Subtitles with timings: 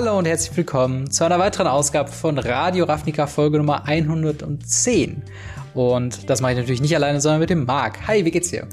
[0.00, 5.24] Hallo und herzlich willkommen zu einer weiteren Ausgabe von Radio Ravnica Folge Nummer 110.
[5.74, 8.06] Und das mache ich natürlich nicht alleine, sondern mit dem Marc.
[8.06, 8.68] Hi, wie geht's dir?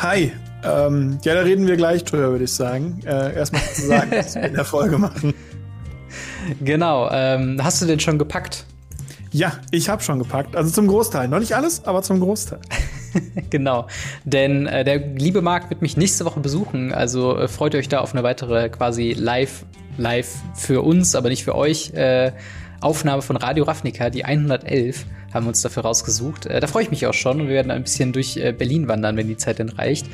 [0.00, 0.30] Hi.
[0.62, 3.00] Ähm, ja, da reden wir gleich drüber, würde ich sagen.
[3.04, 5.34] Äh, erstmal zu sagen, was wir in der Folge machen.
[6.60, 7.10] Genau.
[7.10, 8.64] Ähm, hast du denn schon gepackt?
[9.32, 10.54] Ja, ich habe schon gepackt.
[10.54, 11.26] Also zum Großteil.
[11.26, 12.60] Noch nicht alles, aber zum Großteil.
[13.50, 13.88] genau.
[14.24, 16.92] Denn äh, der liebe Marc wird mich nächste Woche besuchen.
[16.92, 19.64] Also äh, freut euch da auf eine weitere quasi live,
[19.98, 22.32] live für uns, aber nicht für euch, äh,
[22.80, 26.46] Aufnahme von Radio Ravnica, die 111 haben wir uns dafür rausgesucht.
[26.46, 28.88] Äh, da freue ich mich auch schon und wir werden ein bisschen durch äh, Berlin
[28.88, 30.06] wandern, wenn die Zeit denn reicht.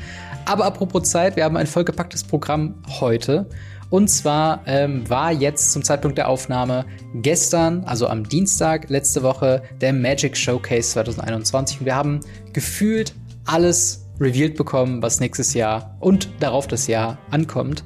[0.45, 3.47] Aber apropos Zeit, wir haben ein vollgepacktes Programm heute.
[3.91, 9.61] Und zwar ähm, war jetzt zum Zeitpunkt der Aufnahme gestern, also am Dienstag letzte Woche,
[9.79, 11.79] der Magic Showcase 2021.
[11.79, 12.19] Und wir haben
[12.51, 13.13] gefühlt
[13.45, 17.83] alles revealed bekommen, was nächstes Jahr und darauf das Jahr ankommt.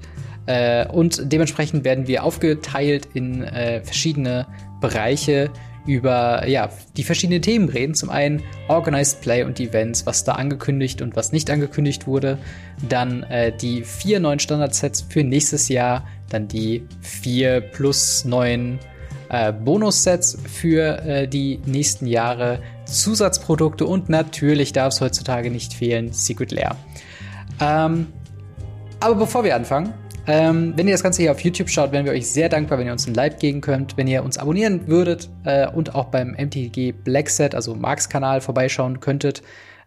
[0.49, 4.47] Äh, und dementsprechend werden wir aufgeteilt in äh, verschiedene
[4.81, 5.51] Bereiche,
[5.85, 7.93] über ja, die verschiedenen Themen reden.
[7.93, 12.39] Zum einen Organized Play und Events, was da angekündigt und was nicht angekündigt wurde.
[12.87, 16.07] Dann äh, die vier neuen Standardsets für nächstes Jahr.
[16.29, 18.79] Dann die vier plus neun
[19.29, 22.59] äh, Bonussets für äh, die nächsten Jahre.
[22.85, 26.75] Zusatzprodukte und natürlich darf es heutzutage nicht fehlen, Secret Lair.
[27.61, 28.07] Ähm,
[28.99, 29.93] aber bevor wir anfangen,
[30.29, 32.85] ähm, wenn ihr das Ganze hier auf YouTube schaut, wären wir euch sehr dankbar, wenn
[32.85, 36.35] ihr uns ein Like geben könnt, wenn ihr uns abonnieren würdet äh, und auch beim
[36.37, 39.41] MTG Black Set, also Marks Kanal, vorbeischauen könntet.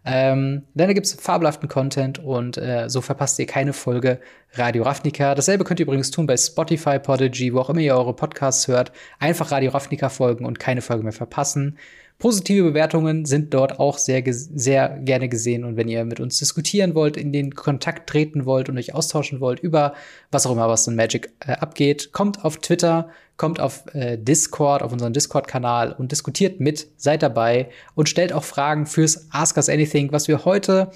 [0.04, 4.18] Ähm, denn da gibt es fabelhaften Content und äh, so verpasst ihr keine Folge
[4.54, 5.36] Radio Ravnica.
[5.36, 8.90] Dasselbe könnt ihr übrigens tun bei Spotify, Podigy, wo auch immer ihr eure Podcasts hört.
[9.20, 11.78] Einfach Radio Ravnica folgen und keine Folge mehr verpassen.
[12.22, 15.64] Positive Bewertungen sind dort auch sehr, sehr gerne gesehen.
[15.64, 19.40] Und wenn ihr mit uns diskutieren wollt, in den Kontakt treten wollt und euch austauschen
[19.40, 19.94] wollt über
[20.30, 24.84] was auch immer, was in Magic äh, abgeht, kommt auf Twitter, kommt auf äh, Discord,
[24.84, 29.68] auf unseren Discord-Kanal und diskutiert mit, seid dabei und stellt auch Fragen fürs Ask Us
[29.68, 30.92] Anything, was wir heute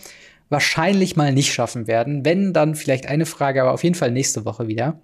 [0.49, 2.25] wahrscheinlich mal nicht schaffen werden.
[2.25, 5.01] Wenn, dann vielleicht eine Frage, aber auf jeden Fall nächste Woche wieder.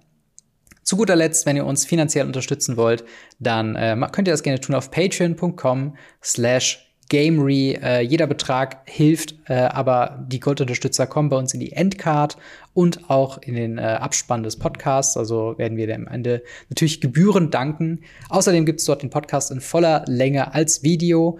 [0.83, 3.03] Zu guter Letzt, wenn ihr uns finanziell unterstützen wollt,
[3.39, 7.77] dann äh, könnt ihr das gerne tun auf patreon.com slash Gamery.
[7.81, 12.37] Äh, jeder Betrag hilft, äh, aber die Goldunterstützer kommen bei uns in die Endcard
[12.73, 15.15] und auch in den äh, Abspann des Podcasts.
[15.15, 18.01] Also werden wir am Ende natürlich gebührend danken.
[18.29, 21.39] Außerdem gibt es dort den Podcast in voller Länge als Video.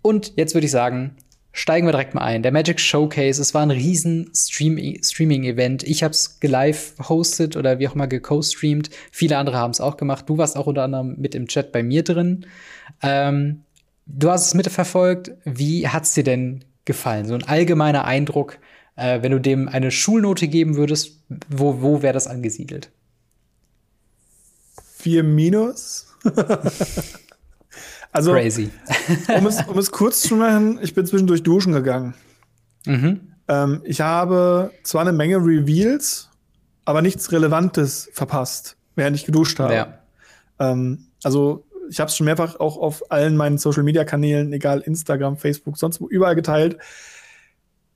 [0.00, 1.16] Und jetzt würde ich sagen,
[1.52, 2.42] steigen wir direkt mal ein.
[2.42, 5.82] Der Magic Showcase, es war ein riesen Stream Streaming-Event.
[5.82, 8.90] Ich habe es live hosted oder wie auch immer geco-streamt.
[9.10, 10.28] Viele andere haben es auch gemacht.
[10.28, 12.46] Du warst auch unter anderem mit im Chat bei mir drin.
[13.02, 13.62] Ähm,
[14.06, 15.32] du hast es mitverfolgt.
[15.44, 17.26] Wie hat's dir denn gefallen?
[17.26, 18.58] So ein allgemeiner Eindruck,
[18.96, 22.90] äh, wenn du dem eine Schulnote geben würdest, wo, wo wäre das angesiedelt?
[24.96, 26.08] Vier minus.
[28.12, 28.70] Also, Crazy.
[29.36, 32.14] um, es, um es kurz zu machen, ich bin zwischendurch duschen gegangen.
[32.86, 33.32] Mhm.
[33.48, 36.28] Ähm, ich habe zwar eine Menge Reveals,
[36.84, 39.74] aber nichts Relevantes verpasst, während ich geduscht habe.
[39.74, 39.98] Ja.
[40.58, 45.78] Ähm, also ich habe es schon mehrfach auch auf allen meinen Social-Media-Kanälen, egal Instagram, Facebook,
[45.78, 46.78] sonst wo, überall geteilt.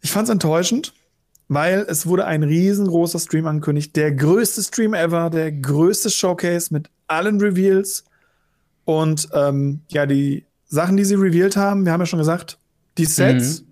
[0.03, 0.93] Ich fand es enttäuschend,
[1.49, 3.97] weil es wurde ein riesengroßer Stream angekündigt.
[3.97, 8.05] Der größte Stream ever, der größte Showcase mit allen Reveals.
[8.87, 12.59] Und ähm, ja, die Sachen, die sie revealed haben, wir haben ja schon gesagt,
[12.99, 13.67] die Sets, mhm.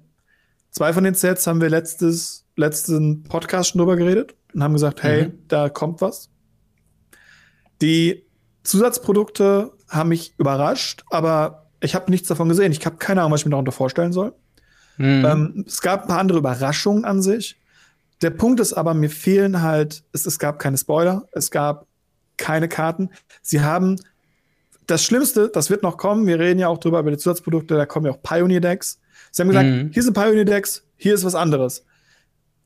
[0.70, 5.04] zwei von den Sets haben wir letztes, letzten Podcast schon drüber geredet und haben gesagt,
[5.04, 5.38] hey, mhm.
[5.46, 6.30] da kommt was.
[7.80, 8.26] Die
[8.64, 12.72] Zusatzprodukte haben mich überrascht, aber ich habe nichts davon gesehen.
[12.72, 14.34] Ich habe keine Ahnung, was ich mir darunter vorstellen soll.
[14.96, 15.24] Mhm.
[15.24, 17.60] Ähm, es gab ein paar andere Überraschungen an sich.
[18.20, 21.86] Der Punkt ist aber, mir fehlen halt, es, es gab keine Spoiler, es gab
[22.36, 23.10] keine Karten.
[23.42, 24.00] Sie haben
[24.86, 27.86] das Schlimmste, das wird noch kommen, wir reden ja auch drüber über die Zusatzprodukte, da
[27.86, 29.00] kommen ja auch Pioneer-Decks.
[29.30, 29.90] Sie haben gesagt, mhm.
[29.92, 31.84] hier sind Pioneer-Decks, hier ist was anderes.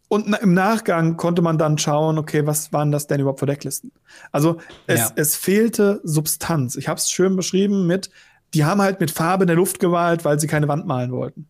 [0.09, 3.93] Und im Nachgang konnte man dann schauen, okay, was waren das denn überhaupt für Decklisten?
[4.33, 4.57] Also
[4.87, 5.13] es, ja.
[5.17, 6.77] es fehlte Substanz.
[6.77, 8.11] Ich habe es schön beschrieben mit,
[8.55, 11.47] die haben halt mit Farbe in der Luft gewalt, weil sie keine Wand malen wollten.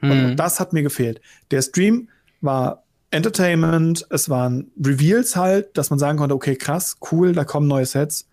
[0.00, 0.10] Mhm.
[0.10, 1.20] Und das hat mir gefehlt.
[1.52, 2.08] Der Stream
[2.40, 2.82] war
[3.12, 7.86] Entertainment, es waren Reveals halt, dass man sagen konnte, okay, krass, cool, da kommen neue
[7.86, 8.26] Sets.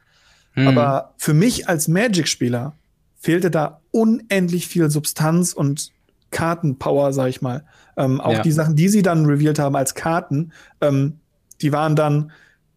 [0.60, 0.68] Mhm.
[0.68, 2.74] Aber für mich als Magic-Spieler
[3.18, 5.92] fehlte da unendlich viel Substanz und
[6.32, 7.64] Kartenpower, sag ich mal.
[7.98, 8.42] Ähm, auch ja.
[8.42, 10.52] die Sachen, die sie dann revealed haben als Karten,
[10.82, 11.20] ähm,
[11.62, 12.32] die waren dann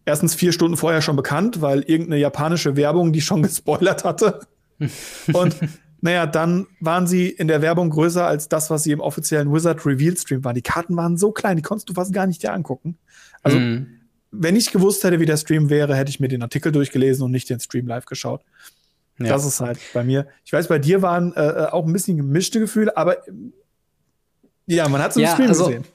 [0.05, 4.39] erstens vier Stunden vorher schon bekannt, weil irgendeine japanische Werbung die schon gespoilert hatte.
[5.33, 5.55] und
[6.01, 9.85] naja, dann waren sie in der Werbung größer als das, was sie im offiziellen Wizard
[9.85, 10.55] Reveal Stream waren.
[10.55, 12.97] Die Karten waren so klein, die konntest du fast gar nicht dir angucken.
[13.41, 14.02] Also, mhm
[14.33, 17.31] wenn ich gewusst hätte, wie der Stream wäre, hätte ich mir den Artikel durchgelesen und
[17.31, 18.41] nicht den Stream live geschaut.
[19.19, 19.27] Ja.
[19.27, 20.27] Das ist halt bei mir.
[20.43, 23.17] Ich weiß, bei dir waren äh, äh auch ein bisschen gemischte Gefühle, aber
[24.65, 25.85] ja, man hat es im ja, Stream also, gesehen.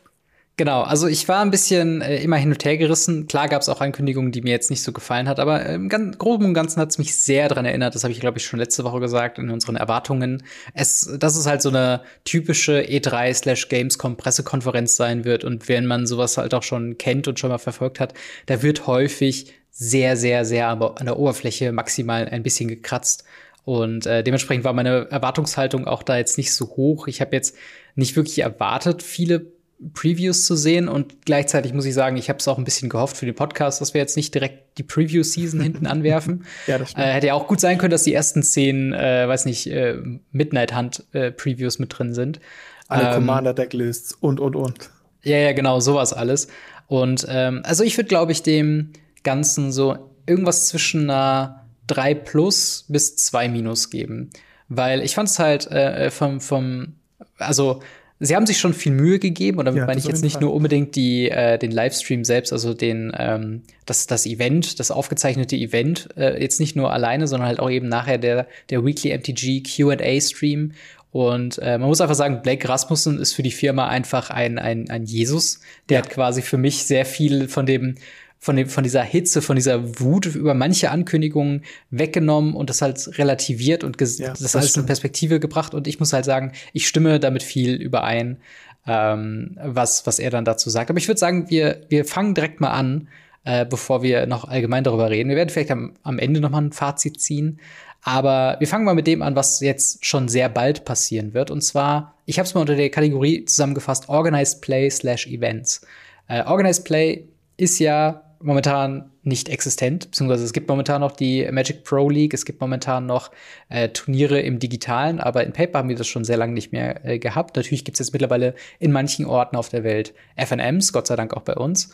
[0.58, 3.28] Genau, also ich war ein bisschen äh, immer hin und her gerissen.
[3.28, 6.18] Klar gab es auch Ankündigungen, die mir jetzt nicht so gefallen hat, aber im ganz,
[6.18, 7.94] Groben und Ganzen hat es mich sehr daran erinnert.
[7.94, 10.42] Das habe ich, glaube ich, schon letzte Woche gesagt in unseren Erwartungen.
[10.74, 15.44] Es, dass es halt so eine typische E3 slash Gamescom Pressekonferenz sein wird.
[15.44, 18.14] Und wenn man sowas halt auch schon kennt und schon mal verfolgt hat,
[18.46, 23.22] da wird häufig sehr, sehr, sehr an der Oberfläche maximal ein bisschen gekratzt.
[23.64, 27.06] Und äh, dementsprechend war meine Erwartungshaltung auch da jetzt nicht so hoch.
[27.06, 27.54] Ich habe jetzt
[27.94, 29.57] nicht wirklich erwartet, viele
[29.94, 33.16] Previews zu sehen und gleichzeitig muss ich sagen, ich habe es auch ein bisschen gehofft
[33.16, 36.44] für den Podcast, dass wir jetzt nicht direkt die Preview-Season hinten anwerfen.
[36.66, 37.06] ja, das stimmt.
[37.06, 39.96] Äh, hätte ja auch gut sein können, dass die ersten zehn, äh, weiß nicht, äh,
[40.32, 42.40] Midnight Hunt äh, Previews mit drin sind.
[42.88, 44.90] Alle ähm, Commander Decklists und und und.
[45.22, 46.48] Ja, ja, genau, sowas alles.
[46.88, 48.92] Und ähm, also ich würde, glaube ich, dem
[49.22, 54.30] Ganzen so irgendwas zwischen einer 3 plus bis 2 minus geben.
[54.68, 56.94] Weil ich fand es halt äh, vom, vom,
[57.38, 57.80] also
[58.20, 60.42] sie haben sich schon viel Mühe gegeben und damit ja, meine ich jetzt nicht Fall.
[60.42, 65.56] nur unbedingt die, äh, den Livestream selbst, also den, ähm, das, das Event, das aufgezeichnete
[65.56, 69.62] Event, äh, jetzt nicht nur alleine, sondern halt auch eben nachher der, der Weekly MTG
[69.62, 70.72] QA-Stream.
[71.10, 74.90] Und äh, man muss einfach sagen, Blake Rasmussen ist für die Firma einfach ein, ein,
[74.90, 75.60] ein Jesus.
[75.88, 76.04] Der ja.
[76.04, 77.94] hat quasi für mich sehr viel von dem
[78.38, 83.18] von, dem, von dieser Hitze, von dieser Wut über manche Ankündigungen weggenommen und das halt
[83.18, 84.84] relativiert und ja, das, das alles stimmt.
[84.84, 85.74] in Perspektive gebracht.
[85.74, 88.38] Und ich muss halt sagen, ich stimme damit viel überein,
[88.86, 90.90] ähm, was, was er dann dazu sagt.
[90.90, 93.08] Aber ich würde sagen, wir, wir fangen direkt mal an,
[93.44, 95.28] äh, bevor wir noch allgemein darüber reden.
[95.28, 97.58] Wir werden vielleicht am, am Ende noch mal ein Fazit ziehen.
[98.02, 101.50] Aber wir fangen mal mit dem an, was jetzt schon sehr bald passieren wird.
[101.50, 105.80] Und zwar, ich habe es mal unter der Kategorie zusammengefasst, Organized Play slash Events.
[106.28, 107.24] Äh, Organized Play
[107.56, 112.44] ist ja momentan nicht existent, beziehungsweise es gibt momentan noch die Magic Pro League, es
[112.44, 113.30] gibt momentan noch
[113.68, 117.04] äh, Turniere im Digitalen, aber in Paper haben wir das schon sehr lange nicht mehr
[117.04, 117.56] äh, gehabt.
[117.56, 121.34] Natürlich gibt es jetzt mittlerweile in manchen Orten auf der Welt FNMs, Gott sei Dank
[121.34, 121.90] auch bei uns.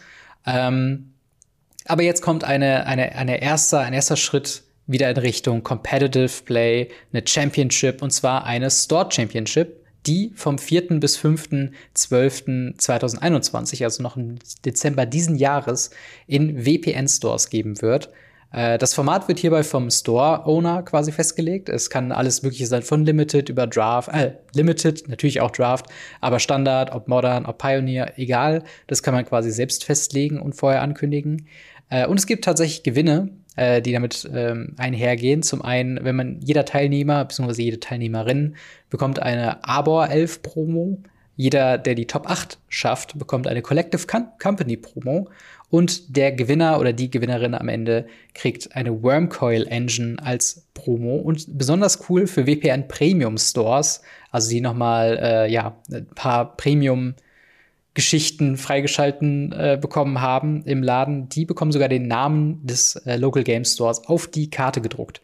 [0.47, 1.15] Ähm,
[1.87, 6.89] aber jetzt kommt eine, eine, eine erster, ein erster Schritt wieder in Richtung Competitive Play,
[7.13, 11.01] eine Championship und zwar eine Store Championship die vom 4.
[11.01, 15.91] bis 5.12.2021, also noch im Dezember diesen Jahres,
[16.27, 18.11] in VPN-Stores geben wird.
[18.55, 21.69] Äh, das Format wird hierbei vom Store-Owner quasi festgelegt.
[21.69, 25.87] Es kann alles Mögliche sein, von Limited über Draft, äh, Limited, natürlich auch Draft,
[26.21, 28.63] aber Standard, ob Modern, ob Pioneer, egal.
[28.87, 31.49] Das kann man quasi selbst festlegen und vorher ankündigen.
[31.91, 35.43] Äh, und es gibt tatsächlich Gewinne, äh, die damit ähm, einhergehen.
[35.43, 37.63] Zum einen, wenn man jeder Teilnehmer bzw.
[37.63, 38.57] jede Teilnehmerin
[38.91, 40.99] bekommt eine Arbor 11 Promo.
[41.37, 44.07] Jeder, der die Top 8 schafft, bekommt eine Collective
[44.41, 45.29] Company Promo.
[45.71, 51.17] Und der Gewinner oder die Gewinnerin am Ende kriegt eine Wormcoil Engine als Promo.
[51.17, 57.15] Und besonders cool für WPN Premium Stores, also die nochmal, äh, ja, ein paar Premium
[57.95, 63.45] Geschichten freigeschalten äh, bekommen haben im Laden, die bekommen sogar den Namen des äh, Local
[63.45, 65.23] Game Stores auf die Karte gedruckt.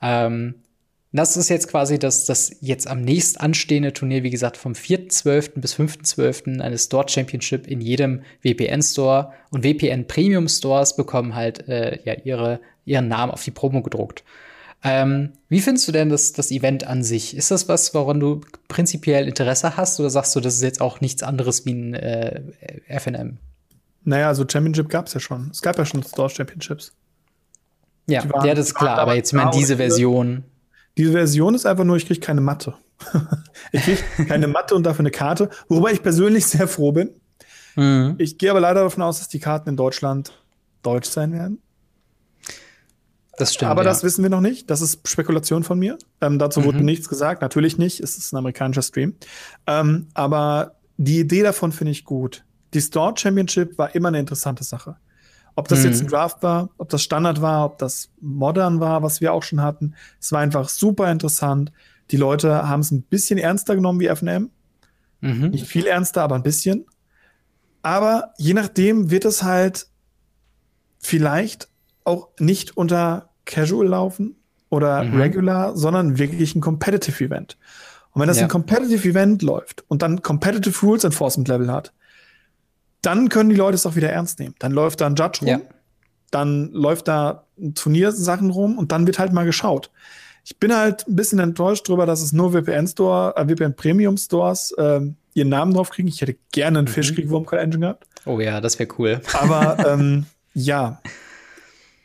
[0.00, 0.54] Ähm,
[1.12, 5.60] das ist jetzt quasi das, das jetzt am nächst anstehende Turnier, wie gesagt, vom 4.12.
[5.60, 6.60] bis 5.12.
[6.60, 9.32] eine Store Championship in jedem VPN-Store.
[9.50, 14.22] Und VPN Premium Stores bekommen halt äh, ja, ihre, ihren Namen auf die Promo gedruckt.
[14.84, 17.36] Ähm, wie findest du denn das, das Event an sich?
[17.36, 21.00] Ist das was, woran du prinzipiell Interesse hast oder sagst du, das ist jetzt auch
[21.00, 22.42] nichts anderes wie ein äh,
[22.88, 23.38] FNM?
[24.04, 25.50] Naja, also Championship gab es ja schon.
[25.50, 26.92] Es gab ja schon Store Championships.
[28.06, 30.44] Ja, waren, ja, das ist klar, aber jetzt meine diese Version.
[30.96, 32.74] Diese Version ist einfach nur, ich kriege keine Matte.
[33.72, 37.10] ich kriege keine Matte und dafür eine Karte, worüber ich persönlich sehr froh bin.
[37.76, 38.14] Mhm.
[38.18, 40.32] Ich gehe aber leider davon aus, dass die Karten in Deutschland
[40.82, 41.60] deutsch sein werden.
[43.38, 43.70] Das stimmt.
[43.70, 43.88] Aber ja.
[43.88, 44.68] das wissen wir noch nicht.
[44.70, 45.96] Das ist Spekulation von mir.
[46.20, 46.64] Ähm, dazu mhm.
[46.64, 47.40] wurde nichts gesagt.
[47.42, 48.00] Natürlich nicht.
[48.00, 49.14] Es ist ein amerikanischer Stream.
[49.66, 52.44] Ähm, aber die Idee davon finde ich gut.
[52.74, 54.96] Die Store Championship war immer eine interessante Sache.
[55.54, 55.86] Ob das mhm.
[55.86, 59.42] jetzt ein Draft war, ob das Standard war, ob das Modern war, was wir auch
[59.42, 59.94] schon hatten.
[60.20, 61.72] Es war einfach super interessant.
[62.10, 64.50] Die Leute haben es ein bisschen ernster genommen wie FNM.
[65.20, 65.50] Mhm.
[65.50, 66.86] Nicht viel ernster, aber ein bisschen.
[67.82, 69.88] Aber je nachdem wird es halt
[70.98, 71.68] vielleicht
[72.04, 74.36] auch nicht unter Casual laufen
[74.68, 75.20] oder mhm.
[75.20, 77.56] Regular, sondern wirklich ein Competitive Event.
[78.12, 78.44] Und wenn das ja.
[78.44, 81.92] ein Competitive Event läuft und dann Competitive Rules Enforcement Level hat,
[83.02, 84.54] dann können die Leute es auch wieder ernst nehmen.
[84.58, 85.60] Dann läuft da ein Judge rum, ja.
[86.30, 89.90] dann läuft da Turniersachen rum und dann wird halt mal geschaut.
[90.44, 94.16] Ich bin halt ein bisschen enttäuscht darüber, dass es nur VPN Store, äh, VPN Premium
[94.16, 95.00] Stores äh,
[95.34, 96.08] ihren Namen drauf kriegen.
[96.08, 96.92] Ich hätte gerne einen mhm.
[96.92, 98.06] Fischkrieg Wormcoil Engine gehabt.
[98.24, 99.20] Oh ja, das wäre cool.
[99.34, 101.00] Aber ähm, Ja.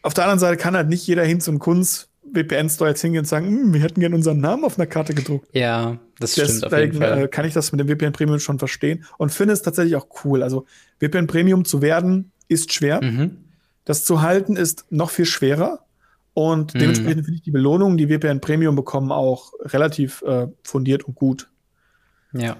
[0.03, 3.25] Auf der anderen Seite kann halt nicht jeder hin zum Kunst VPN-Store jetzt hingehen und
[3.25, 5.47] sagen, hm, wir hätten gerne unseren Namen auf einer Karte gedruckt.
[5.53, 7.23] Ja, das stimmt Deswegen, auf jeden Fall.
[7.23, 10.07] Äh, kann ich das mit dem VPN Premium schon verstehen und finde es tatsächlich auch
[10.23, 10.43] cool.
[10.43, 10.65] Also
[10.99, 13.03] VPN Premium zu werden ist schwer.
[13.03, 13.37] Mhm.
[13.85, 15.79] Das zu halten ist noch viel schwerer.
[16.33, 16.79] Und mhm.
[16.79, 21.49] dementsprechend finde ich die Belohnungen, die VPN Premium bekommen, auch relativ äh, fundiert und gut.
[22.33, 22.57] Ja.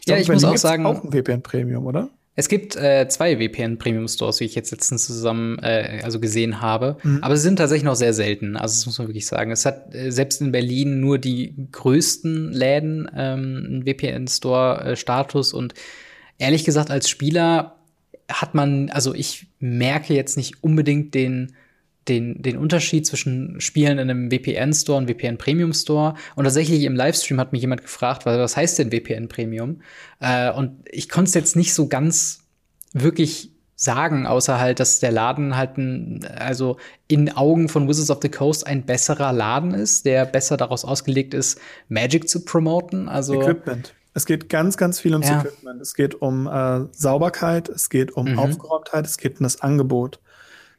[0.00, 0.86] Ich ja, ich muss auch sagen.
[0.86, 2.10] Auch ein VPN Premium, oder?
[2.38, 6.60] Es gibt äh, zwei VPN Premium Stores, wie ich jetzt letztens zusammen äh, also gesehen
[6.60, 7.20] habe, mhm.
[7.22, 8.56] aber sie sind tatsächlich noch sehr selten.
[8.56, 9.50] Also das muss man wirklich sagen.
[9.50, 14.96] Es hat äh, selbst in Berlin nur die größten Läden ähm, einen VPN Store äh,
[14.96, 15.72] Status und
[16.36, 17.76] ehrlich gesagt als Spieler
[18.30, 21.54] hat man, also ich merke jetzt nicht unbedingt den
[22.08, 26.14] den, den Unterschied zwischen Spielen in einem VPN-Store und VPN Premium Store.
[26.34, 29.80] Und tatsächlich im Livestream hat mich jemand gefragt, was heißt denn VPN Premium?
[30.20, 32.44] Äh, und ich konnte es jetzt nicht so ganz
[32.92, 38.18] wirklich sagen, außer halt, dass der Laden halt ein, also in Augen von Wizards of
[38.22, 43.08] the Coast ein besserer Laden ist, der besser daraus ausgelegt ist, Magic zu promoten.
[43.08, 43.94] Also Equipment.
[44.14, 45.40] Es geht ganz, ganz viel ums ja.
[45.40, 45.82] Equipment.
[45.82, 48.38] Es geht um äh, Sauberkeit, es geht um mhm.
[48.38, 50.20] Aufgeräumtheit, es geht um das Angebot.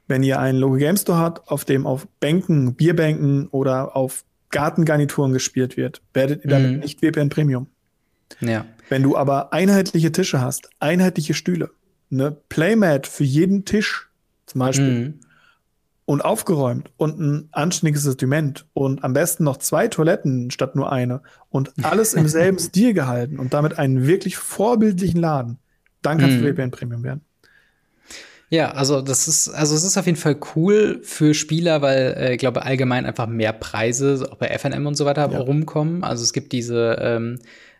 [0.08, 5.34] Wenn ihr einen Local Game Store habt, auf dem auf Bänken, Bierbänken oder auf Gartengarnituren
[5.34, 6.80] gespielt wird, werdet ihr damit mhm.
[6.80, 7.68] nicht WPN Premium.
[8.40, 8.66] Ja.
[8.90, 11.72] Wenn du aber einheitliche Tische hast, einheitliche Stühle,
[12.12, 14.10] eine Playmat für jeden Tisch
[14.46, 15.20] zum Beispiel mhm.
[16.06, 21.22] und aufgeräumt und ein anständiges Sortiment und am besten noch zwei Toiletten statt nur eine
[21.50, 25.58] und alles im selben Stil gehalten und damit einen wirklich vorbildlichen Laden,
[26.02, 26.44] dann kannst mhm.
[26.44, 27.22] du WPN Premium werden.
[28.50, 32.34] Ja, also das ist, also es ist auf jeden Fall cool für Spieler, weil äh,
[32.34, 35.39] ich glaube allgemein einfach mehr Preise auch bei FNM und so weiter ja.
[35.39, 36.04] rumkommen.
[36.04, 37.39] Also es gibt diese ähm,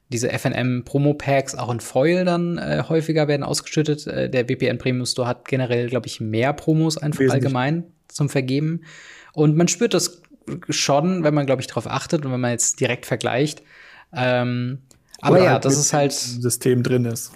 [0.10, 4.08] diese FNM Promo Packs auch in Foil dann äh, häufiger werden ausgeschüttet.
[4.08, 7.34] Äh, der VPN Premium Store hat generell, glaube ich, mehr Promos einfach Wesentlich.
[7.46, 8.82] allgemein zum Vergeben.
[9.34, 10.22] Und man spürt das
[10.70, 13.64] schon, wenn man, glaube ich, darauf achtet und wenn man jetzt direkt vergleicht.
[14.14, 14.80] Ähm,
[15.20, 17.32] aber ja, halt das ist halt System drin ist.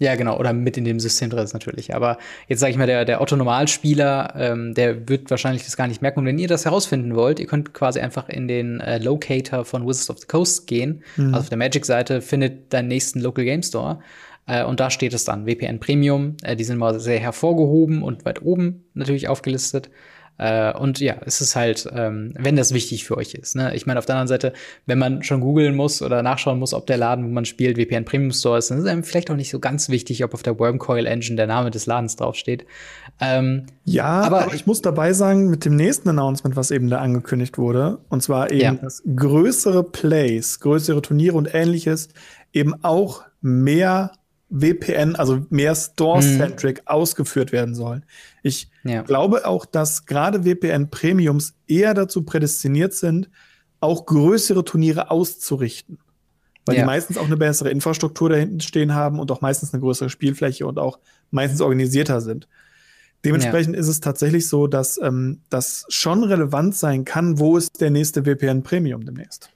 [0.00, 1.94] Ja, genau, oder mit in dem System drin ist natürlich.
[1.94, 6.02] Aber jetzt sage ich mal, der, der Otto-Normalspieler, ähm, der wird wahrscheinlich das gar nicht
[6.02, 6.20] merken.
[6.20, 9.86] Und wenn ihr das herausfinden wollt, ihr könnt quasi einfach in den äh, Locator von
[9.86, 11.02] Wizards of the Coast gehen.
[11.16, 11.34] Mhm.
[11.34, 13.98] Also auf der Magic-Seite findet deinen nächsten Local Game Store.
[14.46, 16.36] Äh, und da steht es dann, WPN Premium.
[16.42, 19.90] Äh, die sind mal sehr hervorgehoben und weit oben natürlich aufgelistet.
[20.38, 23.56] Äh, und ja, es ist halt, ähm, wenn das wichtig für euch ist.
[23.56, 23.74] Ne?
[23.74, 24.52] Ich meine, auf der anderen Seite,
[24.86, 28.04] wenn man schon googeln muss oder nachschauen muss, ob der Laden, wo man spielt, VPN
[28.04, 30.58] Premium Store ist, dann ist einem vielleicht auch nicht so ganz wichtig, ob auf der
[30.58, 32.64] Wormcoil Engine der Name des Ladens draufsteht.
[33.20, 36.98] Ähm, ja, aber, aber, ich muss dabei sagen, mit dem nächsten Announcement, was eben da
[36.98, 38.72] angekündigt wurde, und zwar eben, ja.
[38.74, 42.08] dass größere Plays, größere Turniere und ähnliches
[42.52, 44.12] eben auch mehr
[44.50, 46.86] WPN, also mehr Store-centric mhm.
[46.86, 48.04] ausgeführt werden sollen.
[48.48, 49.02] Ich ja.
[49.02, 53.30] glaube auch, dass gerade WPN-Premiums eher dazu prädestiniert sind,
[53.80, 55.98] auch größere Turniere auszurichten.
[56.66, 56.82] Weil ja.
[56.82, 60.66] die meistens auch eine bessere Infrastruktur dahinten stehen haben und auch meistens eine größere Spielfläche
[60.66, 60.98] und auch
[61.30, 62.48] meistens organisierter sind.
[63.24, 63.80] Dementsprechend ja.
[63.80, 68.26] ist es tatsächlich so, dass ähm, das schon relevant sein kann, wo ist der nächste
[68.26, 69.50] WPN Premium demnächst.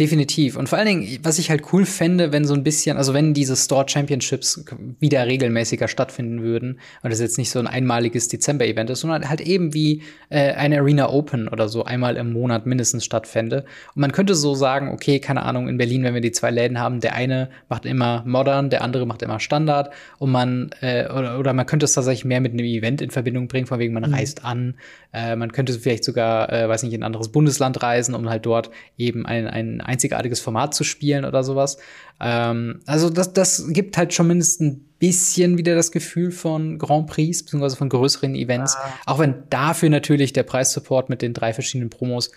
[0.00, 0.56] Definitiv.
[0.56, 3.32] Und vor allen Dingen, was ich halt cool fände, wenn so ein bisschen, also wenn
[3.32, 4.64] diese Store Championships
[4.98, 9.40] wieder regelmäßiger stattfinden würden und das jetzt nicht so ein einmaliges Dezember-Event ist, sondern halt
[9.40, 13.64] eben wie äh, eine Arena Open oder so einmal im Monat mindestens stattfände.
[13.94, 16.80] Und man könnte so sagen, okay, keine Ahnung, in Berlin, wenn wir die zwei Läden
[16.80, 21.38] haben, der eine macht immer Modern, der andere macht immer Standard und man, äh, oder,
[21.38, 24.08] oder man könnte es tatsächlich mehr mit einem Event in Verbindung bringen, von wegen man
[24.08, 24.14] mhm.
[24.14, 24.74] reist an,
[25.12, 28.44] äh, man könnte vielleicht sogar, äh, weiß nicht, in ein anderes Bundesland reisen, um halt
[28.44, 31.78] dort eben ein, ein einzigartiges Format zu spielen oder sowas.
[32.20, 37.06] Ähm, also das, das gibt halt schon mindestens ein bisschen wieder das Gefühl von Grand
[37.06, 38.76] Prix, beziehungsweise von größeren Events.
[38.76, 38.92] Ah.
[39.06, 42.30] Auch wenn dafür natürlich der Preissupport mit den drei verschiedenen Promos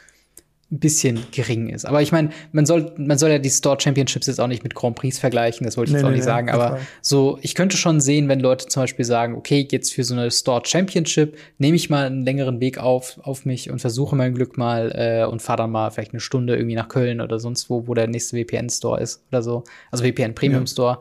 [0.70, 1.86] ein bisschen gering ist.
[1.86, 4.76] Aber ich meine, man soll, man soll ja die Store Championships jetzt auch nicht mit
[4.76, 6.50] Grand Prix vergleichen, das wollte ich nee, jetzt auch nee, nicht nee, sagen.
[6.50, 10.14] Aber so, ich könnte schon sehen, wenn Leute zum Beispiel sagen, okay, jetzt für so
[10.14, 14.34] eine Store Championship nehme ich mal einen längeren Weg auf, auf mich und versuche mein
[14.34, 17.70] Glück mal äh, und fahre dann mal vielleicht eine Stunde irgendwie nach Köln oder sonst
[17.70, 19.64] wo, wo der nächste VPN-Store ist oder so.
[19.90, 20.68] Also VPN Premium ja.
[20.68, 21.00] Store.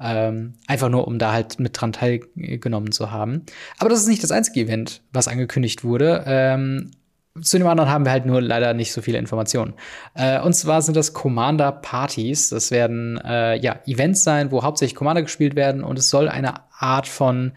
[0.00, 3.42] Ähm, einfach nur, um da halt mit dran teilgenommen zu haben.
[3.78, 6.22] Aber das ist nicht das einzige Event, was angekündigt wurde.
[6.26, 6.92] Ähm,
[7.42, 9.74] zu dem anderen haben wir halt nur leider nicht so viele Informationen.
[10.14, 12.50] Äh, und zwar sind das Commander Parties.
[12.50, 16.54] Das werden äh, ja Events sein, wo hauptsächlich Commander gespielt werden und es soll eine
[16.78, 17.52] Art von,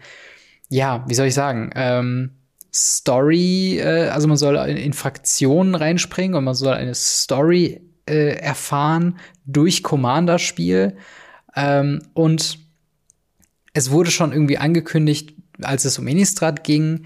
[0.68, 2.30] ja, wie soll ich sagen, ähm,
[2.74, 8.36] Story, äh, also man soll in, in, Fraktionen reinspringen und man soll eine Story äh,
[8.36, 10.96] erfahren durch Commander-Spiel.
[11.54, 12.58] Ähm, und
[13.74, 17.04] es wurde schon irgendwie angekündigt, als es um Innistrad ging,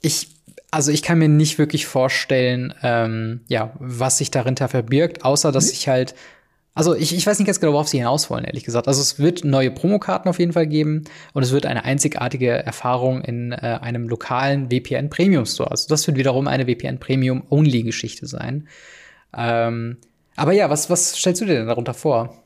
[0.00, 0.37] ich,
[0.70, 5.70] also ich kann mir nicht wirklich vorstellen, ähm, ja, was sich darinter verbirgt, außer dass
[5.72, 6.14] ich halt
[6.78, 8.86] also ich, ich weiß nicht ganz genau, worauf sie hinaus wollen, ehrlich gesagt.
[8.86, 13.20] Also es wird neue Promokarten auf jeden Fall geben und es wird eine einzigartige Erfahrung
[13.22, 15.72] in äh, einem lokalen VPN Premium Store.
[15.72, 18.68] Also das wird wiederum eine VPN Premium Only Geschichte sein.
[19.36, 19.96] Ähm,
[20.36, 22.44] aber ja, was, was stellst du dir denn darunter vor?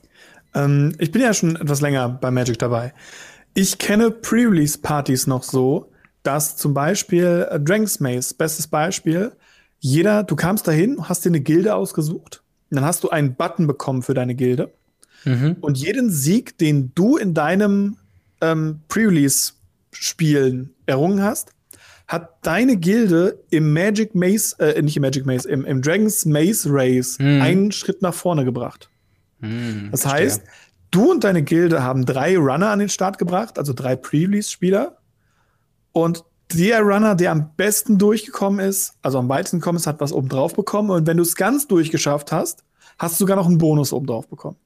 [0.55, 2.95] Ähm, ich bin ja schon etwas länger bei Magic dabei.
[3.53, 5.92] Ich kenne Pre-Release-Partys noch so,
[6.23, 9.33] dass zum Beispiel äh, Dragon's Maze, bestes Beispiel,
[9.81, 14.03] jeder, du kamst dahin, hast dir eine Gilde ausgesucht, dann hast du einen Button bekommen
[14.03, 14.73] für deine Gilde.
[15.25, 15.57] Mhm.
[15.61, 17.97] Und jeden Sieg, den du in deinem
[18.41, 21.53] ähm, Pre-Release-Spielen errungen hast,
[22.09, 26.69] hat deine Gilde im Magic Maze, äh, nicht im Magic Maze, im, im Dragon's Maze
[26.71, 27.41] Race mhm.
[27.41, 28.89] einen Schritt nach vorne gebracht.
[29.41, 30.63] Mhm, das heißt, verstehe.
[30.91, 34.99] du und deine Gilde haben drei Runner an den Start gebracht, also drei Pre-Release-Spieler.
[35.93, 40.13] Und der Runner, der am besten durchgekommen ist, also am weitesten gekommen ist, hat was
[40.13, 40.91] oben drauf bekommen.
[40.91, 42.65] Und wenn du es ganz durchgeschafft hast,
[42.99, 44.57] hast du sogar noch einen Bonus oben drauf bekommen.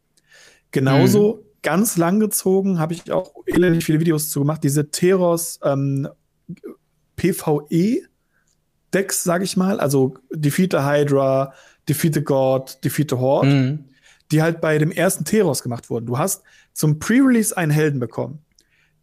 [0.73, 1.41] Genauso mhm.
[1.63, 6.09] ganz lang gezogen, habe ich auch elendig viele Videos zu gemacht, diese Teros ähm,
[7.17, 8.05] PvE-Decks,
[9.25, 11.53] sage ich mal, also Defeat the Hydra,
[11.89, 13.85] Defeat the God, Defeat the Horde, mhm.
[14.33, 16.07] die halt bei dem ersten Teros gemacht wurden.
[16.07, 16.43] Du hast
[16.73, 18.41] zum Pre-Release einen Helden bekommen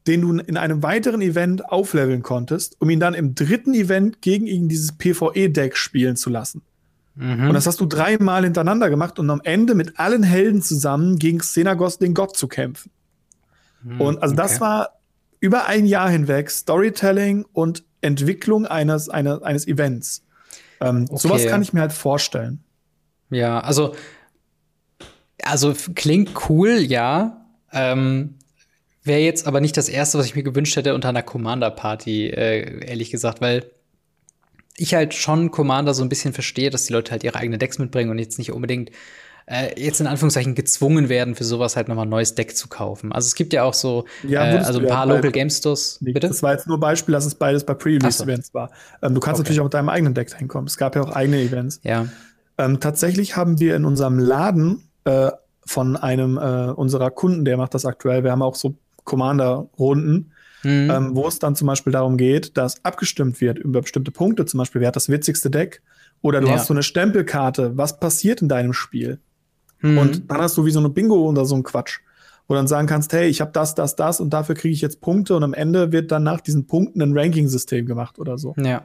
[0.08, 4.48] den du in einem weiteren Event aufleveln konntest, um ihn dann im dritten Event gegen
[4.48, 6.62] ihn dieses PvE-Deck spielen zu lassen.
[7.16, 7.48] Mhm.
[7.48, 11.40] Und das hast du dreimal hintereinander gemacht und am Ende mit allen Helden zusammen gegen
[11.40, 12.92] Xenagos, den Gott, zu kämpfen.
[13.84, 14.44] Mhm, und also okay.
[14.44, 15.00] das war
[15.40, 20.24] über ein Jahr hinweg Storytelling und Entwicklung eines, eines, eines Events.
[20.82, 21.18] Ähm, okay.
[21.18, 22.64] Sowas kann ich mir halt vorstellen.
[23.30, 23.96] Ja, also,
[25.44, 27.46] also klingt cool, ja.
[27.72, 28.36] Ähm,
[29.04, 32.86] Wäre jetzt aber nicht das erste, was ich mir gewünscht hätte unter einer Commander-Party, äh,
[32.88, 33.66] ehrlich gesagt, weil
[34.78, 37.80] ich halt schon Commander so ein bisschen verstehe, dass die Leute halt ihre eigenen Decks
[37.80, 38.92] mitbringen und jetzt nicht unbedingt
[39.46, 43.12] äh, jetzt in Anführungszeichen gezwungen werden, für sowas halt nochmal ein neues Deck zu kaufen.
[43.12, 46.00] Also es gibt ja auch so, ja, äh, also ein paar ja Local Game Stores.
[46.02, 46.28] Bitte?
[46.28, 48.54] Das war jetzt nur Beispiel, dass es beides bei Pre-Release-Events so.
[48.54, 48.72] war.
[49.02, 49.44] Ähm, du kannst okay.
[49.44, 50.68] natürlich auch mit deinem eigenen Deck hinkommen.
[50.68, 51.82] Es gab ja auch eigene Events.
[51.84, 52.08] Ja.
[52.58, 55.32] Ähm, tatsächlich haben wir in unserem Laden äh,
[55.66, 60.32] von einem äh, unserer Kunden, der macht das aktuell, wir haben auch so Commander-Runden,
[60.64, 60.90] mhm.
[60.92, 64.60] ähm, wo es dann zum Beispiel darum geht, dass abgestimmt wird über bestimmte Punkte, zum
[64.60, 65.82] Beispiel, wer hat das witzigste Deck?
[66.22, 66.54] Oder du ja.
[66.54, 69.20] hast so eine Stempelkarte, was passiert in deinem Spiel?
[69.82, 69.98] Mhm.
[69.98, 72.00] Und dann hast du wie so eine Bingo oder so ein Quatsch,
[72.48, 75.02] wo dann sagen kannst, hey, ich habe das, das, das und dafür kriege ich jetzt
[75.02, 78.56] Punkte und am Ende wird dann nach diesen Punkten ein Ranking-System gemacht oder so.
[78.58, 78.84] Ja.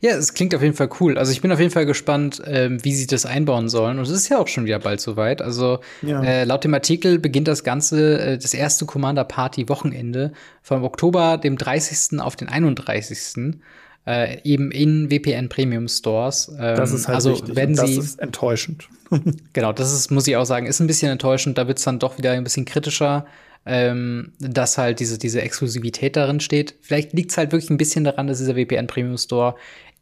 [0.00, 1.18] Ja, es klingt auf jeden Fall cool.
[1.18, 3.98] Also ich bin auf jeden Fall gespannt, ähm, wie sie das einbauen sollen.
[3.98, 5.42] Und es ist ja auch schon wieder bald soweit.
[5.42, 6.22] Also ja.
[6.22, 11.38] äh, laut dem Artikel beginnt das Ganze, äh, das erste Commander Party Wochenende vom Oktober,
[11.38, 12.20] dem 30.
[12.20, 13.58] auf den 31.
[14.06, 16.50] Äh, eben in WPN Premium Stores.
[16.58, 17.56] Ähm, das ist halt also wichtig.
[17.56, 18.88] werden sie, das ist enttäuschend.
[19.52, 21.58] genau, das ist, muss ich auch sagen, ist ein bisschen enttäuschend.
[21.58, 23.26] Da wird es dann doch wieder ein bisschen kritischer
[23.66, 26.74] ähm, dass halt diese, diese Exklusivität darin steht.
[26.80, 29.54] Vielleicht liegt es halt wirklich ein bisschen daran, dass dieser WPN Premium Store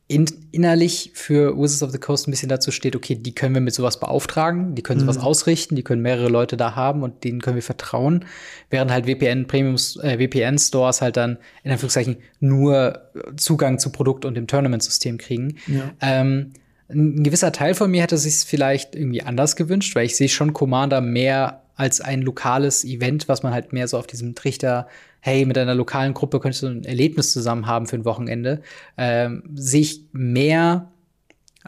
[0.09, 3.61] in, innerlich für Wizards of the Coast ein bisschen dazu steht, okay, die können wir
[3.61, 5.25] mit sowas beauftragen, die können sowas mhm.
[5.25, 8.25] ausrichten, die können mehrere Leute da haben und denen können wir vertrauen,
[8.71, 14.25] während halt VPN Premium äh, VPN Stores halt dann in Anführungszeichen nur Zugang zu Produkt
[14.25, 15.57] und dem Tournament System kriegen.
[15.66, 15.90] Ja.
[16.01, 16.53] Ähm,
[16.88, 20.53] ein gewisser Teil von mir hätte sich vielleicht irgendwie anders gewünscht, weil ich sehe schon
[20.53, 24.89] Commander mehr als ein lokales Event, was man halt mehr so auf diesem Trichter,
[25.21, 28.62] hey, mit einer lokalen Gruppe könntest du ein Erlebnis zusammen haben für ein Wochenende,
[28.97, 30.91] ähm, sehe ich mehr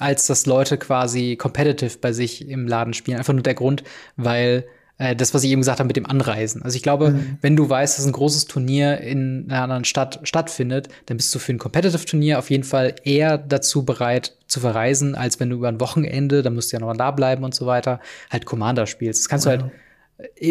[0.01, 3.19] als dass Leute quasi competitive bei sich im Laden spielen.
[3.19, 3.83] Einfach nur der Grund,
[4.17, 4.65] weil
[4.99, 6.63] äh, das, was ich eben gesagt habe mit dem Anreisen.
[6.63, 7.39] Also ich glaube, mhm.
[7.41, 11.39] wenn du weißt, dass ein großes Turnier in einer anderen Stadt stattfindet, dann bist du
[11.39, 15.69] für ein Competitive-Turnier auf jeden Fall eher dazu bereit zu verreisen, als wenn du über
[15.69, 19.23] ein Wochenende, da musst du ja noch da bleiben und so weiter, halt Commander spielst.
[19.23, 19.77] Das kannst oh, du halt E,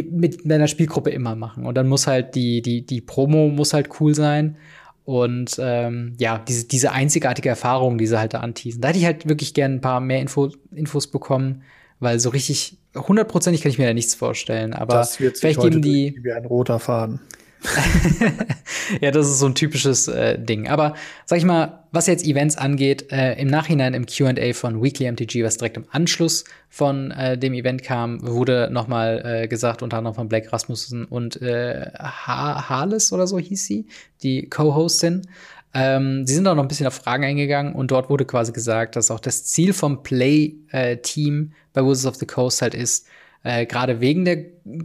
[0.10, 1.66] mit deiner Spielgruppe immer machen.
[1.66, 4.58] Und dann muss halt die, die, die Promo muss halt cool sein.
[5.04, 8.82] Und ähm, ja, diese, diese einzigartige Erfahrung, die sie halt da anteasen.
[8.82, 11.64] Da hätte ich halt wirklich gern ein paar mehr Info, Infos bekommen,
[12.00, 14.74] weil so richtig hundertprozentig kann ich mir da nichts vorstellen.
[14.74, 17.22] Aber das wird vielleicht geben die wie ein roter Faden.
[19.02, 20.68] ja, das ist so ein typisches äh, Ding.
[20.68, 25.12] Aber sag ich mal, was jetzt Events angeht, äh, im Nachhinein im QA von Weekly
[25.12, 29.98] MTG, was direkt im Anschluss von äh, dem Event kam, wurde nochmal äh, gesagt, unter
[29.98, 33.88] anderem von Blake Rasmussen und äh, ha Harles oder so hieß sie,
[34.24, 35.24] die Co-Hostin.
[35.74, 38.96] Ähm, sie sind auch noch ein bisschen auf Fragen eingegangen und dort wurde quasi gesagt,
[38.96, 43.08] dass auch das Ziel vom Play-Team äh, bei Wizards of the Coast halt ist,
[43.44, 44.38] äh, gerade wegen der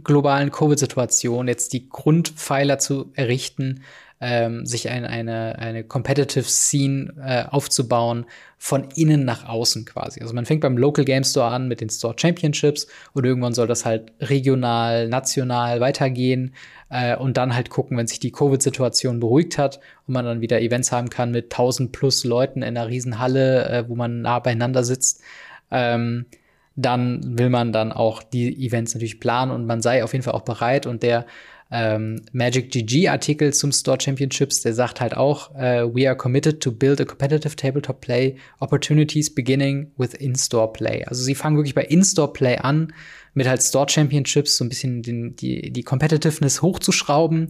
[0.03, 3.83] globalen Covid-Situation jetzt die Grundpfeiler zu errichten,
[4.23, 8.25] ähm, sich ein, eine, eine Competitive Scene äh, aufzubauen,
[8.57, 10.21] von innen nach außen quasi.
[10.21, 13.67] Also man fängt beim Local Game Store an mit den Store Championships und irgendwann soll
[13.67, 16.55] das halt regional, national weitergehen
[16.89, 20.61] äh, und dann halt gucken, wenn sich die Covid-Situation beruhigt hat und man dann wieder
[20.61, 24.85] Events haben kann mit 1000 plus Leuten in einer Riesenhalle, äh, wo man nah beieinander
[24.85, 25.21] sitzt.
[25.69, 26.27] Ähm,
[26.75, 30.33] dann will man dann auch die Events natürlich planen und man sei auf jeden Fall
[30.33, 31.25] auch bereit und der
[31.71, 36.61] ähm, Magic GG Artikel zum Store Championships, der sagt halt auch, uh, we are committed
[36.61, 41.03] to build a competitive tabletop play opportunities beginning with in-store play.
[41.05, 42.93] Also sie fangen wirklich bei in-store play an,
[43.33, 47.49] mit halt Store Championships so ein bisschen den, die, die Competitiveness hochzuschrauben.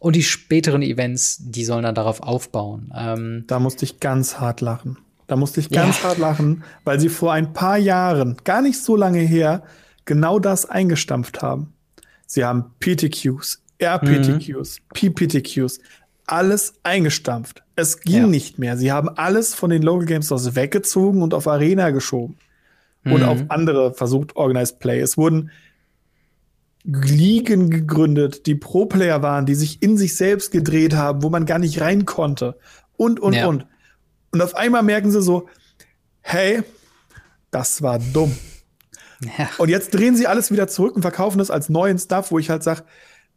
[0.00, 2.92] Und die späteren Events, die sollen dann darauf aufbauen.
[2.96, 4.96] Ähm, da musste ich ganz hart lachen.
[5.28, 6.08] Da musste ich ganz ja.
[6.08, 9.62] hart lachen, weil sie vor ein paar Jahren, gar nicht so lange her,
[10.06, 11.74] genau das eingestampft haben.
[12.26, 15.12] Sie haben PTQs, RPTQs, mhm.
[15.12, 15.80] PPTQs,
[16.26, 17.62] alles eingestampft.
[17.76, 18.26] Es ging ja.
[18.26, 18.78] nicht mehr.
[18.78, 22.36] Sie haben alles von den Local Games Stores weggezogen und auf Arena geschoben.
[23.04, 23.12] Mhm.
[23.12, 25.00] Und auf andere versucht, Organized Play.
[25.00, 25.50] Es wurden
[26.84, 31.58] Ligen gegründet, die Pro-Player waren, die sich in sich selbst gedreht haben, wo man gar
[31.58, 32.56] nicht rein konnte.
[32.96, 33.46] Und, und, ja.
[33.46, 33.66] und.
[34.30, 35.48] Und auf einmal merken sie so,
[36.20, 36.62] hey,
[37.50, 38.36] das war dumm.
[39.38, 39.50] Ja.
[39.58, 42.50] Und jetzt drehen sie alles wieder zurück und verkaufen das als neuen Stuff, wo ich
[42.50, 42.84] halt sage,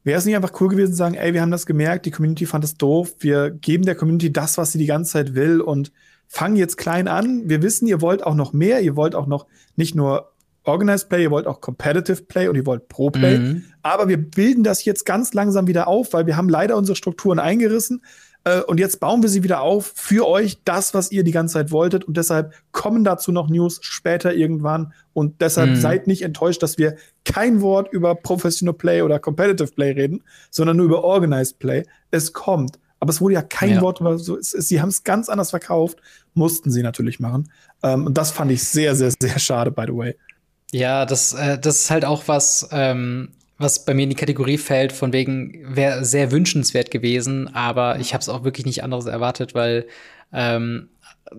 [0.04, 2.46] wäre es nicht einfach cool gewesen zu sagen, ey, wir haben das gemerkt, die Community
[2.46, 5.92] fand es doof, wir geben der Community das, was sie die ganze Zeit will und
[6.28, 7.50] fangen jetzt klein an.
[7.50, 10.32] Wir wissen, ihr wollt auch noch mehr, ihr wollt auch noch nicht nur
[10.64, 13.40] Organized Play, ihr wollt auch Competitive Play und ihr wollt Pro Play.
[13.40, 13.64] Mhm.
[13.82, 17.40] Aber wir bilden das jetzt ganz langsam wieder auf, weil wir haben leider unsere Strukturen
[17.40, 18.04] eingerissen.
[18.44, 21.54] Äh, und jetzt bauen wir sie wieder auf für euch, das, was ihr die ganze
[21.54, 22.04] Zeit wolltet.
[22.04, 24.94] Und deshalb kommen dazu noch News später irgendwann.
[25.14, 25.76] Und deshalb mhm.
[25.76, 30.78] seid nicht enttäuscht, dass wir kein Wort über Professional Play oder Competitive Play reden, sondern
[30.78, 31.84] nur über Organized Play.
[32.10, 32.80] Es kommt.
[33.00, 33.82] Aber es wurde ja kein ja.
[33.82, 34.38] Wort über so.
[34.38, 36.00] Es, es, sie haben es ganz anders verkauft,
[36.34, 37.52] mussten sie natürlich machen.
[37.84, 40.16] Ähm, und das fand ich sehr, sehr, sehr schade, by the way.
[40.72, 43.30] Ja, das, äh, das ist halt auch was, ähm,
[43.62, 48.14] was bei mir in die Kategorie fällt, von wegen wäre sehr wünschenswert gewesen, aber ich
[48.14, 49.88] habe es auch wirklich nicht anderes erwartet, weil
[50.34, 50.90] ähm,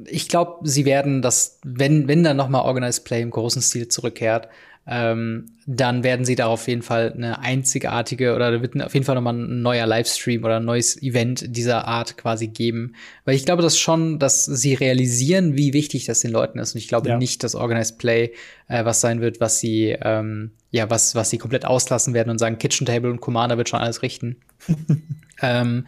[0.06, 3.88] ich glaube, sie werden das, wenn, wenn dann noch mal Organized Play im großen Stil
[3.88, 4.48] zurückkehrt,
[4.84, 9.06] ähm, dann werden sie da auf jeden Fall eine einzigartige oder da wird auf jeden
[9.06, 12.94] Fall nochmal ein neuer Livestream oder ein neues Event dieser Art quasi geben.
[13.24, 16.74] Weil ich glaube, dass schon, dass sie realisieren, wie wichtig das den Leuten ist.
[16.74, 17.16] Und ich glaube ja.
[17.16, 18.32] nicht, dass Organized Play
[18.66, 22.38] äh, was sein wird, was sie, ähm, ja, was, was sie komplett auslassen werden und
[22.38, 24.36] sagen, Kitchen Table und Commander wird schon alles richten.
[25.42, 25.86] ähm,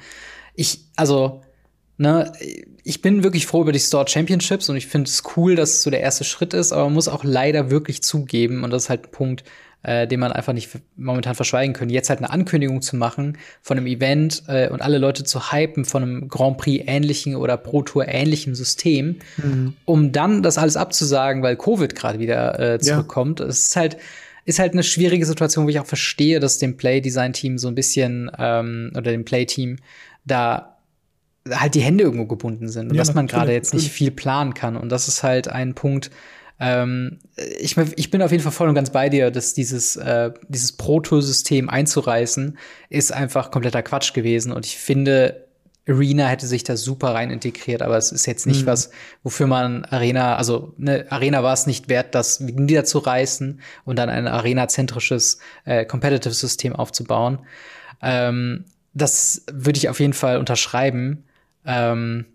[0.54, 1.42] ich, also,
[1.98, 2.32] ne,
[2.84, 5.82] ich bin wirklich froh über die Store Championships und ich finde es cool, dass es
[5.82, 8.90] so der erste Schritt ist, aber man muss auch leider wirklich zugeben, und das ist
[8.90, 9.44] halt ein Punkt,
[9.82, 13.78] äh, den man einfach nicht momentan verschweigen können, jetzt halt eine Ankündigung zu machen von
[13.78, 17.82] einem Event äh, und alle Leute zu hypen von einem Grand Prix ähnlichen oder Pro
[17.82, 19.74] Tour ähnlichen System, mhm.
[19.86, 23.40] um dann das alles abzusagen, weil Covid gerade wieder äh, zurückkommt.
[23.40, 23.50] Es ja.
[23.50, 23.96] ist halt
[24.46, 27.68] ist halt eine schwierige Situation, wo ich auch verstehe, dass dem Play Design Team so
[27.68, 29.78] ein bisschen ähm, oder dem Play Team
[30.26, 30.73] da
[31.50, 34.54] halt die Hände irgendwo gebunden sind und ja, dass man gerade jetzt nicht viel planen
[34.54, 34.76] kann.
[34.76, 36.10] Und das ist halt ein Punkt,
[36.60, 37.18] ähm,
[37.58, 40.72] ich, ich bin auf jeden Fall voll und ganz bei dir, dass dieses, äh, dieses
[40.72, 42.56] Pro-Tour-System einzureißen,
[42.88, 44.52] ist einfach kompletter Quatsch gewesen.
[44.52, 45.44] Und ich finde,
[45.86, 48.66] Arena hätte sich da super rein integriert, aber es ist jetzt nicht mhm.
[48.66, 48.90] was,
[49.22, 54.26] wofür man Arena, also ne, Arena war es nicht wert, das niederzureißen und dann ein
[54.26, 57.40] Arena-zentrisches äh, Competitive-System aufzubauen.
[58.00, 61.24] Ähm, das würde ich auf jeden Fall unterschreiben.
[61.66, 62.26] Ähm,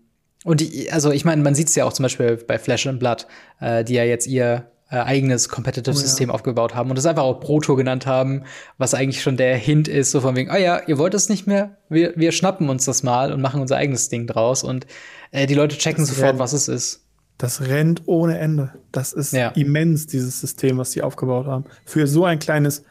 [0.44, 2.98] und die, also ich meine, man sieht es ja auch zum Beispiel bei Flash and
[2.98, 3.26] Blood,
[3.60, 6.34] äh, die ja jetzt ihr äh, eigenes Competitive-System oh, ja.
[6.34, 8.44] aufgebaut haben und das einfach auch Proto genannt haben,
[8.76, 11.28] was eigentlich schon der Hint ist, so von wegen, ah oh ja, ihr wollt es
[11.28, 14.86] nicht mehr, wir, wir schnappen uns das mal und machen unser eigenes Ding draus und
[15.30, 17.04] äh, die Leute checken das sofort, rennt, was es ist.
[17.38, 18.74] Das rennt ohne Ende.
[18.92, 19.48] Das ist ja.
[19.50, 21.64] immens, dieses System, was sie aufgebaut haben.
[21.84, 22.84] Für so ein kleines,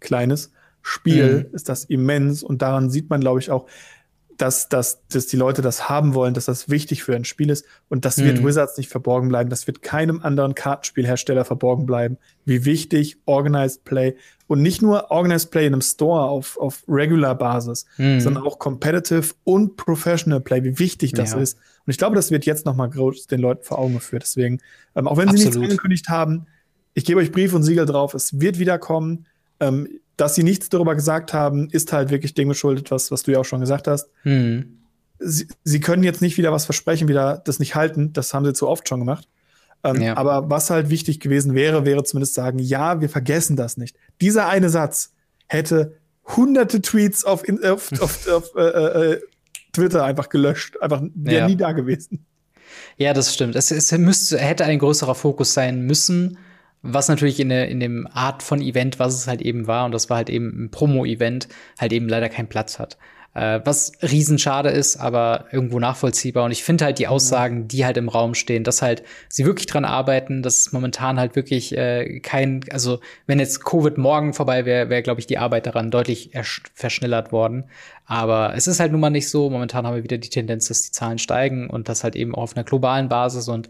[0.00, 0.50] kleines
[0.82, 1.54] Spiel mhm.
[1.54, 3.66] ist das immens und daran sieht man, glaube ich, auch,
[4.36, 7.64] dass, dass, dass die Leute das haben wollen, dass das wichtig für ein Spiel ist.
[7.88, 8.46] Und das wird mhm.
[8.46, 9.50] Wizards nicht verborgen bleiben.
[9.50, 14.16] Das wird keinem anderen Kartenspielhersteller verborgen bleiben, wie wichtig Organized Play
[14.46, 18.20] und nicht nur Organized Play in einem Store auf, auf regular Basis, mhm.
[18.20, 21.38] sondern auch Competitive und Professional Play, wie wichtig das ja.
[21.38, 21.58] ist.
[21.86, 24.22] Und ich glaube, das wird jetzt noch mal groß den Leuten vor Augen geführt.
[24.24, 24.60] Deswegen,
[24.94, 25.54] ähm, auch wenn sie Absolut.
[25.54, 26.46] nichts angekündigt haben,
[26.94, 29.26] ich gebe euch Brief und Siegel drauf, es wird wiederkommen.
[29.60, 33.32] Ähm, dass sie nichts darüber gesagt haben, ist halt wirklich dem geschuldet, was, was du
[33.32, 34.08] ja auch schon gesagt hast.
[34.22, 34.78] Hm.
[35.18, 38.12] Sie, sie, können jetzt nicht wieder was versprechen, wieder das nicht halten.
[38.12, 39.28] Das haben sie zu oft schon gemacht.
[39.82, 40.16] Ähm, ja.
[40.16, 43.96] Aber was halt wichtig gewesen wäre, wäre zumindest sagen, ja, wir vergessen das nicht.
[44.20, 45.12] Dieser eine Satz
[45.46, 45.96] hätte
[46.36, 49.20] hunderte Tweets auf, auf, auf, auf äh, äh,
[49.72, 50.80] Twitter einfach gelöscht.
[50.80, 51.48] Einfach wäre ja.
[51.48, 52.24] nie da gewesen.
[52.96, 53.56] Ja, das stimmt.
[53.56, 56.38] Es, es müsste, hätte ein größerer Fokus sein müssen,
[56.84, 59.92] was natürlich in, der, in dem Art von Event, was es halt eben war, und
[59.92, 61.48] das war halt eben ein Promo-Event,
[61.80, 62.98] halt eben leider keinen Platz hat.
[63.34, 66.44] Äh, was riesenschade ist, aber irgendwo nachvollziehbar.
[66.44, 69.66] Und ich finde halt die Aussagen, die halt im Raum stehen, dass halt sie wirklich
[69.66, 74.88] dran arbeiten, dass momentan halt wirklich äh, kein, also wenn jetzt Covid morgen vorbei wäre,
[74.88, 76.30] wäre, glaube ich, die Arbeit daran deutlich
[76.74, 77.64] verschnellert worden.
[78.06, 79.50] Aber es ist halt nun mal nicht so.
[79.50, 82.42] Momentan haben wir wieder die Tendenz, dass die Zahlen steigen und das halt eben auch
[82.42, 83.48] auf einer globalen Basis.
[83.48, 83.68] Und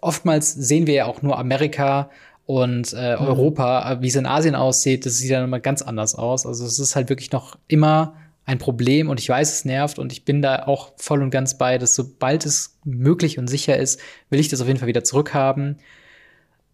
[0.00, 2.10] oftmals sehen wir ja auch nur Amerika
[2.50, 3.28] und äh, mhm.
[3.28, 6.46] Europa, wie es in Asien aussieht, das sieht dann immer ganz anders aus.
[6.46, 10.10] Also es ist halt wirklich noch immer ein Problem und ich weiß, es nervt und
[10.10, 14.00] ich bin da auch voll und ganz bei, dass sobald es möglich und sicher ist,
[14.30, 15.78] will ich das auf jeden Fall wieder zurückhaben.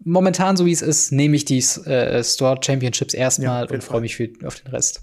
[0.03, 4.01] Momentan, so wie es ist, nehme ich die äh, Store Championships erstmal ja, und freue
[4.01, 5.03] mich für, auf den Rest.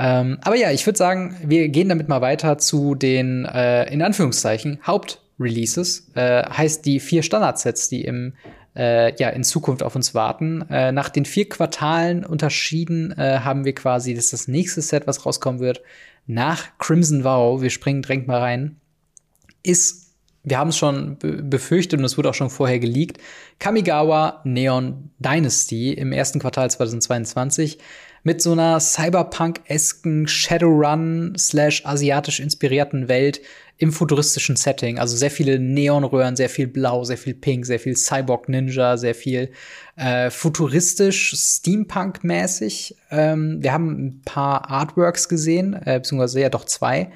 [0.00, 4.02] Ähm, aber ja, ich würde sagen, wir gehen damit mal weiter zu den, äh, in
[4.02, 6.10] Anführungszeichen, Hauptreleases.
[6.16, 8.32] Äh, heißt die vier Standardsets, die im
[8.76, 10.64] äh, ja in Zukunft auf uns warten.
[10.70, 15.06] Äh, nach den vier Quartalen unterschieden äh, haben wir quasi, das ist das nächste Set,
[15.06, 15.82] was rauskommen wird,
[16.26, 18.76] nach Crimson Vow, wir springen direkt mal rein,
[19.62, 20.06] ist
[20.48, 23.18] wir haben es schon befürchtet und es wurde auch schon vorher geleakt.
[23.58, 27.78] Kamigawa Neon Dynasty im ersten Quartal 2022
[28.26, 33.40] mit so einer Cyberpunk-esken Shadowrun slash asiatisch inspirierten Welt
[33.78, 34.98] im futuristischen Setting.
[34.98, 39.14] Also sehr viele Neonröhren, sehr viel Blau, sehr viel Pink, sehr viel Cyborg Ninja, sehr
[39.14, 39.52] viel
[39.94, 42.96] äh, futuristisch, Steampunk-mäßig.
[43.12, 47.12] Ähm, wir haben ein paar Artworks gesehen, äh, beziehungsweise ja doch zwei.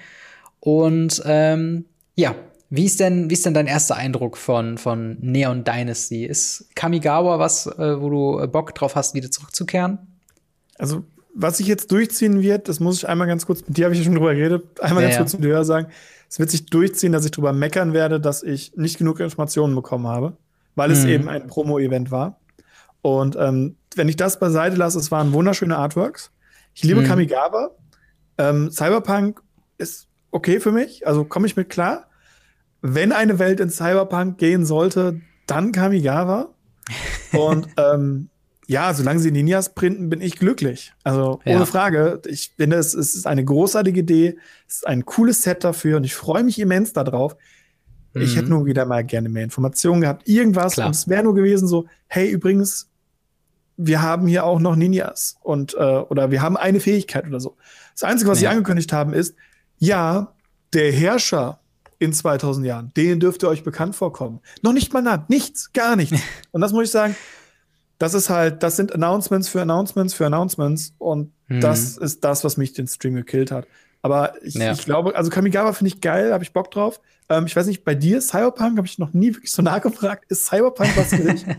[0.61, 2.37] Und ähm, ja,
[2.69, 6.25] wie ist denn, wie ist denn dein erster Eindruck von, von Neon Dynasty?
[6.25, 10.10] Ist Kamigawa was, äh, wo du Bock drauf hast, wieder zurückzukehren?
[10.81, 13.95] Also, was sich jetzt durchziehen wird, das muss ich einmal ganz kurz, mit dir habe
[13.95, 15.89] ich ja schon drüber geredet, einmal ja, ganz kurz mit dir sagen
[16.31, 20.07] es wird sich durchziehen, dass ich drüber meckern werde, dass ich nicht genug Informationen bekommen
[20.07, 20.37] habe,
[20.77, 21.09] weil es mhm.
[21.09, 22.39] eben ein Promo-Event war.
[23.03, 26.31] Und ähm, wenn ich das beiseite lasse, es waren wunderschöne Artworks.
[26.73, 27.07] Ich liebe mhm.
[27.07, 27.71] Kamigawa.
[28.39, 29.43] Ähm, Cyberpunk
[29.77, 32.07] ist okay für mich, also komme ich mit klar.
[32.81, 36.55] Wenn eine Welt in Cyberpunk gehen sollte, dann Kamigawa.
[37.33, 38.29] Und ähm,
[38.71, 40.93] ja, solange sie Ninjas printen, bin ich glücklich.
[41.03, 41.67] Also ohne ja.
[41.67, 42.23] Frage.
[42.29, 44.39] Ich finde, es, es, ist eine großartige Idee.
[44.69, 47.35] Es ist ein cooles Set dafür und ich freue mich immens darauf.
[48.15, 48.23] Mhm.
[48.23, 48.51] Ich hätte mhm.
[48.51, 50.29] nur wieder mal gerne mehr Informationen gehabt.
[50.29, 50.75] Irgendwas.
[50.75, 50.87] Klar.
[50.87, 52.89] Und es wäre nur gewesen so, hey, übrigens,
[53.77, 57.57] wir haben hier auch noch Ninjas und äh, oder wir haben eine Fähigkeit oder so.
[57.95, 58.51] Das Einzige, was ja.
[58.51, 59.35] sie angekündigt haben, ist,
[59.79, 60.33] ja,
[60.75, 61.59] der Herrscher
[61.99, 64.39] in 2000 Jahren, den dürfte euch bekannt vorkommen.
[64.63, 66.21] Noch nicht mal nah, nichts, gar nichts.
[66.53, 67.17] und das muss ich sagen,
[68.01, 71.61] das ist halt, das sind Announcements für Announcements für Announcements und mhm.
[71.61, 73.67] das ist das, was mich den Stream gekillt hat.
[74.01, 74.73] Aber ich, ja.
[74.73, 76.99] ich glaube, also Kamigawa finde ich geil, habe ich Bock drauf.
[77.29, 80.25] Ähm, ich weiß nicht, bei dir, Cyberpunk, habe ich noch nie wirklich so nachgefragt.
[80.31, 81.45] Ist Cyberpunk was für dich?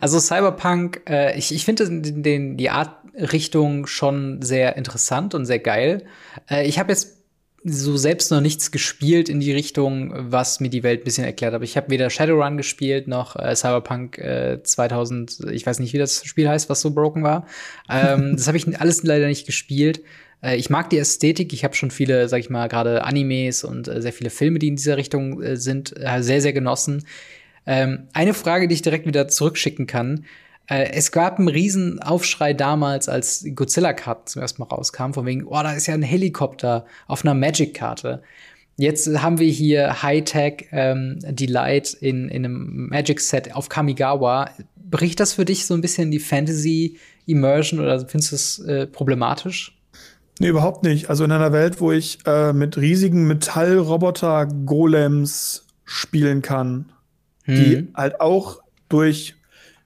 [0.00, 5.46] Also Cyberpunk, äh, ich, ich finde den, den, die Art Richtung schon sehr interessant und
[5.46, 6.06] sehr geil.
[6.50, 7.23] Äh, ich habe jetzt
[7.66, 11.54] so selbst noch nichts gespielt in die Richtung, was mir die Welt ein bisschen erklärt.
[11.54, 15.46] Aber ich habe weder Shadowrun gespielt noch äh, Cyberpunk äh, 2000.
[15.50, 17.46] Ich weiß nicht, wie das Spiel heißt, was so broken war.
[17.88, 20.02] Ähm, das habe ich alles leider nicht gespielt.
[20.42, 21.54] Äh, ich mag die Ästhetik.
[21.54, 24.68] Ich habe schon viele, sag ich mal, gerade Animes und äh, sehr viele Filme, die
[24.68, 27.06] in dieser Richtung äh, sind, äh, sehr sehr genossen.
[27.66, 30.26] Ähm, eine Frage, die ich direkt wieder zurückschicken kann.
[30.66, 35.44] Äh, es gab einen riesen Aufschrei damals, als Godzilla-Karten zum ersten Mal rauskamen, von wegen,
[35.44, 38.22] oh, da ist ja ein Helikopter auf einer Magic-Karte.
[38.76, 44.50] Jetzt haben wir hier Hightech ähm, Delight in, in einem Magic-Set auf Kamigawa.
[44.76, 49.78] Bricht das für dich so ein bisschen die Fantasy-Immersion oder findest du es äh, problematisch?
[50.40, 51.08] Nee, überhaupt nicht.
[51.08, 56.90] Also in einer Welt, wo ich äh, mit riesigen Metallroboter-Golems spielen kann,
[57.44, 57.54] hm.
[57.54, 59.36] die halt auch durch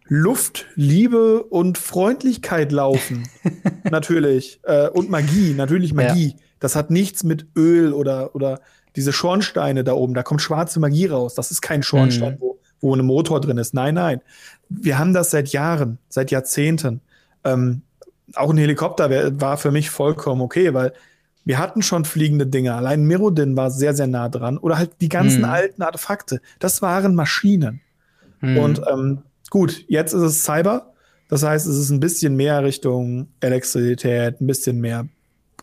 [0.08, 3.28] Luft, Liebe und Freundlichkeit laufen.
[3.90, 4.60] natürlich.
[4.62, 6.28] Äh, und Magie, natürlich Magie.
[6.28, 6.44] Ja.
[6.60, 8.60] Das hat nichts mit Öl oder, oder
[8.96, 10.14] diese Schornsteine da oben.
[10.14, 11.34] Da kommt schwarze Magie raus.
[11.34, 12.40] Das ist kein Schornstein, mhm.
[12.40, 13.74] wo, wo ein Motor drin ist.
[13.74, 14.20] Nein, nein.
[14.68, 17.00] Wir haben das seit Jahren, seit Jahrzehnten.
[17.44, 17.82] Ähm,
[18.34, 20.92] auch ein Helikopter wär, war für mich vollkommen okay, weil
[21.44, 22.74] wir hatten schon fliegende Dinge.
[22.74, 24.58] Allein Mirrodin war sehr, sehr nah dran.
[24.58, 25.48] Oder halt die ganzen mhm.
[25.48, 26.40] alten Artefakte.
[26.58, 27.80] Das waren Maschinen.
[28.40, 28.58] Mhm.
[28.58, 30.92] Und ähm, Gut, jetzt ist es Cyber.
[31.28, 35.08] Das heißt, es ist ein bisschen mehr Richtung Elektrizität, ein bisschen mehr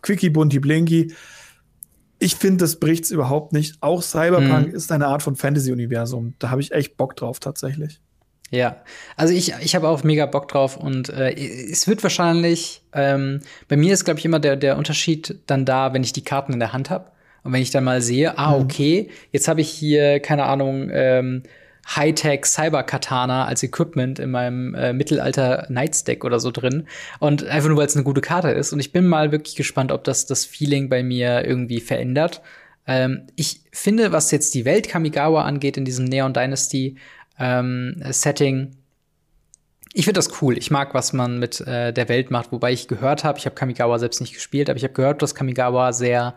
[0.02, 1.12] Quickie, Bunti, Blinky.
[2.18, 3.76] Ich finde, das bricht's überhaupt nicht.
[3.80, 4.74] Auch Cyberpunk mhm.
[4.74, 6.34] ist eine Art von Fantasy-Universum.
[6.38, 8.00] Da habe ich echt Bock drauf, tatsächlich.
[8.50, 8.76] Ja,
[9.16, 13.76] also ich, ich habe auch mega Bock drauf und äh, es wird wahrscheinlich, ähm, bei
[13.76, 16.60] mir ist, glaube ich, immer der, der Unterschied dann da, wenn ich die Karten in
[16.60, 17.10] der Hand habe
[17.42, 18.62] und wenn ich dann mal sehe, ah, mhm.
[18.62, 21.42] okay, jetzt habe ich hier, keine Ahnung, ähm,
[21.94, 26.86] Hightech Cyber Katana als Equipment in meinem äh, Mittelalter Nightstack oder so drin
[27.20, 29.92] und einfach nur weil es eine gute Karte ist und ich bin mal wirklich gespannt,
[29.92, 32.42] ob das das Feeling bei mir irgendwie verändert.
[32.86, 36.96] Ähm, ich finde, was jetzt die Welt Kamigawa angeht in diesem Neon Dynasty
[37.38, 38.76] ähm, Setting,
[39.92, 40.58] ich finde das cool.
[40.58, 43.54] Ich mag, was man mit äh, der Welt macht, wobei ich gehört habe, ich habe
[43.54, 46.34] Kamigawa selbst nicht gespielt, aber ich habe gehört, dass Kamigawa sehr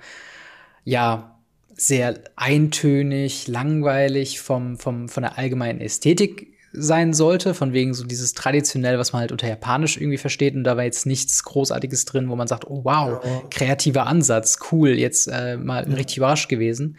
[0.86, 1.39] ja
[1.80, 8.34] sehr eintönig, langweilig vom, vom, von der allgemeinen Ästhetik sein sollte, von wegen so dieses
[8.34, 10.56] traditionell, was man halt unter Japanisch irgendwie versteht.
[10.56, 14.90] Und da war jetzt nichts Großartiges drin, wo man sagt, oh wow, kreativer Ansatz, cool,
[14.90, 15.96] jetzt äh, mal ja.
[15.96, 16.98] richtig überrascht gewesen.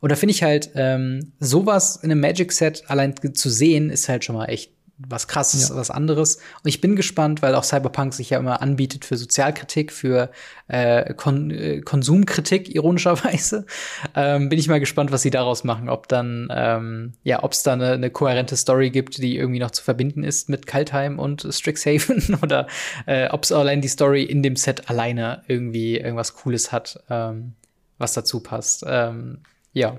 [0.00, 4.24] Und da finde ich halt, ähm, sowas in einem Magic-Set allein zu sehen, ist halt
[4.24, 5.76] schon mal echt was krasses, ja.
[5.76, 6.36] was anderes.
[6.36, 10.30] Und ich bin gespannt, weil auch Cyberpunk sich ja immer anbietet für Sozialkritik, für
[10.66, 13.66] äh, Kon äh, Konsumkritik, ironischerweise.
[14.14, 15.88] Ähm, bin ich mal gespannt, was sie daraus machen.
[15.88, 19.70] Ob dann, ähm, ja, ob es da eine, eine kohärente Story gibt, die irgendwie noch
[19.70, 22.66] zu verbinden ist mit Kaltheim und Strixhaven oder
[23.06, 27.54] äh, ob es allein die Story in dem Set alleine irgendwie irgendwas Cooles hat, ähm,
[27.98, 28.84] was dazu passt.
[28.86, 29.40] Ähm,
[29.72, 29.98] ja.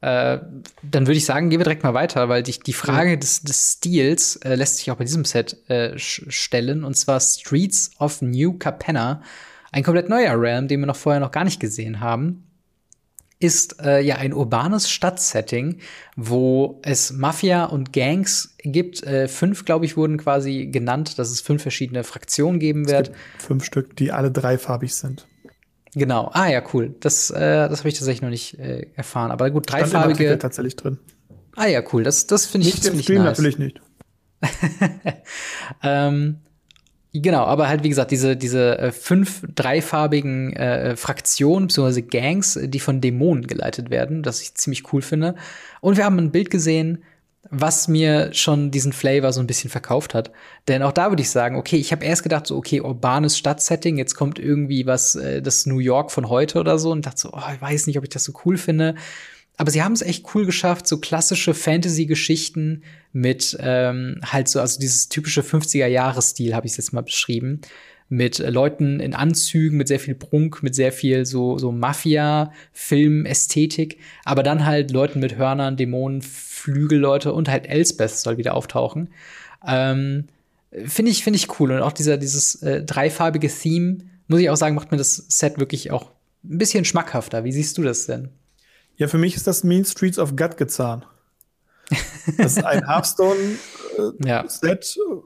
[0.00, 0.38] Äh,
[0.82, 3.16] dann würde ich sagen, gehen wir direkt mal weiter, weil die, die Frage ja.
[3.16, 7.90] des, des Stils äh, lässt sich auch bei diesem Set äh, stellen, und zwar Streets
[7.98, 9.22] of New Capenna,
[9.72, 12.44] ein komplett neuer Realm, den wir noch vorher noch gar nicht gesehen haben,
[13.40, 15.78] ist äh, ja ein urbanes Stadtsetting,
[16.16, 19.02] wo es Mafia und Gangs gibt.
[19.04, 23.12] Äh, fünf, glaube ich, wurden quasi genannt, dass es fünf verschiedene Fraktionen geben wird.
[23.38, 25.26] Fünf Stück, die alle dreifarbig sind.
[25.94, 26.30] Genau.
[26.32, 26.94] Ah ja, cool.
[27.00, 29.30] Das, äh, das habe ich tatsächlich noch nicht äh, erfahren.
[29.30, 30.38] Aber gut, dreifarbige.
[30.38, 30.98] tatsächlich drin.
[31.56, 32.04] Ah ja, cool.
[32.04, 33.38] Das, das finde ich nicht im Stream nice.
[33.38, 33.80] natürlich nicht.
[35.82, 36.36] ähm,
[37.12, 42.02] genau, aber halt wie gesagt diese diese äh, fünf dreifarbigen äh, Fraktionen bzw.
[42.02, 45.34] Gangs, die von Dämonen geleitet werden, das ich ziemlich cool finde.
[45.80, 47.02] Und wir haben ein Bild gesehen
[47.50, 50.30] was mir schon diesen Flavor so ein bisschen verkauft hat.
[50.66, 53.96] Denn auch da würde ich sagen, okay, ich habe erst gedacht, so, okay, urbanes Stadtsetting,
[53.96, 57.30] jetzt kommt irgendwie was, äh, das New York von heute oder so und dachte so,
[57.32, 58.94] oh, ich weiß nicht, ob ich das so cool finde.
[59.56, 64.78] Aber sie haben es echt cool geschafft, so klassische Fantasy-Geschichten mit ähm, halt so, also
[64.78, 67.60] dieses typische 50er-Jahres-Stil, habe ich jetzt mal beschrieben,
[68.08, 74.42] mit Leuten in Anzügen, mit sehr viel Prunk, mit sehr viel so, so Mafia-Film-Ästhetik, aber
[74.42, 79.10] dann halt Leuten mit Hörnern, Dämonen, Flügelleute und halt Elsbeth soll wieder auftauchen.
[79.66, 80.28] Ähm,
[80.86, 81.72] finde ich, finde ich cool.
[81.72, 85.58] Und auch dieser, dieses äh, dreifarbige Theme, muss ich auch sagen, macht mir das Set
[85.58, 86.10] wirklich auch
[86.44, 87.44] ein bisschen schmackhafter.
[87.44, 88.28] Wie siehst du das denn?
[88.96, 91.06] Ja, für mich ist das Mean Streets of Gut gezahnt.
[92.36, 93.58] Das ist ein Hearthstone-Set,
[93.98, 94.44] äh, ja.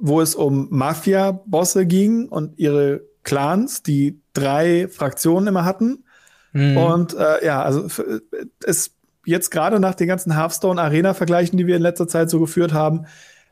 [0.01, 6.05] wo es um Mafia-Bosse ging und ihre Clans, die drei Fraktionen immer hatten.
[6.53, 6.77] Mhm.
[6.77, 7.87] Und äh, ja, also
[8.65, 12.73] es jetzt gerade nach den ganzen Hearthstone Arena-Vergleichen, die wir in letzter Zeit so geführt
[12.73, 13.07] haben,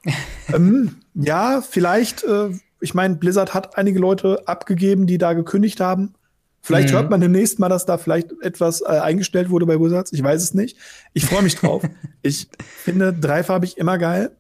[0.55, 6.15] ähm, ja, vielleicht, äh, ich meine, Blizzard hat einige Leute abgegeben, die da gekündigt haben.
[6.63, 6.95] Vielleicht mhm.
[6.95, 10.13] hört man demnächst mal, dass da vielleicht etwas äh, eingestellt wurde bei Wizards.
[10.13, 10.77] Ich weiß es nicht.
[11.13, 11.83] Ich freue mich drauf.
[12.23, 14.33] ich finde dreifarbig immer geil.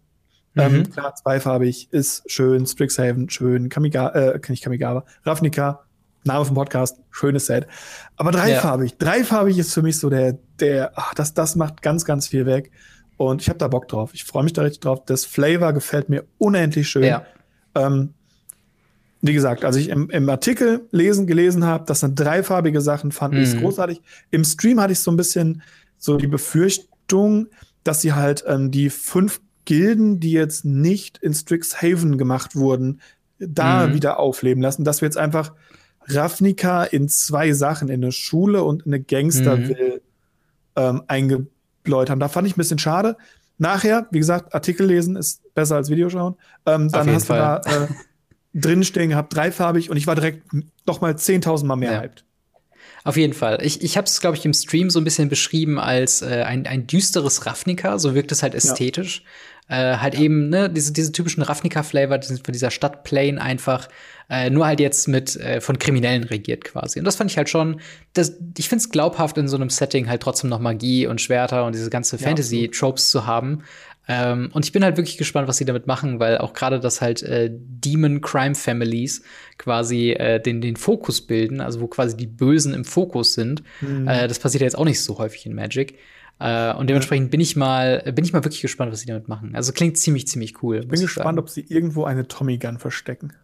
[0.56, 0.78] Ähm, mhm.
[0.78, 2.66] Ähm, klar, zweifarbig ist schön.
[2.66, 3.68] Strixhaven, schön.
[3.68, 5.04] Kamiga, äh, nicht Kamigawa.
[5.24, 5.84] Ravnica,
[6.24, 7.66] Name vom Podcast, schönes Set.
[8.16, 8.96] Aber dreifarbig, ja.
[8.98, 12.70] dreifarbig ist für mich so der, der, ach, das, das macht ganz, ganz viel weg.
[13.16, 14.10] Und ich habe da Bock drauf.
[14.14, 15.04] Ich freue mich da richtig drauf.
[15.04, 17.04] Das Flavor gefällt mir unendlich schön.
[17.04, 17.24] Ja.
[17.74, 18.14] Ähm,
[19.22, 23.34] wie gesagt, als ich im, im Artikel lesen, gelesen habe, dass eine dreifarbige Sachen fand
[23.34, 23.40] mhm.
[23.40, 24.00] ich großartig.
[24.30, 25.62] Im Stream hatte ich so ein bisschen
[25.98, 27.48] so die Befürchtung,
[27.84, 33.00] dass sie halt ähm, die fünf Gilden, die jetzt nicht in Strixhaven gemacht wurden,
[33.38, 33.94] da mhm.
[33.94, 35.52] wieder aufleben lassen, dass wir jetzt einfach
[36.06, 40.00] Ravnica in zwei Sachen, in eine Schule und eine Gangsterville mhm.
[40.74, 42.18] ähm, eingebläut haben.
[42.18, 43.16] Da fand ich ein bisschen schade.
[43.59, 46.35] Nachher, wie gesagt, Artikel lesen ist besser als Videoschauen.
[46.66, 47.60] Ähm, dann hast Fall.
[47.62, 47.87] du da äh,
[48.54, 50.42] drinstehen gehabt, dreifarbig, und ich war direkt
[50.85, 52.00] noch mal 10.000 Mal mehr ja.
[52.00, 52.25] hyped.
[53.04, 53.60] Auf jeden Fall.
[53.62, 56.66] Ich, ich habe es, glaube ich, im Stream so ein bisschen beschrieben als äh, ein,
[56.66, 58.00] ein düsteres Ravnica.
[58.00, 59.21] So wirkt es halt ästhetisch.
[59.21, 59.29] Ja.
[59.71, 60.21] Äh, halt ja.
[60.21, 63.88] eben, ne, diese, diese typischen Ravnica-Flavor von dieser Stadtplane einfach
[64.29, 66.98] äh, nur halt jetzt mit äh, von Kriminellen regiert quasi.
[66.98, 67.81] Und das fand ich halt schon,
[68.12, 71.64] das, ich finde es glaubhaft in so einem Setting halt trotzdem noch Magie und Schwerter
[71.66, 73.62] und diese ganze Fantasy-Tropes zu haben.
[74.08, 77.00] Ähm, und ich bin halt wirklich gespannt, was sie damit machen, weil auch gerade das
[77.00, 79.23] halt äh, Demon Crime Families
[79.56, 83.62] quasi äh, den, den Fokus bilden, also wo quasi die Bösen im Fokus sind.
[83.81, 84.08] Mhm.
[84.08, 85.96] Äh, das passiert ja jetzt auch nicht so häufig in Magic.
[86.40, 89.54] Äh, und dementsprechend bin ich mal, bin ich mal wirklich gespannt, was sie damit machen.
[89.54, 90.80] Also klingt ziemlich, ziemlich cool.
[90.80, 91.38] Ich bin gespannt, sagen.
[91.38, 93.34] ob sie irgendwo eine Tommy Gun verstecken.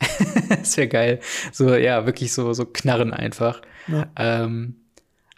[0.48, 1.20] das wäre geil.
[1.52, 3.62] So, ja, wirklich so, so Knarren einfach.
[3.86, 4.08] Ja.
[4.16, 4.76] Ähm,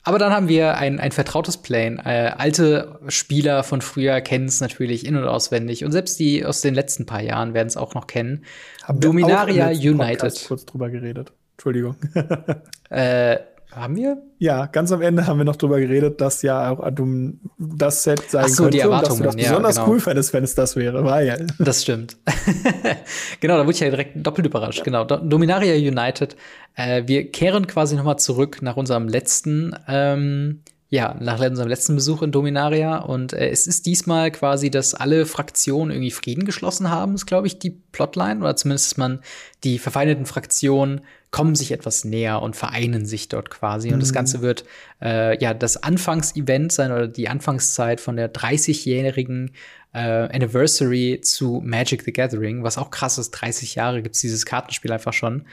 [0.03, 1.99] aber dann haben wir ein, ein vertrautes Plane.
[2.05, 5.85] Äh, alte Spieler von früher kennen es natürlich in- und auswendig.
[5.85, 8.45] Und selbst die aus den letzten paar Jahren werden es auch noch kennen.
[8.83, 10.45] Haben Dominaria United.
[10.47, 11.33] kurz drüber geredet.
[11.57, 11.97] Entschuldigung.
[12.91, 13.39] äh,
[13.77, 14.23] haben wir?
[14.39, 16.89] Ja, ganz am Ende haben wir noch drüber geredet, dass ja auch
[17.59, 18.79] das Set sein Ach so, könnte.
[18.79, 19.89] Die Erwartungen, dass du das besonders genau.
[19.89, 21.05] cool fändest, wenn es das wäre.
[21.05, 21.37] War ja.
[21.59, 22.17] Das stimmt.
[23.41, 24.79] genau, da wurde ich ja direkt doppelt überrascht.
[24.79, 24.85] Ja.
[24.85, 26.37] Genau, Dominaria United.
[26.75, 30.61] Äh, wir kehren quasi noch mal zurück nach unserem letzten ähm,
[30.95, 32.99] ja, nach unserem letzten Besuch in Dominaria.
[32.99, 37.49] Und äh, es ist diesmal quasi, dass alle Fraktionen irgendwie Frieden geschlossen haben, ist, glaube
[37.49, 38.41] ich, die Plotline.
[38.41, 39.21] Oder zumindest, dass man
[39.65, 41.01] die verfeindeten Fraktionen
[41.35, 43.93] kommen sich etwas näher und vereinen sich dort quasi.
[43.93, 44.15] Und das mhm.
[44.15, 44.65] Ganze wird
[45.03, 49.51] äh, ja das Anfangsevent sein oder die Anfangszeit von der 30-jährigen
[49.95, 53.33] äh, Anniversary zu Magic the Gathering, was auch krass ist.
[53.33, 55.47] 30 Jahre gibt's dieses Kartenspiel einfach schon.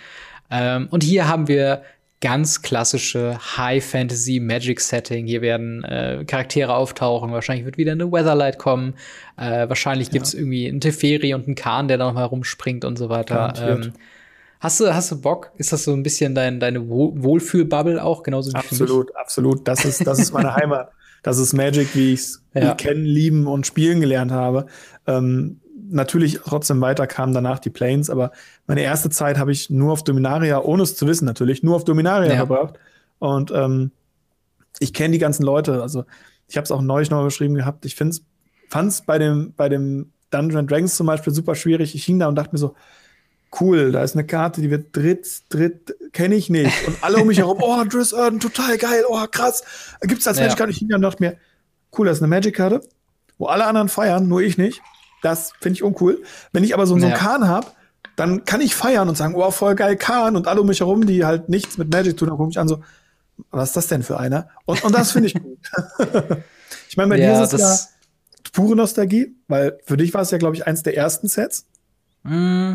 [0.52, 1.82] Ähm, und hier haben wir
[2.22, 5.26] ganz klassische High Fantasy Magic Setting.
[5.26, 7.32] Hier werden äh, Charaktere auftauchen.
[7.32, 8.94] Wahrscheinlich wird wieder eine Weatherlight kommen.
[9.36, 10.42] Äh, wahrscheinlich gibt's ja.
[10.42, 13.56] irgendwie einen Teferi und einen Kahn, der da noch mal rumspringt und so weiter.
[13.60, 13.94] Ähm,
[14.62, 15.52] hast du hast du Bock?
[15.58, 19.68] Ist das so ein bisschen dein, deine Wohlfühlbubble auch genauso wie Absolut, absolut.
[19.68, 20.92] Das ist das ist meine Heimat.
[21.24, 22.74] Das ist Magic, wie ich es ja.
[22.74, 24.68] kennen, lieben und spielen gelernt habe.
[25.06, 25.60] Ähm,
[25.90, 28.32] natürlich trotzdem weiter kamen danach die Planes, aber
[28.66, 31.84] meine erste Zeit habe ich nur auf Dominaria, ohne es zu wissen natürlich, nur auf
[31.84, 32.38] Dominaria ja.
[32.38, 32.80] verbracht.
[33.20, 33.92] Und ähm,
[34.80, 35.82] ich kenne die ganzen Leute.
[35.82, 36.06] Also
[36.48, 37.86] ich habe es auch neulich noch geschrieben gehabt.
[37.86, 38.22] Ich fand
[38.74, 41.94] es bei dem, bei dem Dungeon Dragons zum Beispiel super schwierig.
[41.94, 42.74] Ich hing da und dachte mir so,
[43.60, 46.88] cool, da ist eine Karte, die wird dritt, dritt, kenne ich nicht.
[46.88, 49.64] Und alle um mich herum, oh, Driss Erden, total geil, oh, krass.
[50.02, 50.44] Gibt's das ja.
[50.44, 50.72] Magic-Karte?
[50.72, 51.38] Ich hing da und dachte mir,
[51.98, 52.82] cool, das ist eine Magic-Karte,
[53.38, 54.82] wo alle anderen feiern, nur ich nicht.
[55.22, 56.24] Das finde ich uncool.
[56.52, 57.18] Wenn ich aber so, so einen ja.
[57.18, 57.68] Kahn habe,
[58.16, 60.36] dann kann ich feiern und sagen, oh, voll geil, Kahn.
[60.36, 62.68] Und alle um mich herum, die halt nichts mit Magic tun, dann gucke ich an
[62.68, 62.82] so,
[63.50, 64.50] was ist das denn für einer?
[64.66, 65.60] Und, und das finde ich gut.
[66.90, 70.32] ich meine, bei ja, dir ist es ja pure Nostalgie, weil für dich war es
[70.32, 71.66] ja, glaube ich, eins der ersten Sets.
[72.24, 72.74] Mm.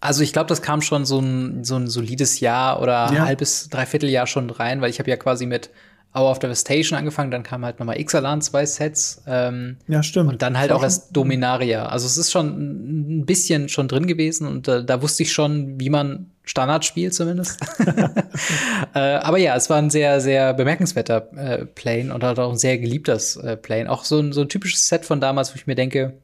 [0.00, 3.24] Also ich glaube, das kam schon so ein, so ein solides Jahr oder ja.
[3.26, 5.70] halbes, dreiviertel Jahr schon rein, weil ich habe ja quasi mit
[6.16, 9.22] Hour of Devastation angefangen, dann kam halt nochmal Ixalan, zwei Sets.
[9.26, 10.30] Ähm, ja, stimmt.
[10.30, 11.86] Und dann halt auch erst Dominaria.
[11.86, 15.78] Also es ist schon ein bisschen schon drin gewesen und äh, da wusste ich schon,
[15.78, 17.60] wie man Standard spielt zumindest.
[18.94, 22.58] äh, aber ja, es war ein sehr, sehr bemerkenswerter äh, Plane und halt auch ein
[22.58, 23.90] sehr geliebtes äh, Plane.
[23.90, 26.14] Auch so ein, so ein typisches Set von damals, wo ich mir denke,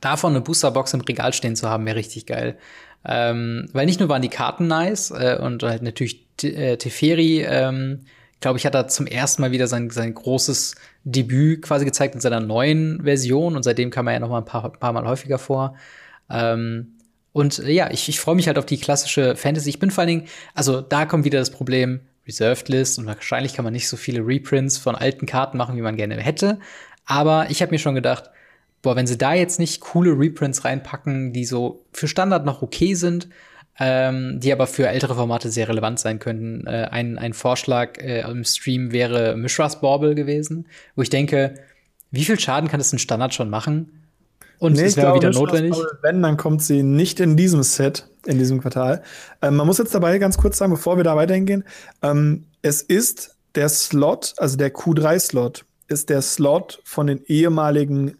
[0.00, 2.56] davon eine Boosterbox im Regal stehen zu haben, wäre richtig geil.
[3.04, 8.06] Ähm, weil nicht nur waren die Karten nice äh, und halt natürlich äh, Teferi ähm,
[8.44, 10.74] glaube ich, hat er zum ersten Mal wieder sein, sein großes
[11.04, 14.44] Debüt quasi gezeigt in seiner neuen Version und seitdem kam er ja noch mal ein
[14.44, 15.76] paar, paar Mal häufiger vor.
[16.28, 16.98] Ähm,
[17.32, 19.70] und äh, ja, ich, ich freue mich halt auf die klassische Fantasy.
[19.70, 23.54] Ich bin vor allen Dingen, also da kommt wieder das Problem, Reserved List und wahrscheinlich
[23.54, 26.58] kann man nicht so viele Reprints von alten Karten machen, wie man gerne hätte.
[27.06, 28.30] Aber ich habe mir schon gedacht,
[28.84, 32.94] boah, wenn sie da jetzt nicht coole Reprints reinpacken, die so für Standard noch okay
[32.94, 33.28] sind,
[33.80, 36.66] ähm, die aber für ältere Formate sehr relevant sein könnten.
[36.66, 41.54] Äh, ein, ein Vorschlag äh, im Stream wäre Mishras Bauble gewesen, wo ich denke,
[42.10, 44.04] wie viel Schaden kann das ein Standard schon machen?
[44.60, 45.72] Und nee, es wäre wieder notwendig.
[45.72, 49.02] Bauble, wenn, dann kommt sie nicht in diesem Set, in diesem Quartal.
[49.42, 51.64] Ähm, man muss jetzt dabei ganz kurz sagen, bevor wir da weiterhin
[52.02, 58.16] ähm, es ist der Slot, also der Q3-Slot, ist der Slot von den ehemaligen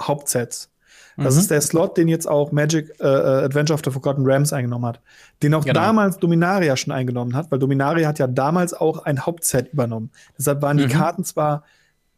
[0.00, 0.70] Hauptsets.
[1.16, 1.40] Das mhm.
[1.40, 4.86] ist der Slot, den jetzt auch Magic äh, äh, Adventure of the Forgotten Realms eingenommen
[4.86, 5.00] hat.
[5.42, 5.78] Den auch genau.
[5.78, 10.10] damals Dominaria schon eingenommen hat, weil Dominaria hat ja damals auch ein Hauptset übernommen.
[10.38, 10.90] Deshalb waren die mhm.
[10.90, 11.64] Karten zwar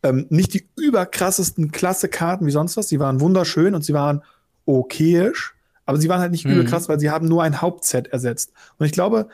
[0.02, 4.22] ähm, nicht die überkrassesten Klasse-Karten wie sonst was, sie waren wunderschön und sie waren
[4.66, 5.54] okayisch,
[5.84, 6.52] aber sie waren halt nicht mhm.
[6.52, 8.52] übel krass, weil sie haben nur ein Hauptset ersetzt.
[8.78, 9.28] Und ich glaube,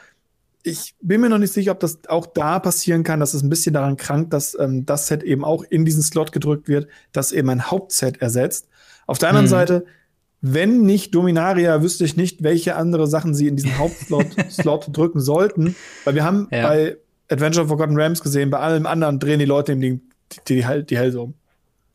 [0.62, 3.48] ich bin mir noch nicht sicher, ob das auch da passieren kann, dass es ein
[3.48, 7.32] bisschen daran krankt, dass ähm, das Set eben auch in diesen Slot gedrückt wird, das
[7.32, 8.68] eben ein Hauptset ersetzt.
[9.06, 9.50] Auf der anderen mhm.
[9.50, 9.84] Seite,
[10.40, 15.20] wenn nicht Dominaria, wüsste ich nicht, welche andere Sachen sie in diesen Hauptslot Slot drücken
[15.20, 15.74] sollten.
[16.04, 16.68] Weil wir haben ja.
[16.68, 16.96] bei
[17.30, 20.00] Adventure of Forgotten Rams gesehen, bei allem anderen drehen die Leute eben die,
[20.48, 21.34] die, die, die Hälse um.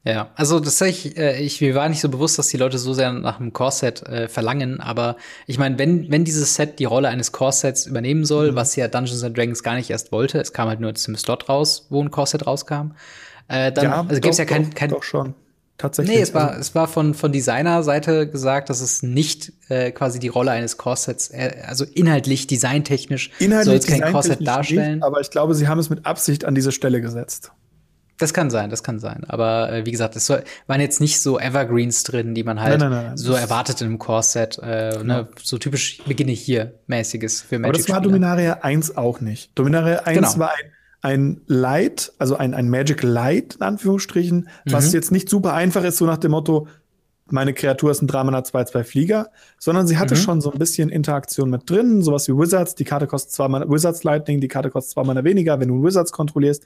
[0.06, 2.93] Ja, also das ich, äh, ich, mir war nicht so bewusst, dass die Leute so
[2.93, 5.16] sehr nach einem Core-Set äh, verlangen, aber
[5.47, 8.56] ich meine, wenn, wenn dieses Set die Rolle eines Core-Sets übernehmen soll, mhm.
[8.56, 11.47] was ja Dungeons and Dragons gar nicht erst wollte, es kam halt nur zum Slot
[11.47, 12.91] raus, wo ein Core-Set rauskam,
[13.47, 15.36] äh, dann ja, also gibt's ja kein, kein, doch schon
[15.78, 16.18] tatsächlich.
[16.18, 20.28] Nee, es war, es war von, von Designer-Seite gesagt, dass es nicht äh, quasi die
[20.28, 24.95] Rolle eines Corsets, äh, also inhaltlich, designtechnisch, inhaltlich soll es kein Corset darstellen.
[24.95, 27.51] Nicht, aber ich glaube, sie haben es mit Absicht an diese Stelle gesetzt.
[28.18, 29.24] Das kann sein, das kann sein.
[29.28, 32.91] Aber äh, wie gesagt, es waren jetzt nicht so Evergreens drin, die man halt nein,
[32.91, 34.59] nein, nein, so erwartet in einem Core-Set.
[34.59, 35.22] Äh, genau.
[35.22, 35.28] ne?
[35.41, 37.70] So typisch beginne hier mäßiges für Magic.
[37.70, 39.51] Aber das war Dominaria 1 auch nicht.
[39.55, 40.39] Dominaria 1 genau.
[40.39, 44.72] war ein, ein Light, also ein, ein Magic Light, in Anführungsstrichen, mhm.
[44.72, 46.68] was jetzt nicht super einfach ist, so nach dem Motto,
[47.30, 50.20] meine Kreatur ist ein 3 Mana 2 2 Flieger, sondern sie hatte mhm.
[50.20, 53.70] schon so ein bisschen Interaktion mit drin, sowas wie Wizards, die Karte kostet 2 Mana,
[53.70, 56.64] Wizards Lightning, die Karte kostet 2 Mana weniger, wenn du Wizards kontrollierst.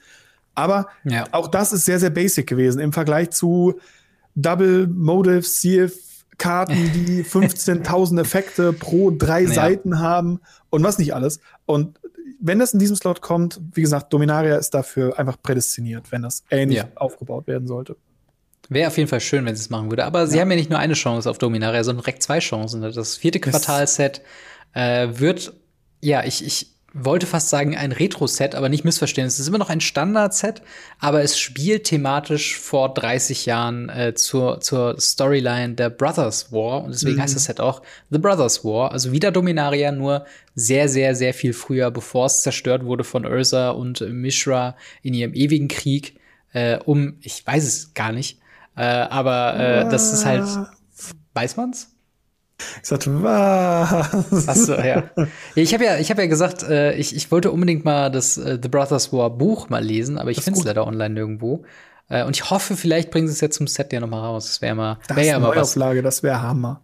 [0.58, 1.26] Aber ja.
[1.32, 3.80] auch das ist sehr, sehr basic gewesen im Vergleich zu
[4.36, 5.94] Double Motive CF
[6.38, 9.50] Karten, die 15.000 Effekte pro drei ja.
[9.50, 10.40] Seiten haben
[10.70, 11.40] und was nicht alles.
[11.66, 12.00] Und
[12.40, 16.44] wenn das in diesem Slot kommt, wie gesagt, Dominaria ist dafür einfach prädestiniert, wenn das
[16.50, 16.88] ähnlich ja.
[16.96, 17.96] aufgebaut werden sollte.
[18.70, 20.06] Wäre auf jeden Fall schön, wenn sie es machen würde.
[20.06, 22.82] Aber sie haben ja nicht nur eine Chance auf Dominaria, sondern direkt zwei Chancen.
[22.82, 24.22] Das vierte Quartalset
[24.74, 25.54] äh, wird,
[26.02, 29.28] ja, ich, ich wollte fast sagen ein Retro-Set, aber nicht missverstehen.
[29.28, 30.62] Es ist immer noch ein Standard-Set,
[31.00, 36.94] aber es spielt thematisch vor 30 Jahren äh, zur, zur Storyline der Brothers War und
[36.94, 37.22] deswegen mhm.
[37.22, 38.92] heißt das Set auch The Brothers War.
[38.92, 40.26] Also wieder Dominaria, nur
[40.56, 45.34] sehr, sehr, sehr viel früher, bevor es zerstört wurde von Ursa und Mishra in ihrem
[45.34, 46.20] ewigen Krieg
[46.54, 48.40] äh, um, ich weiß es gar nicht,
[48.76, 50.48] äh, aber äh, das ist halt,
[51.34, 51.97] weiß man's?
[52.82, 54.48] Ich sagte, was?
[54.48, 55.04] Achso, ja.
[55.56, 58.58] Ich habe ja, ich hab ja gesagt, äh, ich, ich wollte unbedingt mal das äh,
[58.62, 61.64] The Brothers War Buch mal lesen, aber ich finde es leider online nirgendwo.
[62.10, 64.48] Äh, und ich hoffe, vielleicht bringen sie es jetzt zum Set ja noch mal raus.
[64.48, 65.74] Das wäre mal, wär ja mal was.
[65.74, 66.82] Das wäre Hammer.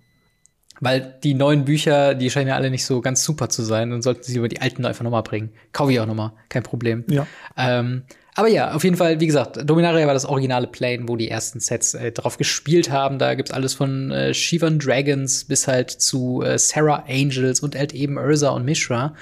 [0.79, 4.01] Weil die neuen Bücher, die scheinen ja alle nicht so ganz super zu sein und
[4.01, 5.51] sollten sie über die alten einfach noch mal bringen.
[5.71, 7.05] Kaufe ich auch noch mal, kein Problem.
[7.07, 7.25] Ja.
[7.55, 8.03] Ähm,
[8.35, 11.59] aber ja, auf jeden Fall, wie gesagt, Dominaria war das originale Plane, wo die ersten
[11.59, 13.19] Sets äh, drauf gespielt haben.
[13.19, 17.93] Da gibt's alles von äh, Shivan Dragons bis halt zu äh, Sarah Angels und halt
[17.93, 19.13] eben Ursa und Mishra.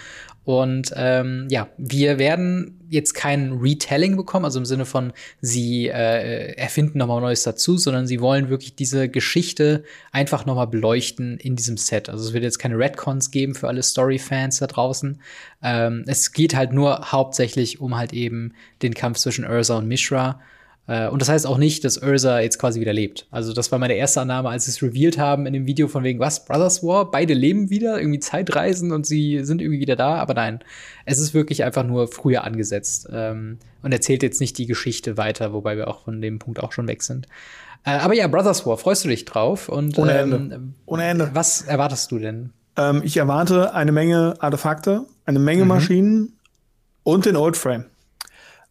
[0.43, 6.53] Und ähm, ja, wir werden jetzt kein Retelling bekommen, also im Sinne von, sie äh,
[6.55, 11.77] erfinden nochmal Neues dazu, sondern sie wollen wirklich diese Geschichte einfach nochmal beleuchten in diesem
[11.77, 12.09] Set.
[12.09, 15.21] Also es wird jetzt keine Redcons geben für alle Story-Fans da draußen.
[15.61, 20.41] Ähm, es geht halt nur hauptsächlich um halt eben den Kampf zwischen Ursa und Mishra.
[20.87, 23.27] Äh, und das heißt auch nicht, dass Ursa jetzt quasi wieder lebt.
[23.31, 26.03] Also das war meine erste Annahme, als sie es revealed haben in dem Video von
[26.03, 30.15] wegen, was, Brothers War, beide leben wieder, irgendwie Zeitreisen und sie sind irgendwie wieder da.
[30.15, 30.59] Aber nein,
[31.05, 35.53] es ist wirklich einfach nur früher angesetzt ähm, und erzählt jetzt nicht die Geschichte weiter,
[35.53, 37.27] wobei wir auch von dem Punkt auch schon weg sind.
[37.83, 39.69] Äh, aber ja, Brothers War, freust du dich drauf?
[39.69, 40.55] Und, Ohne Ende.
[40.55, 41.31] Ähm, Ohne Ende.
[41.33, 42.51] Was erwartest du denn?
[42.77, 45.67] Ähm, ich erwarte eine Menge Artefakte, eine Menge mhm.
[45.67, 46.33] Maschinen
[47.03, 47.85] und den Old Frame.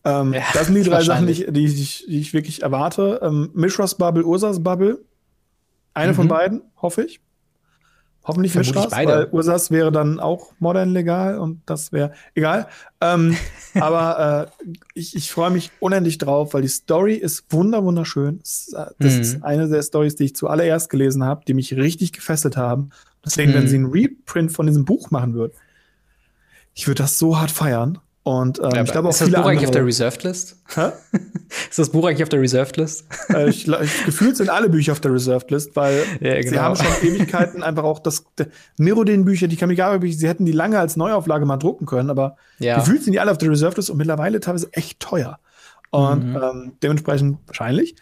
[0.04, 3.20] Ähm, ja, das sind die drei Sachen, die ich, die, ich, die ich wirklich erwarte.
[3.22, 4.98] Ähm, Mishras Bubble, Ursas Bubble.
[5.94, 6.16] Eine mhm.
[6.16, 7.20] von beiden, hoffe ich.
[8.22, 12.68] Hoffentlich Mishras, weil Ursas wäre dann auch modern legal und das wäre egal.
[13.00, 13.34] Ähm,
[13.74, 18.38] aber äh, ich, ich freue mich unendlich drauf, weil die Story ist wunder wunderschön.
[18.40, 19.20] Das, äh, das mhm.
[19.20, 22.90] ist eine der Stories, die ich zuallererst gelesen habe, die mich richtig gefesselt haben.
[23.24, 23.54] Deswegen, mhm.
[23.54, 25.52] wenn sie einen Reprint von diesem Buch machen würden,
[26.74, 27.98] ich würde das so hart feiern.
[28.22, 30.56] Und ähm, ja, ich glaube auch ist das Buch eigentlich auf der Reserved List?
[30.74, 30.90] Hä?
[31.70, 33.06] ist das Buch eigentlich auf der Reserved List?
[33.30, 36.50] Äh, ich, ich, gefühlt sind alle Bücher auf der Reserved List, weil ja, genau.
[36.50, 38.26] sie haben schon Ewigkeiten einfach auch das
[38.76, 42.78] Mirodin-Bücher, die Kamigawa-Bücher, sie hätten die lange als Neuauflage mal drucken können, aber ja.
[42.78, 45.38] gefühlt sind die alle auf der Reserved List und mittlerweile teilweise echt teuer.
[45.90, 46.36] Und mhm.
[46.36, 47.96] ähm, dementsprechend wahrscheinlich.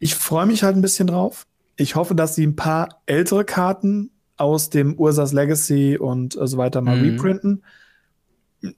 [0.00, 1.46] Ich freue mich halt ein bisschen drauf.
[1.76, 6.58] Ich hoffe, dass sie ein paar ältere Karten aus dem Ursas Legacy und äh, so
[6.58, 7.10] weiter mal mhm.
[7.10, 7.62] reprinten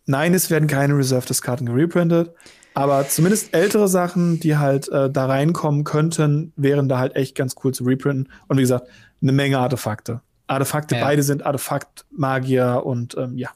[0.06, 2.34] nein, es werden keine Reserved-Karten gereprintet.
[2.74, 7.56] Aber zumindest ältere Sachen, die halt äh, da reinkommen könnten, wären da halt echt ganz
[7.64, 8.32] cool zu reprinten.
[8.46, 8.88] Und wie gesagt,
[9.20, 10.20] eine Menge Artefakte.
[10.46, 11.04] Artefakte, ja.
[11.04, 13.50] beide sind Artefakt-Magier und ähm, ja.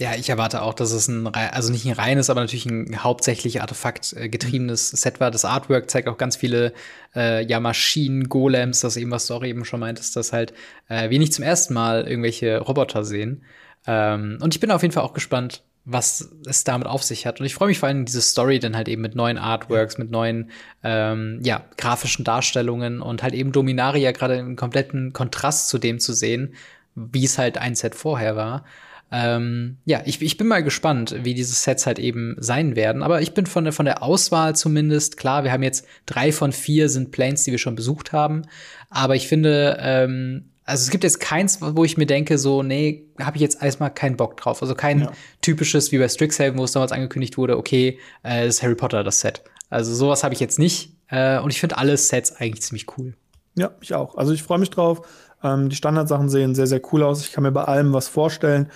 [0.00, 3.60] Ja, ich erwarte auch, dass es ein, also nicht ein reines, aber natürlich ein hauptsächlich
[3.60, 5.32] Artefakt-getriebenes Set war.
[5.32, 6.72] Das Artwork zeigt auch ganz viele
[7.16, 10.54] äh, ja, Maschinen, Golems, das eben, was du auch eben schon meintest, dass halt
[10.88, 13.42] äh, wir nicht zum ersten Mal irgendwelche Roboter sehen.
[13.88, 17.40] Ähm, und ich bin auf jeden Fall auch gespannt, was es damit auf sich hat.
[17.40, 20.10] Und ich freue mich vor allem diese Story dann halt eben mit neuen Artworks, mit
[20.10, 20.50] neuen
[20.84, 26.12] ähm, ja, grafischen Darstellungen und halt eben Dominaria gerade im kompletten Kontrast zu dem zu
[26.12, 26.54] sehen,
[26.94, 28.66] wie es halt ein Set vorher war.
[29.10, 33.02] Ähm, ja, ich, ich bin mal gespannt, wie diese Sets halt eben sein werden.
[33.02, 35.44] Aber ich bin von der, von der Auswahl zumindest klar.
[35.44, 38.42] Wir haben jetzt drei von vier sind Planes, die wir schon besucht haben.
[38.90, 43.06] Aber ich finde, ähm, also es gibt jetzt keins, wo ich mir denke, so, nee,
[43.18, 44.60] habe ich jetzt erstmal keinen Bock drauf.
[44.60, 45.12] Also kein ja.
[45.40, 49.02] typisches wie bei Strixhaven, wo es damals angekündigt wurde, okay, äh, das ist Harry Potter
[49.02, 49.42] das Set.
[49.70, 50.92] Also sowas habe ich jetzt nicht.
[51.08, 53.14] Äh, und ich finde alle Sets eigentlich ziemlich cool.
[53.54, 54.18] Ja, ich auch.
[54.18, 55.08] Also ich freue mich drauf.
[55.42, 57.22] Ähm, die Standardsachen sehen sehr, sehr cool aus.
[57.22, 58.70] Ich kann mir bei allem was vorstellen.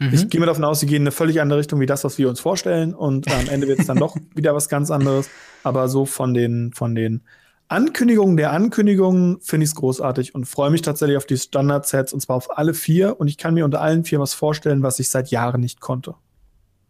[0.00, 0.14] Mhm.
[0.14, 2.18] Ich gehe mir davon aus, sie gehen in eine völlig andere Richtung wie das, was
[2.18, 2.92] wir uns vorstellen.
[2.92, 5.30] Und am Ende wird es dann doch wieder was ganz anderes.
[5.62, 7.22] Aber so von den, von den
[7.68, 12.20] Ankündigungen der Ankündigungen finde ich es großartig und freue mich tatsächlich auf die Standard-Sets und
[12.20, 13.18] zwar auf alle vier.
[13.18, 16.14] Und ich kann mir unter allen vier was vorstellen, was ich seit Jahren nicht konnte.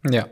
[0.09, 0.27] Ja.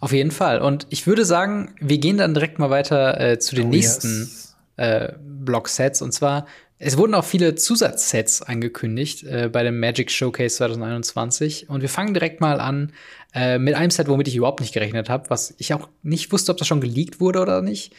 [0.00, 0.60] Auf jeden Fall.
[0.60, 4.20] Und ich würde sagen, wir gehen dann direkt mal weiter äh, zu den oh, nächsten
[4.20, 4.56] yes.
[4.76, 6.02] äh, Block-Sets.
[6.02, 6.46] Und zwar
[6.78, 12.12] es wurden auch viele Zusatzsets angekündigt äh, bei dem Magic Showcase 2021 und wir fangen
[12.12, 12.92] direkt mal an
[13.34, 16.52] äh, mit einem Set, womit ich überhaupt nicht gerechnet habe, was ich auch nicht wusste,
[16.52, 17.94] ob das schon geleakt wurde oder nicht.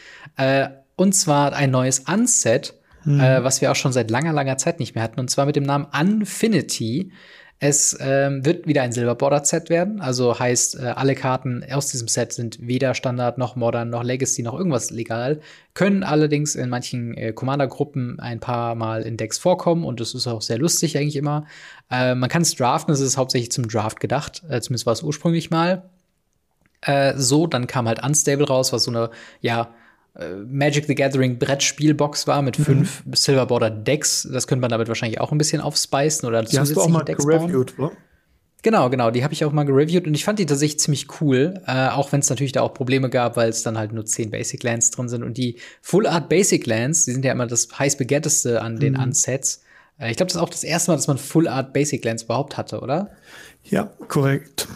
[0.98, 2.74] Und zwar ein neues Unset,
[3.04, 3.20] hm.
[3.20, 5.54] Äh, was wir auch schon seit langer, langer Zeit nicht mehr hatten, und zwar mit
[5.54, 7.12] dem Namen Unfinity.
[7.60, 12.32] Es ähm, wird wieder ein Silver-Bordered-Set werden, also heißt, äh, alle Karten aus diesem Set
[12.32, 15.40] sind weder Standard noch Modern noch Legacy noch irgendwas legal,
[15.74, 20.26] können allerdings in manchen äh, Commander-Gruppen ein paar Mal in Decks vorkommen und das ist
[20.26, 21.46] auch sehr lustig eigentlich immer.
[21.90, 25.02] Äh, man kann es draften, es ist hauptsächlich zum Draft gedacht, äh, zumindest war es
[25.04, 25.88] ursprünglich mal.
[26.80, 29.74] Äh, so, dann kam halt Unstable raus, was so eine, ja,
[30.46, 32.64] Magic the Gathering Brettspielbox war mit mhm.
[32.64, 34.28] fünf Silver Border Decks.
[34.32, 37.04] Das könnte man damit wahrscheinlich auch ein bisschen aufspeisen oder die hast du auch mal
[37.04, 37.92] Decks gereviewt, oder?
[38.62, 41.62] Genau, genau, die habe ich auch mal gereviewt und ich fand die tatsächlich ziemlich cool,
[41.66, 44.32] äh, auch wenn es natürlich da auch Probleme gab, weil es dann halt nur zehn
[44.32, 47.68] Basic Lands drin sind und die Full Art Basic Lands, die sind ja immer das
[47.78, 49.04] heiß begehrteste an den mhm.
[49.04, 49.62] Unsets.
[49.98, 52.24] Äh, ich glaube, das ist auch das erste Mal, dass man Full Art Basic Lands
[52.24, 53.12] überhaupt hatte, oder?
[53.62, 54.66] Ja, korrekt.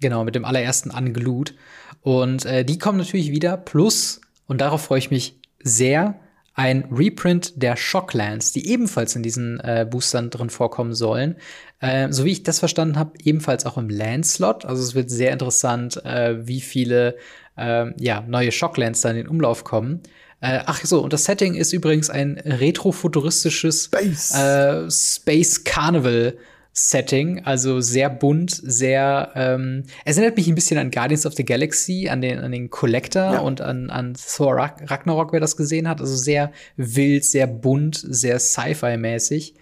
[0.00, 1.54] Genau, mit dem allerersten Unglued.
[2.02, 6.18] Und äh, die kommen natürlich wieder, plus und darauf freue ich mich sehr.
[6.54, 11.36] Ein Reprint der Shocklands, die ebenfalls in diesen äh, Boostern drin vorkommen sollen.
[11.78, 14.64] Äh, so wie ich das verstanden habe, ebenfalls auch im Landslot.
[14.64, 17.16] Also es wird sehr interessant, äh, wie viele
[17.56, 20.02] äh, ja, neue Shocklands da in den Umlauf kommen.
[20.40, 26.36] Äh, ach so, und das Setting ist übrigens ein retrofuturistisches Space, äh, Space Carnival
[26.78, 29.32] Setting, also sehr bunt, sehr.
[29.34, 32.70] Ähm, es erinnert mich ein bisschen an Guardians of the Galaxy, an den, an den
[32.70, 33.38] Collector ja.
[33.40, 36.00] und an, an Thor Ragnarok, wer das gesehen hat.
[36.00, 39.54] Also sehr wild, sehr bunt, sehr Sci-Fi-mäßig.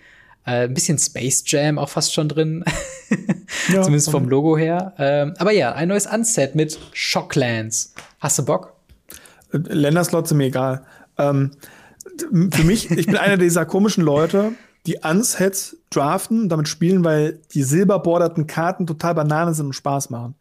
[0.45, 2.65] Äh, ein bisschen Space Jam auch fast schon drin.
[3.73, 4.93] ja, Zumindest vom Logo her.
[4.99, 7.95] Ähm, aber ja, ein neues Unset mit Shocklands.
[8.21, 8.75] Hast du Bock?
[9.53, 10.85] Länderslots sind mir egal.
[11.17, 11.53] Ähm,
[12.53, 14.53] für mich, ich bin einer dieser komischen Leute,
[14.87, 20.35] die Unsets draften, damit spielen, weil die silberborderten Karten total Banane sind und Spaß machen.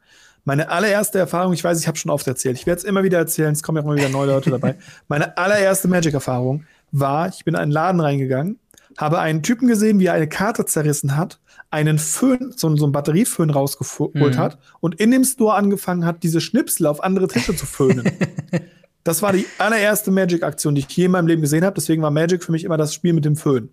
[0.43, 3.17] Meine allererste Erfahrung, ich weiß, ich habe schon oft erzählt, ich werde es immer wieder
[3.17, 4.75] erzählen, es kommen ja immer wieder neue Leute dabei.
[5.07, 8.59] Meine allererste Magic-Erfahrung war, ich bin in einen Laden reingegangen,
[8.97, 11.39] habe einen Typen gesehen, wie er eine Karte zerrissen hat,
[11.71, 14.37] einen Föhn, so, so einen Batterieföhn rausgeholt mhm.
[14.37, 18.07] hat und in dem Store angefangen hat, diese Schnipsel auf andere Tische zu föhnen.
[19.03, 21.73] das war die allererste Magic-Aktion, die ich je in meinem Leben gesehen habe.
[21.73, 23.69] Deswegen war Magic für mich immer das Spiel mit dem Föhn.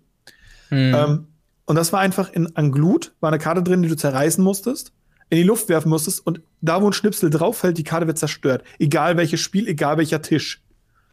[0.73, 0.95] Mhm.
[0.95, 1.27] Ähm,
[1.65, 4.91] und das war einfach in Anglut, war eine Karte drin, die du zerreißen musstest,
[5.29, 8.17] in die Luft werfen musstest und da, wo ein Schnipsel drauf fällt, die Karte wird
[8.19, 8.63] zerstört.
[8.79, 10.61] Egal welches Spiel, egal welcher Tisch.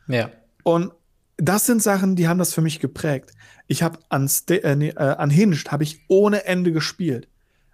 [0.09, 0.31] Ja.
[0.63, 0.93] Und
[1.37, 3.33] das sind Sachen, die haben das für mich geprägt.
[3.67, 7.29] Ich habe an, äh, nee, äh, Unhinged habe ich ohne Ende gespielt.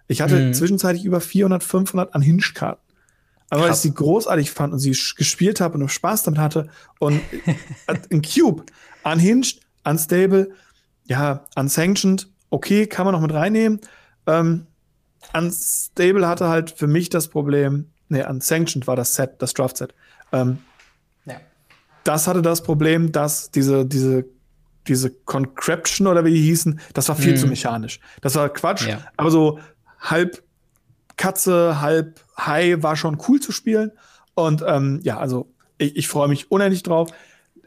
[0.07, 0.53] Ich hatte mhm.
[0.53, 2.81] zwischenzeitlich über 400, 500 Unhinged-Karten.
[3.49, 6.69] Aber weil ich sie großartig fand und sie gespielt habe und Spaß damit hatte
[6.99, 7.21] und
[8.11, 8.63] ein Cube,
[9.03, 10.51] Unhinged, Unstable,
[11.07, 13.79] ja, Unsanctioned, okay, kann man noch mit reinnehmen.
[14.25, 14.67] Ähm,
[15.33, 19.93] Unstable hatte halt für mich das Problem, nee, Unsanctioned war das Set, das Draft-Set.
[20.31, 20.59] Ähm,
[21.25, 21.35] ja.
[22.03, 24.25] Das hatte das Problem, dass diese, diese,
[24.87, 27.37] diese Concreption oder wie die hießen, das war viel mhm.
[27.37, 27.99] zu mechanisch.
[28.21, 28.99] Das war Quatsch, ja.
[29.17, 29.59] aber so
[29.99, 30.43] halb
[31.17, 33.91] Katze, halb Hai war schon cool zu spielen.
[34.35, 37.09] Und ähm, ja, also ich, ich freue mich unendlich drauf.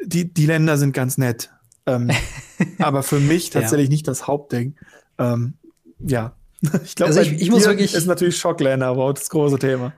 [0.03, 1.51] Die, die Länder sind ganz nett.
[1.91, 2.11] Ähm,
[2.79, 3.93] aber für mich tatsächlich ja.
[3.93, 4.77] nicht das Hauptding.
[5.19, 5.55] Ähm,
[5.99, 6.35] ja,
[6.85, 9.93] ich glaube, also ich, ich muss wirklich ist natürlich Shockländer, aber das große Thema.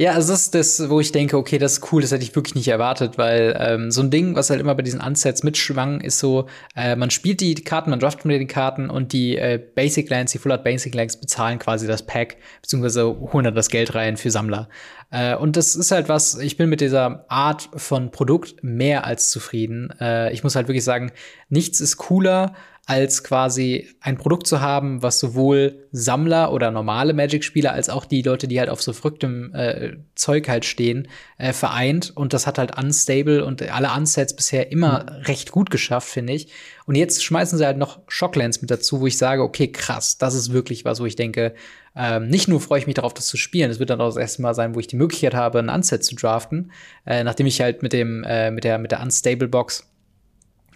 [0.00, 2.36] Ja, also das ist das, wo ich denke, okay, das ist cool, das hätte ich
[2.36, 6.00] wirklich nicht erwartet, weil ähm, so ein Ding, was halt immer bei diesen Unsets mitschwang,
[6.02, 6.46] ist so,
[6.76, 10.30] äh, man spielt die Karten, man draftet mit den Karten und die äh, Basic Lands,
[10.30, 14.16] die Full Art Basic Lands bezahlen quasi das Pack, beziehungsweise holen dann das Geld rein
[14.16, 14.68] für Sammler.
[15.10, 19.30] Äh, und das ist halt was, ich bin mit dieser Art von Produkt mehr als
[19.30, 19.92] zufrieden.
[20.00, 21.10] Äh, ich muss halt wirklich sagen,
[21.48, 22.54] nichts ist cooler,
[22.88, 28.22] als quasi ein Produkt zu haben, was sowohl Sammler oder normale Magic-Spieler als auch die
[28.22, 32.16] Leute, die halt auf so verrücktem äh, Zeug halt stehen, äh, vereint.
[32.16, 35.22] Und das hat halt Unstable und alle Unsets bisher immer mhm.
[35.24, 36.50] recht gut geschafft, finde ich.
[36.86, 40.34] Und jetzt schmeißen sie halt noch Shocklands mit dazu, wo ich sage, okay, krass, das
[40.34, 41.52] ist wirklich was, wo ich denke,
[41.94, 44.16] ähm, nicht nur freue ich mich darauf, das zu spielen, es wird dann auch das
[44.16, 46.72] erste Mal sein, wo ich die Möglichkeit habe, ein Unset zu draften,
[47.04, 49.84] äh, nachdem ich halt mit dem, äh, mit der, mit der Unstable Box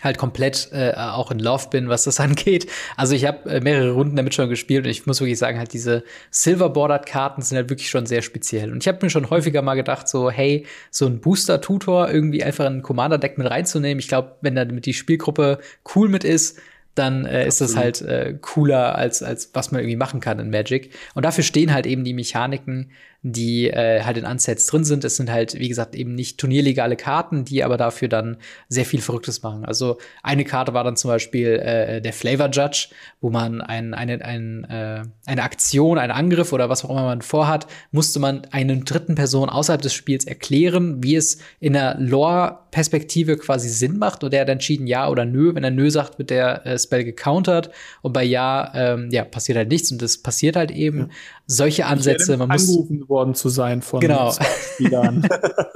[0.03, 2.66] halt komplett äh, auch in Love bin, was das angeht.
[2.96, 5.72] Also ich habe äh, mehrere Runden damit schon gespielt und ich muss wirklich sagen, halt
[5.72, 8.72] diese Silver Bordered Karten sind halt wirklich schon sehr speziell.
[8.72, 12.42] Und ich habe mir schon häufiger mal gedacht, so hey, so ein Booster Tutor irgendwie
[12.42, 13.98] einfach ein Commander Deck mit reinzunehmen.
[13.98, 15.59] Ich glaube, wenn da mit die Spielgruppe
[15.94, 16.59] cool mit ist,
[16.94, 20.50] dann äh, ist das halt äh, cooler als als was man irgendwie machen kann in
[20.50, 20.92] Magic.
[21.14, 22.90] Und dafür stehen halt eben die Mechaniken
[23.23, 25.05] die äh, halt in Unsets drin sind.
[25.05, 28.37] Es sind halt, wie gesagt, eben nicht turnierlegale Karten, die aber dafür dann
[28.68, 29.64] sehr viel Verrücktes machen.
[29.64, 32.89] Also eine Karte war dann zum Beispiel äh, der Flavor Judge,
[33.20, 37.23] wo man ein, eine, ein, äh, eine Aktion, einen Angriff oder was auch immer man
[37.23, 43.37] vorhat, musste man einen dritten Person außerhalb des Spiels erklären, wie es in der Lore-Perspektive
[43.37, 44.25] quasi Sinn macht.
[44.25, 45.55] Und der hat entschieden ja oder nö.
[45.55, 47.70] Wenn er nö sagt, wird der äh, Spell gecountert.
[48.01, 49.93] Und bei ja, ähm, ja, passiert halt nichts.
[49.93, 50.99] Und das passiert halt eben.
[50.99, 51.09] Ja.
[51.47, 52.36] Solche Ansätze.
[52.36, 52.68] Man muss
[53.09, 54.32] worden zu sein von genau.
[54.74, 55.28] Spielern.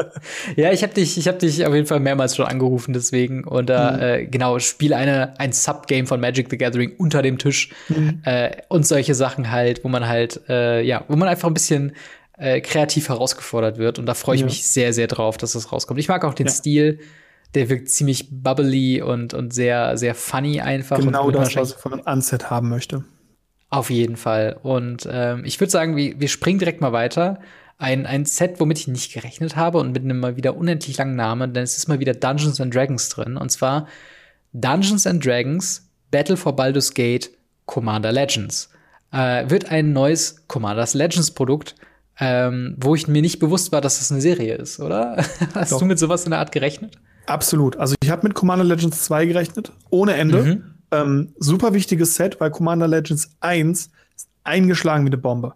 [0.56, 3.68] ja, ich habe dich, ich habe dich auf jeden Fall mehrmals schon angerufen deswegen und
[3.70, 4.00] äh, mhm.
[4.00, 8.20] äh, genau spiel eine ein Subgame von Magic the Gathering unter dem Tisch mhm.
[8.24, 11.92] äh, und solche Sachen halt, wo man halt äh, ja, wo man einfach ein bisschen
[12.38, 14.46] äh, kreativ herausgefordert wird und da freue ich ja.
[14.46, 16.00] mich sehr sehr drauf, dass das rauskommt.
[16.00, 16.52] Ich mag auch den ja.
[16.52, 17.00] Stil
[17.54, 20.98] der wirkt ziemlich bubbly und, und sehr, sehr funny einfach.
[20.98, 23.04] Genau das, was ich von einem Unset haben möchte.
[23.68, 24.58] Auf jeden Fall.
[24.62, 27.40] Und ähm, ich würde sagen, wir, wir springen direkt mal weiter.
[27.78, 31.16] Ein, ein Set, womit ich nicht gerechnet habe und mit einem mal wieder unendlich langen
[31.16, 33.36] Namen, denn es ist mal wieder Dungeons and Dragons drin.
[33.36, 33.86] Und zwar
[34.52, 37.30] Dungeons and Dragons Battle for Baldur's Gate
[37.66, 38.70] Commander Legends.
[39.12, 41.74] Äh, wird ein neues Commanders Legends Produkt,
[42.18, 45.16] ähm, wo ich mir nicht bewusst war, dass das eine Serie ist, oder?
[45.54, 45.80] Hast Doch.
[45.80, 46.96] du mit sowas in der Art gerechnet?
[47.26, 47.76] Absolut.
[47.76, 50.42] Also ich habe mit Commander Legends 2 gerechnet, ohne Ende.
[50.42, 50.75] Mhm.
[50.90, 55.54] Ähm, super wichtiges Set, weil Commander Legends 1 ist eingeschlagen wie eine Bombe.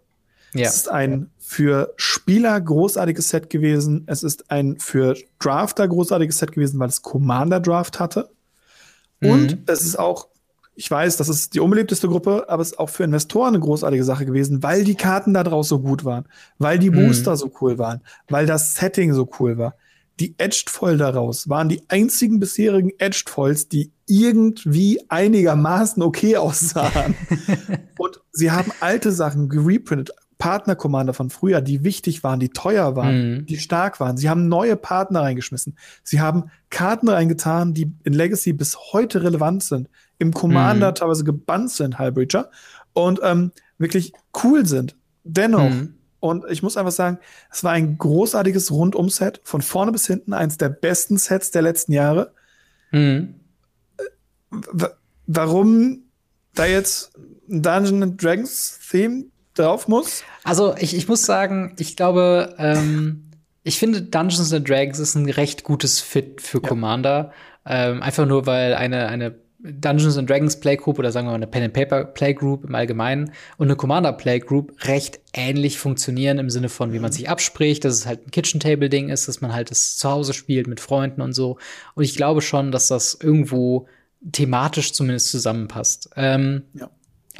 [0.53, 0.66] Ja.
[0.66, 4.05] Es ist ein für Spieler großartiges Set gewesen.
[4.07, 8.31] Es ist ein für Drafter großartiges Set gewesen, weil es Commander Draft hatte.
[9.20, 9.31] Mhm.
[9.31, 10.28] Und es ist auch,
[10.74, 14.03] ich weiß, das ist die unbeliebteste Gruppe, aber es ist auch für Investoren eine großartige
[14.03, 16.24] Sache gewesen, weil die Karten da draus so gut waren,
[16.59, 17.07] weil die mhm.
[17.07, 17.37] Booster mhm.
[17.37, 19.74] so cool waren, weil das Setting so cool war
[20.20, 27.14] die Edged Foil daraus waren die einzigen bisherigen Edged Foils, die irgendwie einigermaßen okay aussahen.
[27.98, 33.34] und sie haben alte Sachen gereprintet, Partner-Commander von früher, die wichtig waren, die teuer waren,
[33.34, 33.46] mhm.
[33.46, 34.16] die stark waren.
[34.16, 35.76] Sie haben neue Partner reingeschmissen.
[36.02, 39.88] Sie haben Karten reingetan, die in Legacy bis heute relevant sind,
[40.18, 40.94] im Commander mhm.
[40.94, 42.50] teilweise gebannt sind, Hellbreacher,
[42.94, 44.96] und ähm, wirklich cool sind.
[45.24, 45.94] Dennoch mhm.
[46.20, 47.18] Und ich muss einfach sagen,
[47.50, 51.92] es war ein großartiges Rundum-Set, von vorne bis hinten, eins der besten Sets der letzten
[51.92, 52.34] Jahre.
[52.92, 53.39] Mhm.
[55.26, 56.05] Warum
[56.55, 57.16] da jetzt
[57.48, 60.24] ein Dungeon Dragons Theme drauf muss?
[60.44, 63.30] Also ich, ich muss sagen, ich glaube, ähm,
[63.62, 66.68] ich finde Dungeons and Dragons ist ein recht gutes Fit für ja.
[66.68, 67.32] Commander.
[67.66, 71.46] Ähm, einfach nur, weil eine, eine Dungeons and Dragons Playgroup oder sagen wir mal eine
[71.46, 76.70] Pen and Paper Playgroup im Allgemeinen und eine Commander Playgroup recht ähnlich funktionieren im Sinne
[76.70, 79.53] von, wie man sich abspricht, dass es halt ein Kitchen Table Ding ist, dass man
[79.53, 81.59] halt das zu Hause spielt mit Freunden und so.
[81.94, 83.86] Und ich glaube schon, dass das irgendwo
[84.32, 86.10] thematisch zumindest zusammenpasst.
[86.16, 86.90] Ähm, ja.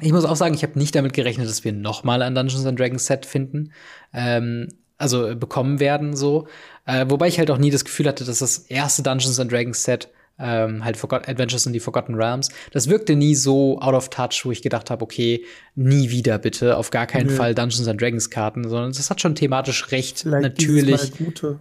[0.01, 2.65] Ich muss auch sagen, ich habe nicht damit gerechnet, dass wir noch mal ein Dungeons
[2.65, 3.73] and Dragons Set finden.
[4.15, 6.47] Ähm, also bekommen werden so.
[6.87, 9.83] Äh, wobei ich halt auch nie das Gefühl hatte, dass das erste Dungeons and Dragons
[9.83, 10.09] Set
[10.39, 12.49] ähm, halt Forgot Adventures in the Forgotten Realms.
[12.73, 16.77] Das wirkte nie so out of touch, wo ich gedacht habe, okay, nie wieder bitte,
[16.77, 17.35] auf gar keinen Nö.
[17.35, 21.13] Fall Dungeons and Dragons Karten, sondern das hat schon thematisch recht Vielleicht natürlich.
[21.19, 21.61] Gute.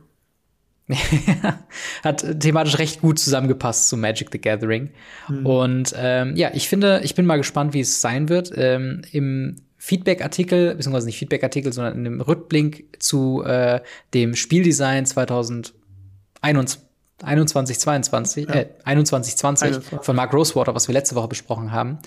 [2.03, 4.89] hat thematisch recht gut zusammengepasst zu Magic the Gathering.
[5.27, 5.45] Mhm.
[5.45, 8.51] Und ähm, ja, ich finde, ich bin mal gespannt, wie es sein wird.
[8.55, 13.81] Ähm, Im Feedback-Artikel, beziehungsweise nicht Feedback-Artikel, sondern in dem Rückblick zu äh,
[14.13, 16.89] dem Spieldesign 2021
[17.23, 18.55] 21, 22, ja.
[18.55, 20.05] äh, 21, 20 21.
[20.05, 21.99] von Mark Rosewater, was wir letzte Woche besprochen haben.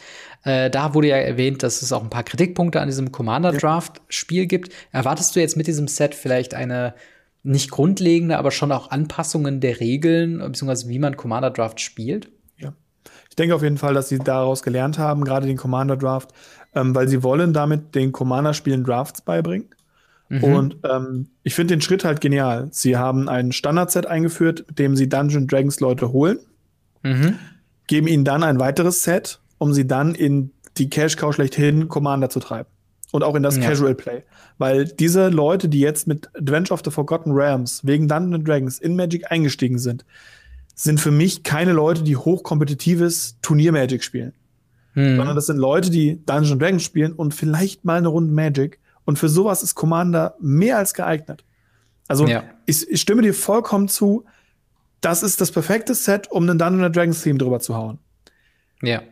[0.45, 4.01] Äh, da wurde ja erwähnt, dass es auch ein paar Kritikpunkte an diesem Commander Draft
[4.09, 4.73] Spiel gibt.
[4.91, 6.95] Erwartest du jetzt mit diesem Set vielleicht eine
[7.43, 12.31] nicht grundlegende, aber schon auch Anpassungen der Regeln, beziehungsweise wie man Commander Draft spielt?
[12.57, 12.73] Ja.
[13.29, 16.31] Ich denke auf jeden Fall, dass sie daraus gelernt haben, gerade den Commander Draft,
[16.75, 19.69] ähm, weil sie wollen damit den Commander-Spielen Drafts beibringen.
[20.29, 20.45] Mhm.
[20.45, 22.69] Und ähm, ich finde den Schritt halt genial.
[22.71, 26.39] Sie haben ein Standardset eingeführt, mit dem sie Dungeon Dragons Leute holen,
[27.03, 27.39] mhm.
[27.87, 32.31] geben ihnen dann ein weiteres Set, um sie dann in die Cash Cow schlechthin Commander
[32.31, 32.69] zu treiben.
[33.13, 33.63] Und auch in das ja.
[33.63, 34.23] Casual Play.
[34.59, 38.97] Weil diese Leute, die jetzt mit Adventure of the Forgotten Realms wegen Dungeon Dragons in
[38.97, 40.05] Magic eingestiegen sind,
[40.75, 44.33] sind für mich keine Leute, die hochkompetitives Turnier-Magic spielen.
[44.95, 45.17] Mhm.
[45.17, 49.19] Sondern das sind Leute, die Dungeon Dragons spielen und vielleicht mal eine Runde Magic und
[49.19, 51.45] für sowas ist Commander mehr als geeignet.
[52.09, 52.45] Also ja.
[52.67, 54.25] ich, ich stimme dir vollkommen zu.
[55.01, 57.99] das ist das perfekte Set, um einen Dungeons Dragons Theme drüber zu hauen.
[58.83, 59.03] Ja.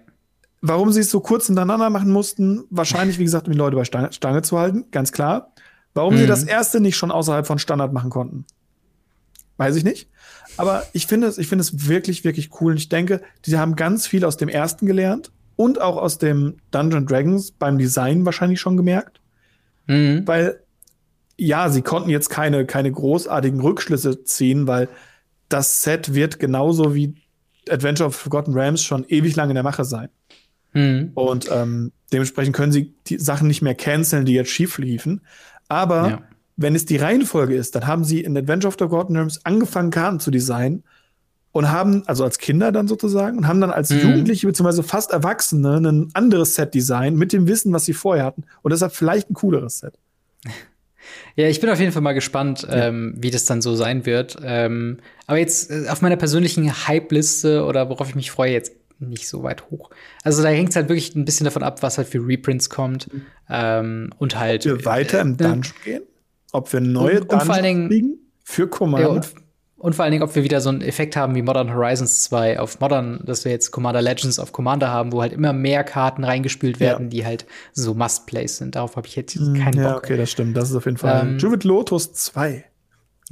[0.63, 3.85] Warum sie es so kurz hintereinander machen mussten, wahrscheinlich, wie gesagt, um die Leute bei
[3.85, 5.53] Stange, Stange zu halten, ganz klar.
[5.95, 6.19] Warum mhm.
[6.19, 8.45] sie das erste nicht schon außerhalb von Standard machen konnten,
[9.57, 10.09] weiß ich nicht.
[10.57, 12.73] Aber ich finde es, ich finde es wirklich, wirklich cool.
[12.73, 16.57] Und ich denke, die haben ganz viel aus dem ersten gelernt und auch aus dem
[16.71, 19.21] Dungeon Dragons beim Design wahrscheinlich schon gemerkt.
[19.87, 20.27] Mhm.
[20.27, 20.61] Weil,
[21.39, 24.89] ja, sie konnten jetzt keine, keine großartigen Rückschlüsse ziehen, weil
[25.49, 27.15] das Set wird genauso wie
[27.69, 30.11] Adventure of Forgotten Realms schon ewig lang in der Mache sein.
[30.73, 31.13] Mhm.
[31.15, 35.23] Und ähm, dementsprechend können sie die Sachen nicht mehr canceln, die jetzt schief liefen.
[35.69, 36.23] Aber ja.
[36.57, 39.91] wenn es die Reihenfolge ist, dann haben sie in Adventure of the Forgotten Realms angefangen,
[39.91, 40.85] Karten zu designen
[41.53, 44.01] und haben, also als Kinder dann sozusagen, und haben dann als mhm.
[44.01, 44.83] Jugendliche bzw.
[44.83, 48.45] fast Erwachsene ein anderes Set design mit dem Wissen, was sie vorher hatten.
[48.63, 49.95] Und deshalb vielleicht ein cooleres Set.
[51.35, 52.89] Ja, ich bin auf jeden Fall mal gespannt, ja.
[52.89, 54.37] ähm, wie das dann so sein wird.
[54.45, 59.29] Ähm, aber jetzt äh, auf meiner persönlichen Hype-Liste oder worauf ich mich freue, jetzt nicht
[59.29, 59.91] so weit hoch.
[60.23, 63.13] Also da hängt es halt wirklich ein bisschen davon ab, was halt für Reprints kommt.
[63.13, 63.23] Mhm.
[63.49, 64.67] Ähm, und halt.
[64.67, 66.03] Ob wir weiter im äh, Dungeon äh, gehen?
[66.53, 68.19] Ob wir neue und, und Dungeons kriegen?
[68.45, 69.09] Für Commander?
[69.09, 69.33] Ja, und,
[69.77, 72.59] und, vor allen Dingen, ob wir wieder so einen Effekt haben wie Modern Horizons 2
[72.59, 76.25] auf Modern, dass wir jetzt Commander Legends auf Commander haben, wo halt immer mehr Karten
[76.25, 77.11] reingespült werden, ja.
[77.11, 78.75] die halt so Must-Plays sind.
[78.75, 80.03] Darauf habe ich jetzt hm, keinen ja, Bock.
[80.03, 80.57] Ja, okay, das stimmt.
[80.57, 81.23] Das ist auf jeden Fall.
[81.23, 82.65] Ähm, Juvit Lotus 2.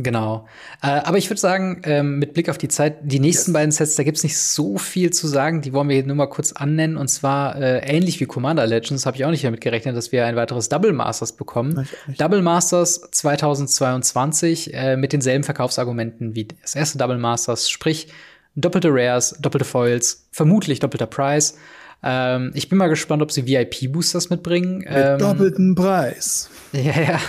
[0.01, 0.47] Genau.
[0.81, 3.55] Äh, aber ich würde sagen, ähm, mit Blick auf die Zeit, die nächsten yes.
[3.55, 5.61] beiden Sets, da gibt's nicht so viel zu sagen.
[5.61, 6.97] Die wollen wir nur mal kurz annennen.
[6.97, 10.25] Und zwar äh, ähnlich wie Commander Legends habe ich auch nicht damit gerechnet, dass wir
[10.25, 11.89] ein weiteres Double Masters bekommen.
[12.17, 18.07] Double Masters 2022 äh, mit denselben Verkaufsargumenten wie das erste Double Masters, sprich
[18.55, 21.59] doppelte Rares, doppelte Foils, vermutlich doppelter Preis.
[22.05, 24.79] Ähm, ich bin mal gespannt, ob sie VIP-Boosters mitbringen.
[24.79, 26.51] Mit ähm, doppelten Preis.
[26.73, 27.21] Ja, ja.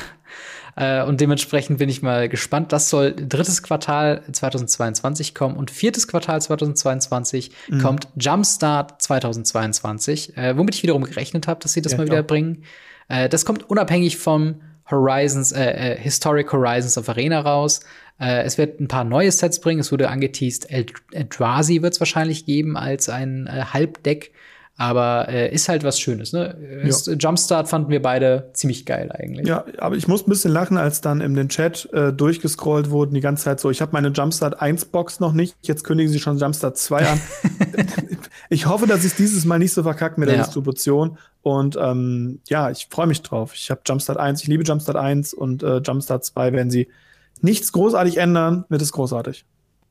[0.80, 2.72] Äh, und dementsprechend bin ich mal gespannt.
[2.72, 7.82] Das soll drittes Quartal 2022 kommen und viertes Quartal 2022 mhm.
[7.82, 12.24] kommt Jumpstart 2022, äh, womit ich wiederum gerechnet habe, dass sie das ja, mal wieder
[12.24, 12.64] bringen.
[13.10, 17.82] Äh, das kommt unabhängig vom Horizons, äh, äh, Historic Horizons of Arena raus.
[18.18, 19.82] Äh, es wird ein paar neue Sets bringen.
[19.82, 24.32] Es wurde angeteased, Eldrazi wird es wahrscheinlich geben als ein äh, Halbdeck.
[24.80, 26.56] Aber äh, ist halt was Schönes, ne?
[26.86, 27.14] Ja.
[27.14, 29.46] Jumpstart fanden wir beide ziemlich geil eigentlich.
[29.46, 33.14] Ja, aber ich muss ein bisschen lachen, als dann in den Chat äh, durchgescrollt wurden
[33.14, 36.20] die ganze Zeit so, ich habe meine Jumpstart 1 Box noch nicht, jetzt kündigen sie
[36.20, 37.22] schon Jumpstart 2 an.
[38.50, 40.44] ich hoffe, dass ich dieses Mal nicht so verkackt mit der ja.
[40.44, 41.18] Distribution.
[41.42, 43.56] Und ähm, ja, ich freue mich drauf.
[43.56, 46.88] Ich habe Jumpstart 1, ich liebe Jumpstart 1 und äh, Jumpstart 2, wenn sie
[47.42, 49.44] nichts großartig ändern, wird es großartig.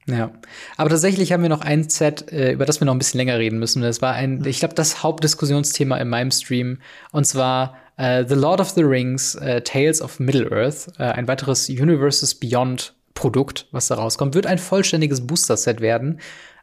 [0.09, 0.31] Ja,
[0.79, 3.39] aber tatsächlich haben wir noch ein Set, äh, über das wir noch ein bisschen länger
[3.39, 3.83] reden müssen.
[3.83, 6.79] Das war ein, ich glaube, das Hauptdiskussionsthema in meinem Stream.
[7.13, 11.69] Und zwar äh, The Lord of the Rings, äh, Tales of Middle-earth, äh, ein weiteres
[11.69, 16.21] Universes Beyond Produkt, was da rauskommt, wird ein vollständiges Booster-Set werden.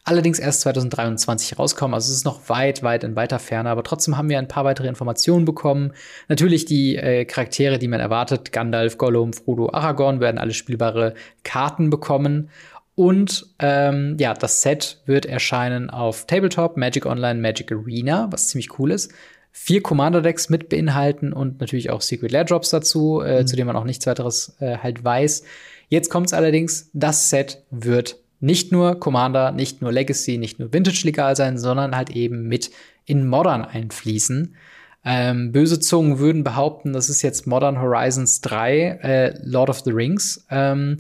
[0.07, 1.95] Allerdings erst 2023 rauskommen.
[1.95, 3.71] Also es ist noch weit, weit in weiter Ferne.
[3.71, 5.93] Aber trotzdem haben wir ein paar weitere Informationen bekommen.
[6.27, 8.51] Natürlich die äh, Charaktere, die man erwartet.
[8.51, 12.51] Gandalf, Gollum, Frodo, Aragorn werden alle spielbare Karten bekommen.
[12.95, 18.79] Und ähm, ja, das Set wird erscheinen auf Tabletop, Magic Online, Magic Arena, was ziemlich
[18.79, 19.11] cool ist.
[19.51, 23.47] Vier Commander-Decks mit beinhalten und natürlich auch Secret Lair Drops dazu, äh, mhm.
[23.47, 25.43] zu denen man auch nichts weiteres äh, halt weiß.
[25.89, 30.73] Jetzt kommt es allerdings, das Set wird nicht nur Commander, nicht nur Legacy, nicht nur
[30.73, 32.71] Vintage legal sein, sondern halt eben mit
[33.05, 34.55] in Modern einfließen.
[35.03, 39.91] Ähm, böse Zungen würden behaupten, das ist jetzt Modern Horizons 3, äh, Lord of the
[39.91, 40.45] Rings.
[40.49, 40.97] Ähm,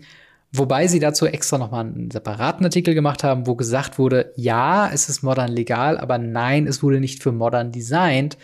[0.57, 5.09] Wobei sie dazu extra nochmal einen separaten Artikel gemacht haben, wo gesagt wurde, ja, es
[5.09, 8.37] ist modern legal, aber nein, es wurde nicht für modern designt.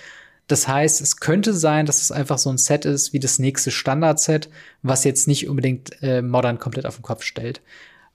[0.47, 3.72] Das heißt, es könnte sein, dass es einfach so ein Set ist wie das nächste
[3.72, 4.49] Standard-Set,
[4.82, 7.62] was jetzt nicht unbedingt äh, modern komplett auf den Kopf stellt.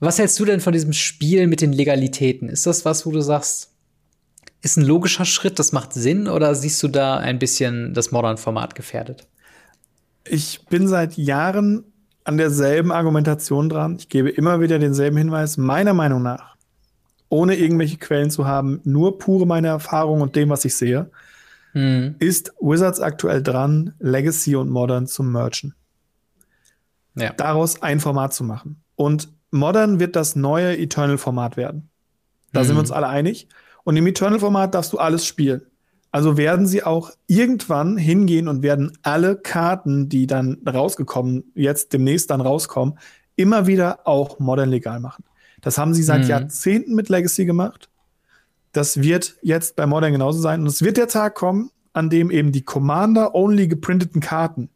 [0.00, 2.48] Was hältst du denn von diesem Spiel mit den Legalitäten?
[2.48, 3.70] Ist das was, wo du sagst,
[4.62, 8.74] ist ein logischer Schritt, das macht Sinn, oder siehst du da ein bisschen das Modern-Format
[8.74, 9.26] gefährdet?
[10.28, 11.84] Ich bin seit Jahren
[12.26, 13.96] an derselben Argumentation dran.
[13.98, 15.56] Ich gebe immer wieder denselben Hinweis.
[15.56, 16.56] Meiner Meinung nach,
[17.28, 21.10] ohne irgendwelche Quellen zu haben, nur pure meine Erfahrung und dem, was ich sehe,
[21.72, 22.16] mhm.
[22.18, 25.74] ist Wizards aktuell dran, Legacy und Modern zu merchen.
[27.14, 27.32] Ja.
[27.32, 28.82] Daraus ein Format zu machen.
[28.96, 31.90] Und Modern wird das neue Eternal-Format werden.
[32.52, 32.64] Da mhm.
[32.64, 33.48] sind wir uns alle einig.
[33.84, 35.62] Und im Eternal-Format darfst du alles spielen.
[36.16, 42.30] Also werden sie auch irgendwann hingehen und werden alle Karten, die dann rausgekommen, jetzt demnächst
[42.30, 42.98] dann rauskommen,
[43.34, 45.24] immer wieder auch modern legal machen.
[45.60, 46.28] Das haben sie seit mhm.
[46.28, 47.90] Jahrzehnten mit Legacy gemacht.
[48.72, 50.62] Das wird jetzt bei Modern genauso sein.
[50.62, 54.70] Und es wird der Tag kommen, an dem eben die Commander-only geprinteten Karten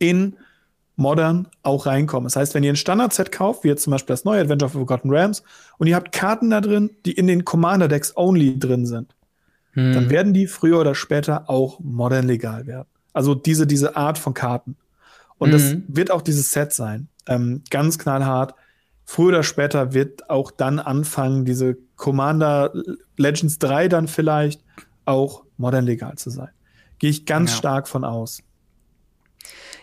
[0.00, 0.34] in
[0.96, 2.24] Modern auch reinkommen.
[2.24, 4.72] Das heißt, wenn ihr ein Standard-Set kauft, wie jetzt zum Beispiel das neue Adventure of
[4.72, 5.44] Forgotten Rams,
[5.78, 9.14] und ihr habt Karten da drin, die in den Commander-Decks only drin sind,
[9.78, 9.92] hm.
[9.94, 12.88] dann werden die früher oder später auch modern legal werden.
[13.12, 14.76] Also diese, diese Art von Karten.
[15.38, 15.52] Und mhm.
[15.52, 17.08] das wird auch dieses Set sein.
[17.26, 18.54] Ähm, ganz knallhart.
[19.04, 22.72] Früher oder später wird auch dann anfangen, diese Commander
[23.16, 24.62] Legends 3 dann vielleicht
[25.04, 26.50] auch modern legal zu sein.
[26.98, 27.56] Gehe ich ganz ja.
[27.56, 28.42] stark von aus.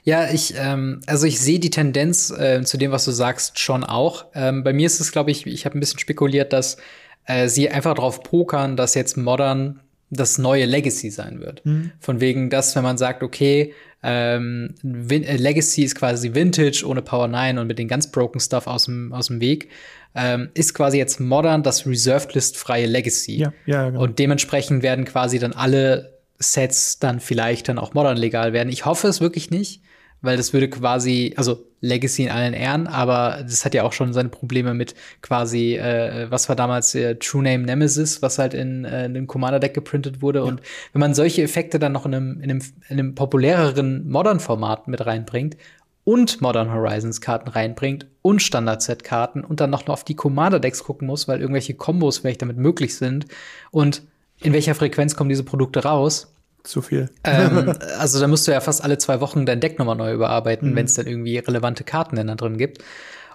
[0.03, 3.83] Ja, ich, ähm, also ich sehe die Tendenz äh, zu dem, was du sagst, schon
[3.83, 4.25] auch.
[4.35, 6.77] Ähm, bei mir ist es, glaube ich, ich habe ein bisschen spekuliert, dass
[7.25, 11.65] äh, sie einfach drauf pokern, dass jetzt Modern das neue Legacy sein wird.
[11.65, 11.91] Mhm.
[11.99, 17.27] Von wegen, dass, wenn man sagt, okay, ähm, äh, Legacy ist quasi Vintage ohne Power
[17.27, 19.69] 9 und mit den ganz broken Stuff aus dem, aus dem Weg,
[20.13, 23.37] ähm, ist quasi jetzt modern das Reserved List freie Legacy.
[23.37, 24.03] Ja, ja, genau.
[24.03, 28.69] Und dementsprechend werden quasi dann alle Sets dann vielleicht dann auch modern legal werden.
[28.69, 29.81] Ich hoffe es wirklich nicht
[30.25, 34.13] weil das würde quasi, also Legacy in allen Ehren, aber das hat ja auch schon
[34.13, 38.85] seine Probleme mit quasi, äh, was war damals äh, True Name Nemesis, was halt in,
[38.85, 40.39] äh, in einem Commander-Deck geprintet wurde.
[40.39, 40.45] Ja.
[40.45, 40.61] Und
[40.93, 45.05] wenn man solche Effekte dann noch in einem, in einem, in einem populäreren Modern-Format mit
[45.05, 45.57] reinbringt
[46.03, 51.27] und Modern Horizons Karten reinbringt und Standard-Set-Karten und dann noch auf die Commander-Decks gucken muss,
[51.27, 53.25] weil irgendwelche Kombos vielleicht damit möglich sind
[53.71, 54.03] und
[54.41, 56.34] in welcher Frequenz kommen diese Produkte raus,
[56.67, 57.09] zu viel.
[57.23, 60.71] Ähm, also da musst du ja fast alle zwei Wochen dein Deck nochmal neu überarbeiten,
[60.71, 60.75] mhm.
[60.75, 62.83] wenn es dann irgendwie relevante Karten denn da drin gibt.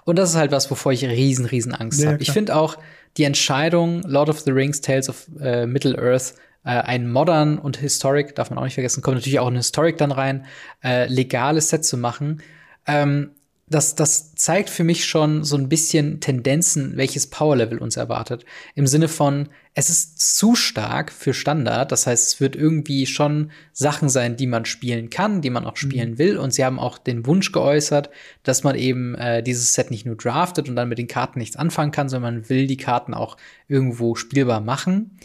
[0.03, 2.21] Und das ist halt was, wovor ich riesen, riesen Angst ja, habe.
[2.21, 2.77] Ich finde auch
[3.17, 7.77] die Entscheidung, Lord of the Rings, Tales of äh, Middle Earth, äh, ein modern und
[7.77, 10.45] historic, darf man auch nicht vergessen, kommt natürlich auch ein Historic dann rein,
[10.83, 12.41] äh, legales Set zu machen.
[12.87, 13.31] Ähm,
[13.71, 18.45] das, das zeigt für mich schon so ein bisschen Tendenzen, welches Power-Level uns erwartet.
[18.75, 21.91] Im Sinne von, es ist zu stark für Standard.
[21.91, 25.77] Das heißt, es wird irgendwie schon Sachen sein, die man spielen kann, die man auch
[25.77, 26.17] spielen mhm.
[26.17, 26.37] will.
[26.37, 28.09] Und sie haben auch den Wunsch geäußert,
[28.43, 31.55] dass man eben äh, dieses Set nicht nur draftet und dann mit den Karten nichts
[31.55, 33.37] anfangen kann, sondern man will die Karten auch
[33.69, 35.17] irgendwo spielbar machen.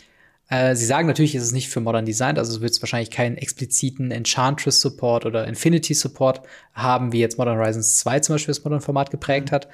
[0.49, 3.37] Äh, sie sagen natürlich, ist es nicht für Modern Design, also wird es wahrscheinlich keinen
[3.37, 6.43] expliziten Enchantress Support oder Infinity Support
[6.75, 9.69] haben, wie jetzt Modern Horizons 2 zum Beispiel das Modern Format geprägt hat.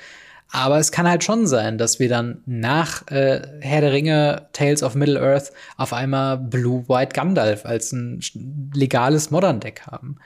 [0.54, 4.82] Aber es kann halt schon sein, dass wir dann nach äh, Herr der Ringe, Tales
[4.82, 8.20] of Middle Earth auf einmal Blue White Gandalf als ein
[8.74, 10.16] legales Modern Deck haben.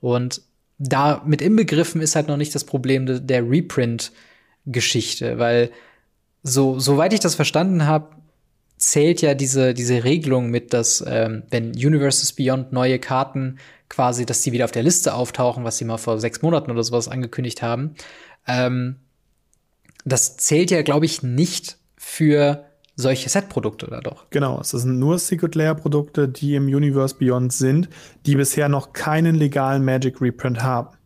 [0.00, 0.40] Und
[0.78, 5.70] da mit inbegriffen ist halt noch nicht das Problem der Reprint-Geschichte, weil
[6.42, 8.08] so, soweit ich das verstanden habe,
[8.90, 13.58] zählt ja diese, diese Regelung mit, dass ähm, wenn Universes Beyond neue Karten
[13.88, 16.82] quasi, dass die wieder auf der Liste auftauchen, was sie mal vor sechs Monaten oder
[16.82, 17.94] sowas angekündigt haben.
[18.46, 18.96] Ähm,
[20.04, 22.64] das zählt ja, glaube ich, nicht für
[22.96, 24.26] solche Set-Produkte oder doch?
[24.30, 27.88] Genau, es sind nur Secret Layer-Produkte, die im Universe Beyond sind,
[28.26, 30.96] die bisher noch keinen legalen Magic Reprint haben.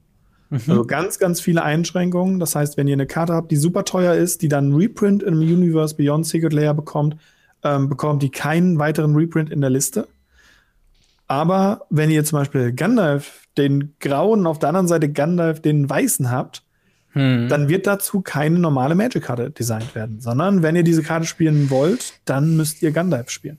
[0.50, 0.60] Mhm.
[0.66, 2.40] Also ganz, ganz viele Einschränkungen.
[2.40, 5.38] Das heißt, wenn ihr eine Karte habt, die super teuer ist, die dann Reprint im
[5.38, 7.16] Universe Beyond Secret Layer bekommt,
[7.64, 10.08] ähm, bekommt die keinen weiteren Reprint in der Liste.
[11.26, 16.30] Aber wenn ihr zum Beispiel Gandalf, den grauen, auf der anderen Seite Gandalf, den weißen
[16.30, 16.62] habt,
[17.12, 17.48] hm.
[17.48, 22.14] dann wird dazu keine normale Magic-Karte designt werden, sondern wenn ihr diese Karte spielen wollt,
[22.24, 23.58] dann müsst ihr Gandalf spielen.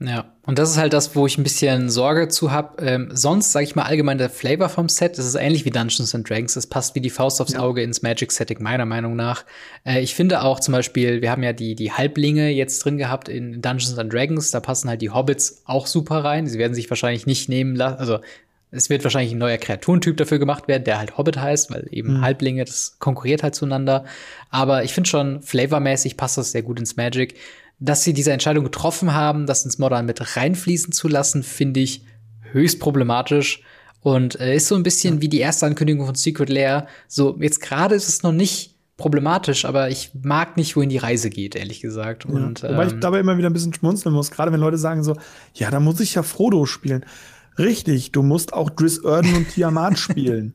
[0.00, 2.84] Ja, und das ist halt das, wo ich ein bisschen Sorge zu habe.
[2.84, 6.14] Ähm, sonst, sage ich mal, allgemein der Flavor vom Set, das ist ähnlich wie Dungeons
[6.14, 6.56] and Dragons.
[6.56, 9.44] Es passt wie die Faust aufs Auge ins Magic-Setting, meiner Meinung nach.
[9.86, 13.28] Äh, ich finde auch zum Beispiel, wir haben ja die, die Halblinge jetzt drin gehabt
[13.28, 14.50] in Dungeons and Dragons.
[14.50, 16.48] Da passen halt die Hobbits auch super rein.
[16.48, 18.18] Sie werden sich wahrscheinlich nicht nehmen lassen, also
[18.74, 22.14] es wird wahrscheinlich ein neuer Kreaturentyp dafür gemacht werden, der halt Hobbit heißt, weil eben
[22.14, 22.20] mhm.
[22.22, 24.04] Halblinge, das konkurriert halt zueinander.
[24.50, 27.36] Aber ich finde schon, flavormäßig passt das sehr gut ins Magic
[27.78, 32.04] dass sie diese Entscheidung getroffen haben, das ins Modern mit reinfließen zu lassen, finde ich
[32.52, 33.62] höchst problematisch
[34.00, 36.86] und äh, ist so ein bisschen wie die erste Ankündigung von Secret Lair.
[37.08, 41.30] So, jetzt gerade ist es noch nicht problematisch, aber ich mag nicht, wohin die Reise
[41.30, 42.26] geht, ehrlich gesagt.
[42.26, 42.34] Ja.
[42.34, 45.02] Und, Wobei ich ähm, dabei immer wieder ein bisschen schmunzeln muss, gerade wenn Leute sagen
[45.02, 45.16] so,
[45.54, 47.04] ja, da muss ich ja Frodo spielen.
[47.58, 50.54] Richtig, du musst auch Driss Erden und Tiamat spielen.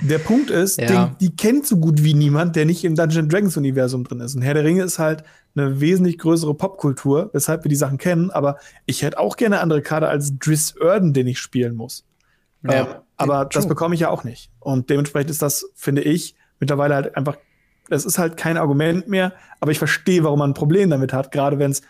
[0.00, 1.06] Der Punkt ist, ja.
[1.06, 4.34] den, die kennt so gut wie niemand, der nicht im Dungeons Dragons Universum drin ist.
[4.34, 5.22] Und Herr der Ringe ist halt
[5.54, 8.30] eine wesentlich größere Popkultur, weshalb wir die Sachen kennen.
[8.30, 12.04] Aber ich hätte auch gerne eine andere Karte als Driss Erden, den ich spielen muss.
[12.62, 12.72] Ja.
[12.72, 12.86] Ähm,
[13.16, 14.50] aber das bekomme ich ja auch nicht.
[14.60, 17.36] Und dementsprechend ist das, finde ich, mittlerweile halt einfach,
[17.88, 21.30] es ist halt kein Argument mehr, aber ich verstehe, warum man ein Problem damit hat,
[21.30, 21.82] gerade wenn es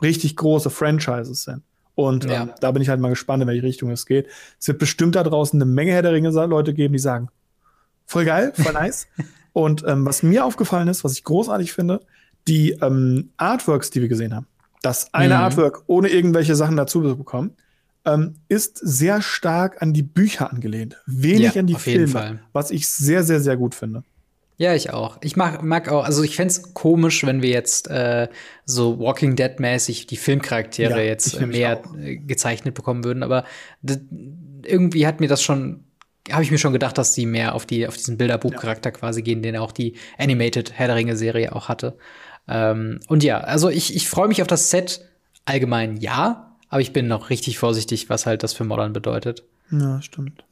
[0.00, 1.62] richtig große Franchises sind.
[1.94, 2.42] Und ja.
[2.42, 4.28] ähm, da bin ich halt mal gespannt, in welche Richtung es geht.
[4.60, 7.28] Es wird bestimmt da draußen eine Menge Herr der Ringe Leute geben, die sagen,
[8.06, 9.08] voll geil, voll nice.
[9.52, 12.00] Und ähm, was mir aufgefallen ist, was ich großartig finde,
[12.48, 14.46] die ähm, Artworks, die wir gesehen haben.
[14.82, 15.40] Das eine mhm.
[15.40, 17.56] Artwork ohne irgendwelche Sachen dazu zu bekommen,
[18.04, 20.96] ähm, ist sehr stark an die Bücher angelehnt.
[21.06, 22.12] Wenig Ja, an die auf jeden Filme.
[22.12, 22.42] Fall.
[22.52, 24.02] Was ich sehr, sehr, sehr gut finde.
[24.56, 25.18] Ja, ich auch.
[25.22, 28.28] Ich mag, mag auch, also ich fänd's komisch, wenn wir jetzt äh,
[28.64, 31.96] so Walking Dead-mäßig die Filmcharaktere Ja, jetzt mehr auch.
[31.96, 33.44] äh, gezeichnet bekommen würden, aber
[34.64, 35.84] irgendwie hat mir das schon,
[36.32, 39.42] habe ich mir schon gedacht, dass sie mehr auf die, auf diesen Bilderbuchcharakter quasi gehen,
[39.42, 41.96] den auch die Animated Herr der Ringe-Serie auch hatte.
[42.48, 45.04] Ähm, und ja, also ich, ich freue mich auf das Set
[45.44, 49.44] allgemein ja, aber ich bin noch richtig vorsichtig, was halt das für Modern bedeutet.
[49.70, 50.44] Ja, stimmt.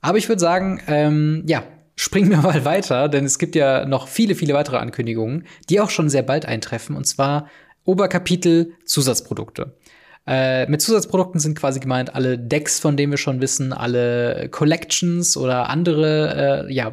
[0.00, 1.62] Aber ich würde sagen, ähm, ja,
[1.96, 5.90] springen wir mal weiter, denn es gibt ja noch viele, viele weitere Ankündigungen, die auch
[5.90, 7.48] schon sehr bald eintreffen, und zwar
[7.84, 9.74] Oberkapitel Zusatzprodukte.
[10.26, 15.36] Äh, mit Zusatzprodukten sind quasi gemeint alle Decks, von denen wir schon wissen, alle Collections
[15.36, 16.92] oder andere, äh, ja,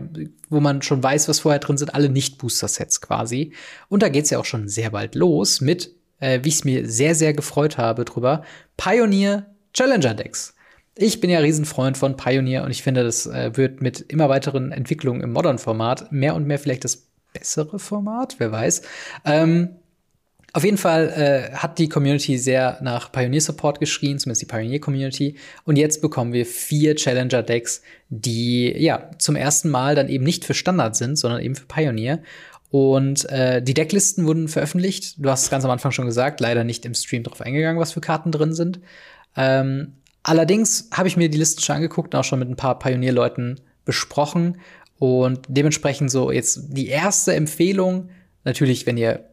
[0.50, 3.54] wo man schon weiß, was vorher drin sind, alle Nicht-Booster-Sets quasi.
[3.90, 6.90] Und da geht's ja auch schon sehr bald los mit, äh, wie ich es mir
[6.90, 8.44] sehr, sehr gefreut habe drüber,
[8.78, 10.56] Pioneer Challenger Decks.
[10.96, 14.72] Ich bin ja Riesenfreund von Pioneer und ich finde, das äh, wird mit immer weiteren
[14.72, 18.82] Entwicklungen im Modern-Format mehr und mehr vielleicht das bessere Format, wer weiß.
[19.26, 19.76] Ähm,
[20.54, 24.80] auf jeden Fall äh, hat die Community sehr nach Pioneer Support geschrien, zumindest die Pioneer
[24.80, 25.36] Community.
[25.66, 30.46] Und jetzt bekommen wir vier Challenger Decks, die ja zum ersten Mal dann eben nicht
[30.46, 32.24] für Standard sind, sondern eben für Pioneer.
[32.70, 35.16] Und äh, die Decklisten wurden veröffentlicht.
[35.18, 37.92] Du hast es ganz am Anfang schon gesagt, leider nicht im Stream drauf eingegangen, was
[37.92, 38.80] für Karten drin sind.
[39.36, 39.94] Ähm,
[40.24, 43.62] allerdings habe ich mir die Listen schon angeguckt und auch schon mit ein paar Pioneer-Leuten
[43.86, 44.58] besprochen.
[45.00, 48.10] Und dementsprechend so jetzt die erste Empfehlung,
[48.44, 49.26] natürlich, wenn ihr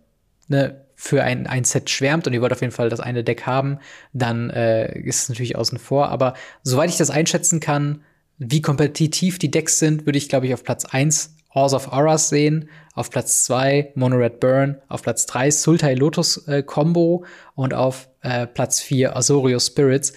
[0.48, 3.44] ne, für ein, ein Set schwärmt und ihr wollt auf jeden Fall das eine Deck
[3.44, 3.78] haben,
[4.14, 6.08] dann äh, ist es natürlich außen vor.
[6.08, 6.32] Aber
[6.62, 8.00] soweit ich das einschätzen kann,
[8.38, 12.30] wie kompetitiv die Decks sind, würde ich, glaube ich, auf Platz 1 Horse of Auras
[12.30, 17.74] sehen, auf Platz 2 Mono Red Burn, auf Platz 3 Sultai Lotus äh, Combo und
[17.74, 20.14] auf äh, Platz 4 Asorio Spirits.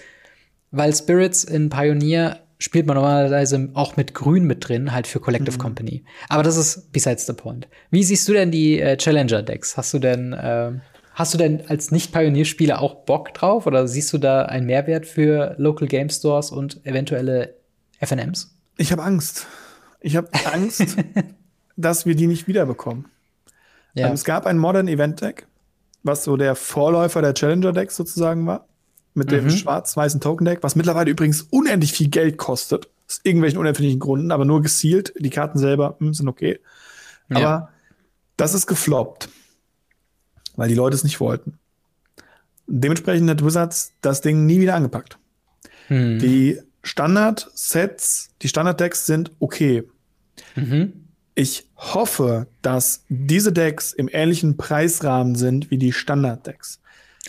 [0.72, 5.58] Weil Spirits in Pioneer spielt man normalerweise auch mit Grün mit drin, halt für Collective
[5.58, 6.04] Company.
[6.30, 7.68] Aber das ist besides the point.
[7.92, 9.78] Wie siehst du denn die äh, Challenger-Decks?
[9.78, 10.72] Hast du denn, äh,
[11.14, 15.56] hast du denn als Nicht-Pioneer-Spieler auch Bock drauf oder siehst du da einen Mehrwert für
[15.58, 17.56] Local Game Stores und eventuelle
[18.00, 18.58] FNMs?
[18.78, 19.48] Ich habe Angst.
[20.00, 20.98] Ich habe Angst,
[21.76, 23.08] dass wir die nicht wiederbekommen.
[23.94, 24.08] Ja.
[24.08, 25.48] Ähm, es gab ein Modern Event Deck,
[26.04, 28.68] was so der Vorläufer der Challenger Decks sozusagen war.
[29.18, 29.50] Mit dem Mhm.
[29.50, 32.88] schwarz-weißen Token Deck, was mittlerweile übrigens unendlich viel Geld kostet.
[33.10, 35.12] Aus irgendwelchen unerfindlichen Gründen, aber nur gesealt.
[35.18, 36.60] Die Karten selber hm, sind okay.
[37.30, 37.38] Ja.
[37.38, 37.70] Aber
[38.36, 39.30] das ist gefloppt.
[40.56, 41.58] Weil die Leute es nicht wollten.
[42.68, 45.18] Dementsprechend hat Wizards das Ding nie wieder angepackt.
[45.88, 46.20] Hm.
[46.20, 49.84] Die Standard-Sets, die Standard-Decks sind okay.
[50.56, 50.94] Mhm.
[51.34, 56.80] Ich hoffe, dass diese Decks im ähnlichen Preisrahmen sind wie die Standard-Decks.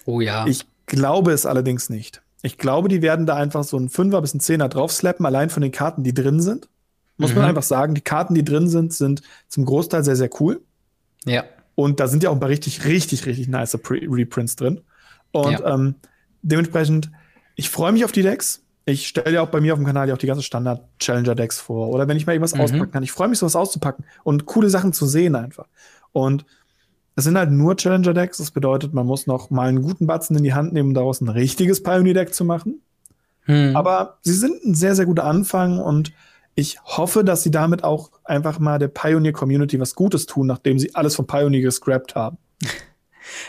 [0.04, 0.46] Oh ja.
[0.46, 2.20] Ich glaube es allerdings nicht.
[2.42, 5.60] Ich glaube, die werden da einfach so einen Fünfer bis einen Zehner draufslappen, allein von
[5.62, 6.68] den Karten, die drin sind.
[7.16, 7.48] Muss man Mhm.
[7.50, 10.60] einfach sagen, die Karten, die drin sind, sind zum Großteil sehr, sehr cool.
[11.24, 11.44] ja.
[11.74, 14.80] Und da sind ja auch ein paar richtig, richtig, richtig nice Pre Reprints drin.
[15.30, 15.74] Und Ja.
[15.74, 15.94] ähm,
[16.42, 17.08] dementsprechend,
[17.54, 18.62] ich freue mich auf die Decks.
[18.84, 21.90] Ich stelle ja auch bei mir auf dem Kanal ja auch die ganzen Standard-Challenger-Decks vor.
[21.90, 22.60] Oder wenn ich mal irgendwas Mhm.
[22.62, 23.02] auspacken kann.
[23.04, 25.66] Ich freue mich, sowas auszupacken und coole Sachen zu sehen einfach.
[26.12, 26.46] Und
[27.18, 28.38] es sind halt nur Challenger-Decks.
[28.38, 31.20] Das bedeutet, man muss noch mal einen guten Batzen in die Hand nehmen, um daraus
[31.20, 32.80] ein richtiges Pioneer-Deck zu machen.
[33.40, 33.74] Hm.
[33.74, 36.12] Aber sie sind ein sehr, sehr guter Anfang und
[36.54, 40.94] ich hoffe, dass sie damit auch einfach mal der Pioneer-Community was Gutes tun, nachdem sie
[40.94, 42.38] alles von Pioneer gescrapped haben.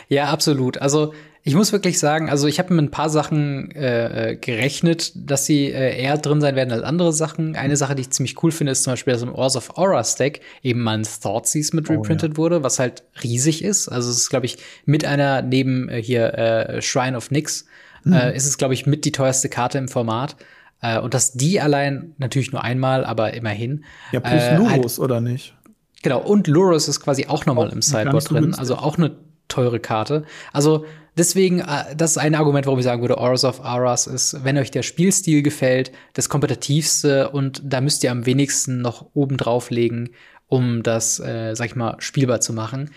[0.08, 0.76] Ja, absolut.
[0.76, 5.12] Also ich muss wirklich sagen, also ich habe mit ein paar Sachen äh, äh, gerechnet,
[5.14, 7.56] dass sie äh, eher drin sein werden als andere Sachen.
[7.56, 10.04] Eine Sache, die ich ziemlich cool finde, ist zum Beispiel, dass im Ors of Aura
[10.04, 13.88] Stack eben mal ein Thoughtseize mit Oh, reprintet wurde, was halt riesig ist.
[13.88, 17.66] Also es ist, glaube ich, mit einer neben äh, hier äh, Shrine of Nyx
[18.04, 18.12] Mhm.
[18.14, 20.36] äh, ist es, glaube ich, mit die teuerste Karte im Format.
[20.80, 23.84] Äh, und dass die allein natürlich nur einmal, aber immerhin.
[24.12, 25.54] Ja, plus äh, halt Lurus, oder nicht?
[26.02, 29.16] Genau, und Lurus ist quasi auch nochmal im Sideboard drin, also auch eine
[29.48, 30.24] teure Karte.
[30.52, 30.86] Also
[31.16, 34.58] deswegen, äh, das ist ein Argument, warum ich sagen würde, Auras of Auras ist, wenn
[34.58, 40.10] euch der Spielstil gefällt, das kompetitivste und da müsst ihr am wenigsten noch oben drauflegen,
[40.48, 42.90] um das, äh, sag ich mal, spielbar zu machen.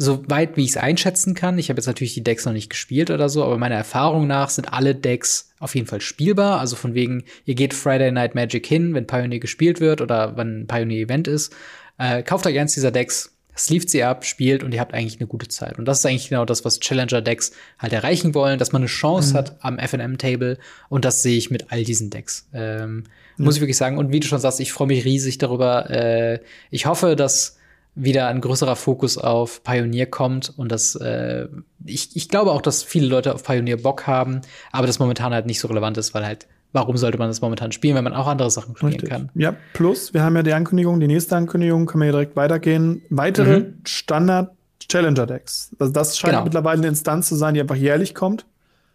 [0.00, 3.10] Soweit wie ich es einschätzen kann, ich habe jetzt natürlich die Decks noch nicht gespielt
[3.10, 6.60] oder so, aber meiner Erfahrung nach sind alle Decks auf jeden Fall spielbar.
[6.60, 10.60] Also von wegen, ihr geht Friday Night Magic hin, wenn Pioneer gespielt wird oder wenn
[10.60, 11.52] ein Pioneer-Event ist.
[11.98, 15.26] Äh, kauft euch eins dieser Decks, sleeved sie ab, spielt und ihr habt eigentlich eine
[15.26, 15.78] gute Zeit.
[15.78, 19.34] Und das ist eigentlich genau das, was Challenger-Decks halt erreichen wollen, dass man eine Chance
[19.34, 20.58] hat am FNM-Table.
[20.88, 22.48] Und das sehe ich mit all diesen Decks.
[22.52, 23.04] Ähm,
[23.36, 23.98] Muss ich wirklich sagen.
[23.98, 25.90] Und wie du schon sagst, ich freue mich riesig darüber.
[25.90, 26.40] Äh,
[26.70, 27.58] ich hoffe, dass
[27.94, 31.48] wieder ein größerer Fokus auf Pioneer kommt und das äh,
[31.84, 34.40] ich, ich glaube auch, dass viele Leute auf Pioneer Bock haben,
[34.70, 37.72] aber das momentan halt nicht so relevant ist, weil halt warum sollte man das momentan
[37.72, 39.10] spielen, wenn man auch andere Sachen spielen Richtig.
[39.10, 39.30] kann?
[39.34, 43.02] Ja, plus wir haben ja die Ankündigung, die nächste Ankündigung, können wir ja direkt weitergehen.
[43.10, 43.80] Weitere mhm.
[43.84, 44.52] Standard
[44.88, 45.74] Challenger Decks.
[45.78, 46.44] Also das scheint genau.
[46.44, 48.46] mittlerweile eine Instanz zu sein, die einfach jährlich kommt.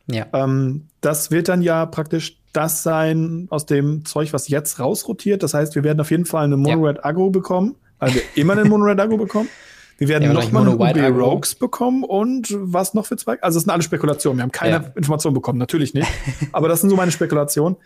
[0.07, 0.25] Ja.
[0.33, 5.43] Ähm, das wird dann ja praktisch das sein aus dem Zeug, was jetzt rausrotiert.
[5.43, 7.05] Das heißt, wir werden auf jeden Fall eine Mono Red ja.
[7.05, 9.49] Agro bekommen, weil wir immer eine Mono Red Agro bekommen.
[9.97, 13.41] Wir werden ja, nochmal UB Rogues bekommen und was noch für zwei?
[13.41, 14.39] Also, das sind alle Spekulationen.
[14.39, 14.91] Wir haben keine ja.
[14.95, 16.07] Informationen bekommen, natürlich nicht.
[16.51, 17.77] Aber das sind so meine Spekulationen.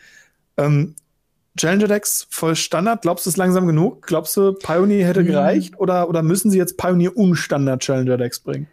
[0.57, 0.95] Ähm,
[1.57, 3.01] Challenger Decks voll Standard.
[3.01, 4.05] Glaubst du, es ist langsam genug?
[4.05, 5.27] Glaubst du, Pioneer hätte mhm.
[5.27, 5.79] gereicht?
[5.79, 8.67] Oder, oder müssen sie jetzt Pioneer unstandard Challenger Decks bringen?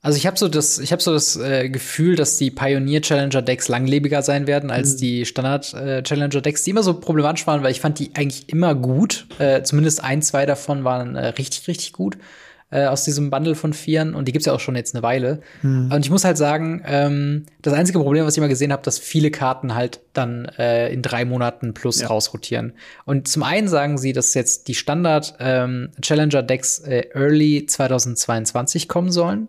[0.00, 3.42] Also ich habe so das, ich habe so das äh, Gefühl, dass die Pioneer Challenger
[3.42, 4.98] Decks langlebiger sein werden als mhm.
[4.98, 8.48] die Standard äh, Challenger Decks, die immer so problematisch waren, weil ich fand die eigentlich
[8.48, 9.26] immer gut.
[9.38, 12.16] Äh, zumindest ein, zwei davon waren äh, richtig, richtig gut
[12.70, 15.40] äh, aus diesem Bundle von Vieren und die gibt's ja auch schon jetzt eine Weile.
[15.62, 15.90] Mhm.
[15.90, 18.98] Und ich muss halt sagen, ähm, das einzige Problem, was ich immer gesehen habe, dass
[18.98, 22.08] viele Karten halt dann äh, in drei Monaten plus ja.
[22.08, 22.74] rausrotieren.
[23.06, 28.88] Und zum einen sagen sie, dass jetzt die Standard ähm, Challenger Decks äh, Early 2022
[28.88, 29.48] kommen sollen.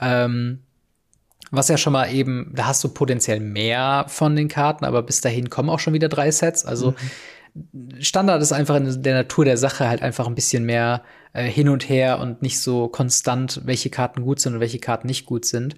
[0.00, 0.60] Ähm,
[1.50, 5.20] was ja schon mal eben, da hast du potenziell mehr von den Karten, aber bis
[5.20, 6.64] dahin kommen auch schon wieder drei Sets.
[6.64, 6.96] Also mhm.
[8.00, 11.02] Standard ist einfach in der Natur der Sache halt einfach ein bisschen mehr
[11.32, 15.06] äh, hin und her und nicht so konstant, welche Karten gut sind und welche Karten
[15.06, 15.76] nicht gut sind.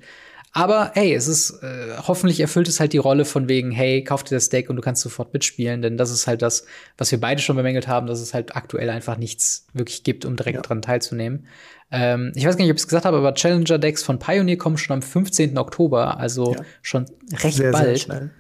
[0.55, 4.23] Aber hey, es ist äh, hoffentlich erfüllt es halt die Rolle von wegen, hey, kauf
[4.23, 6.67] dir das Deck und du kannst sofort mitspielen, denn das ist halt das,
[6.99, 10.37] was wir beide schon bemängelt haben, dass es halt aktuell einfach nichts wirklich gibt, um
[10.37, 10.63] direkt ja.
[10.63, 11.47] dran teilzunehmen.
[11.91, 14.59] Ähm, ich weiß gar nicht, ob ich es gesagt habe, aber Challenger Decks von Pioneer
[14.59, 15.57] kommen schon am 15.
[15.57, 16.61] Oktober, also ja.
[16.83, 17.07] schon
[17.43, 17.99] recht sehr, bald.
[17.99, 18.31] Sehr.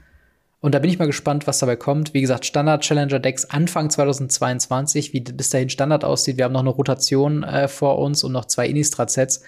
[0.62, 2.14] Und da bin ich mal gespannt, was dabei kommt.
[2.14, 6.36] Wie gesagt, Standard Challenger Decks Anfang 2022, wie bis dahin Standard aussieht.
[6.36, 9.42] Wir haben noch eine Rotation äh, vor uns und noch zwei Innistrad-Sets.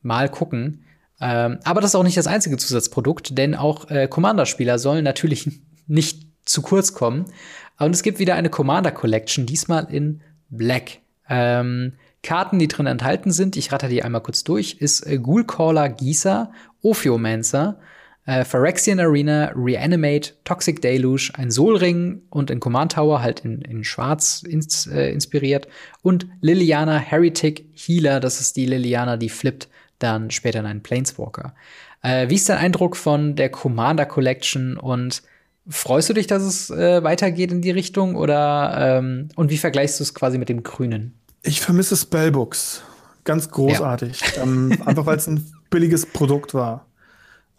[0.00, 0.84] Mal gucken.
[1.20, 5.60] Ähm, aber das ist auch nicht das einzige Zusatzprodukt, denn auch äh, Commander-Spieler sollen natürlich
[5.88, 7.24] nicht zu kurz kommen.
[7.80, 10.20] Und es gibt wieder eine Commander Collection, diesmal in
[10.50, 10.98] Black.
[11.28, 15.88] Ähm, Karten, die drin enthalten sind, ich ratter die einmal kurz durch, ist äh, Ghoulcaller
[15.88, 17.80] Gießer, Ophiomancer,
[18.26, 23.84] äh, Phyrexian Arena, Reanimate, Toxic Deluge, ein Soulring und in Command Tower halt in, in
[23.84, 25.68] Schwarz ins, äh, inspiriert
[26.02, 29.68] und Liliana Heretic Healer, das ist die Liliana, die flippt
[29.98, 31.54] dann später in einen Planeswalker.
[32.02, 35.22] Äh, wie ist dein Eindruck von der Commander Collection und
[35.68, 40.00] freust du dich, dass es äh, weitergeht in die Richtung oder ähm, und wie vergleichst
[40.00, 41.14] du es quasi mit dem Grünen?
[41.42, 42.82] Ich vermisse Spellbooks.
[43.24, 44.20] Ganz großartig.
[44.36, 44.42] Ja.
[44.42, 46.86] ähm, einfach weil es ein billiges Produkt war.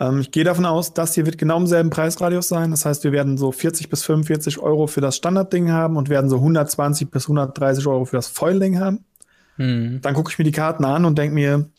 [0.02, 2.72] Ähm, ich gehe davon aus, das hier wird genau im selben Preisradius sein.
[2.72, 6.28] Das heißt, wir werden so 40 bis 45 Euro für das Standardding haben und werden
[6.28, 9.06] so 120 bis 130 Euro für das Foil-Ding haben.
[9.58, 10.00] Hm.
[10.02, 11.70] Dann gucke ich mir die Karten an und denke mir,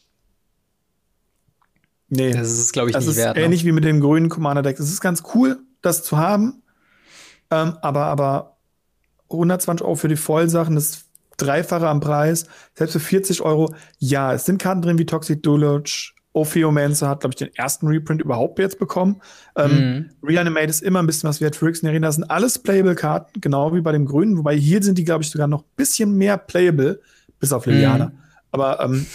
[2.10, 3.36] nee, das ist, glaube ich, das nicht ist wert.
[3.36, 3.42] Ne?
[3.42, 4.78] Ähnlich wie mit dem grünen Commander-Deck.
[4.78, 6.62] Es ist ganz cool, das zu haben,
[7.50, 8.56] ähm, aber, aber
[9.30, 11.06] 120 Euro für die Foil-Sachen, das ist
[11.38, 12.46] Dreifache am Preis.
[12.74, 17.32] Selbst für 40 Euro, ja, es sind Karten drin wie Toxic Deluge, Ophiomancer hat, glaube
[17.32, 19.20] ich, den ersten Reprint überhaupt jetzt bekommen.
[19.56, 20.10] Ähm, mhm.
[20.22, 21.56] Reanimate ist immer ein bisschen was wert.
[21.56, 24.38] Frix Arena das sind alles Playable-Karten, genau wie bei dem Grünen.
[24.38, 27.00] Wobei hier sind die, glaube ich, sogar noch ein bisschen mehr Playable,
[27.38, 28.06] bis auf Liliana.
[28.06, 28.18] Mhm.
[28.50, 29.06] Aber ähm,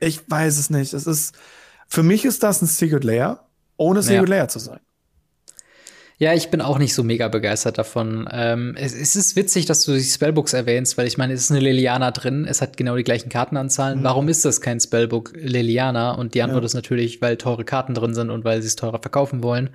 [0.00, 0.94] ich weiß es nicht.
[0.94, 1.36] Es ist,
[1.88, 3.46] für mich ist das ein Secret Layer,
[3.76, 4.36] ohne Secret ja.
[4.36, 4.80] Layer zu sein.
[6.18, 8.26] Ja, ich bin auch nicht so mega begeistert davon.
[8.32, 11.50] Ähm, es, es, ist witzig, dass du die Spellbooks erwähnst, weil ich meine, es ist
[11.50, 13.98] eine Liliana drin, es hat genau die gleichen Kartenanzahlen.
[13.98, 14.04] Mhm.
[14.04, 16.12] Warum ist das kein Spellbook Liliana?
[16.12, 16.66] Und die Antwort ja.
[16.66, 19.70] ist natürlich, weil teure Karten drin sind und weil sie es teurer verkaufen wollen.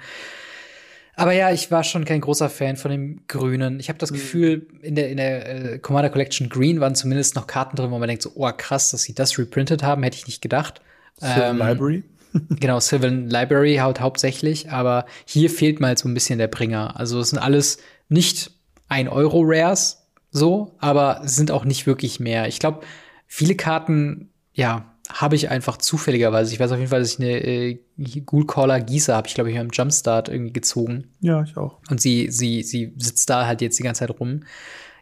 [1.15, 3.80] Aber ja, ich war schon kein großer Fan von dem Grünen.
[3.80, 4.15] Ich habe das mhm.
[4.15, 7.99] Gefühl, in der, in der äh, Commander Collection Green waren zumindest noch Karten drin, wo
[7.99, 10.81] man denkt, so, oh krass, dass sie das reprintet haben, hätte ich nicht gedacht.
[11.22, 12.03] ähm, Library?
[12.49, 16.99] Genau, Sylvan Library haut hauptsächlich, aber hier fehlt mal so ein bisschen der Bringer.
[16.99, 17.77] Also es sind alles
[18.09, 18.51] nicht
[18.87, 22.47] ein Euro Rares, so, aber es sind auch nicht wirklich mehr.
[22.47, 22.81] Ich glaube,
[23.27, 26.53] viele Karten, ja, habe ich einfach zufälligerweise.
[26.53, 27.79] Ich weiß auf jeden Fall, dass ich eine äh,
[28.25, 31.09] Ghoulcaller Gießer habe ich, glaube ich, im Jumpstart irgendwie gezogen.
[31.19, 31.79] Ja, ich auch.
[31.89, 34.41] Und sie, sie, sie sitzt da halt jetzt die ganze Zeit rum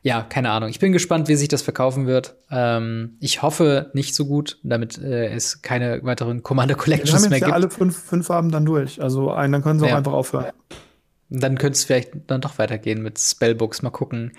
[0.01, 0.69] ja, keine Ahnung.
[0.69, 2.35] Ich bin gespannt, wie sich das verkaufen wird.
[2.49, 7.47] Ähm, ich hoffe nicht so gut, damit äh, es keine weiteren Commander Collections mehr gibt.
[7.47, 9.01] Wir haben jetzt ja alle fünf, fünf Farben dann durch.
[9.01, 9.93] Also einen, dann können sie ja.
[9.93, 10.47] auch einfach aufhören.
[11.31, 13.81] Dann könnte es vielleicht dann doch weitergehen mit Spellbooks.
[13.81, 14.31] Mal gucken.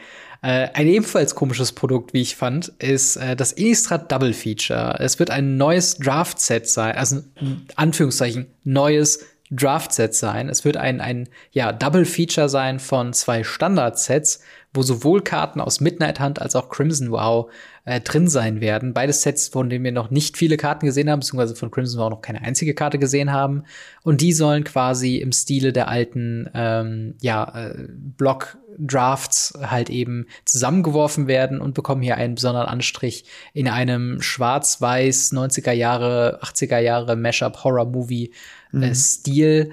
[0.42, 4.96] Äh, ein ebenfalls komisches Produkt, wie ich fand, ist äh, das Innistrad Double Feature.
[4.98, 7.20] Es wird ein neues Draft-Set sein, also
[7.76, 9.20] Anführungszeichen neues
[9.50, 10.48] Draft-Set sein.
[10.48, 14.40] Es wird ein, ein ja, Double Feature sein von zwei Standard-Sets
[14.72, 17.51] wo sowohl Karten aus Midnight Hunt als auch Crimson Wow
[17.84, 18.94] äh, drin sein werden.
[18.94, 22.10] Beide Sets, von denen wir noch nicht viele Karten gesehen haben, beziehungsweise von Crimson Wow
[22.10, 23.64] noch keine einzige Karte gesehen haben.
[24.02, 30.26] Und die sollen quasi im Stile der alten ähm, ja, äh, Block Drafts halt eben
[30.44, 37.16] zusammengeworfen werden und bekommen hier einen besonderen Anstrich in einem schwarz-weiß 90er Jahre, 80er Jahre
[37.16, 38.32] Mashup Horror Movie
[38.72, 38.94] äh, mhm.
[38.94, 39.72] Stil.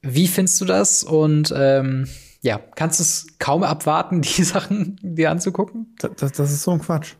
[0.00, 1.02] Wie findest du das?
[1.04, 2.08] Und ähm,
[2.40, 5.94] ja, kannst du es kaum abwarten, die Sachen dir anzugucken?
[5.98, 7.14] Das, das, das ist so ein Quatsch.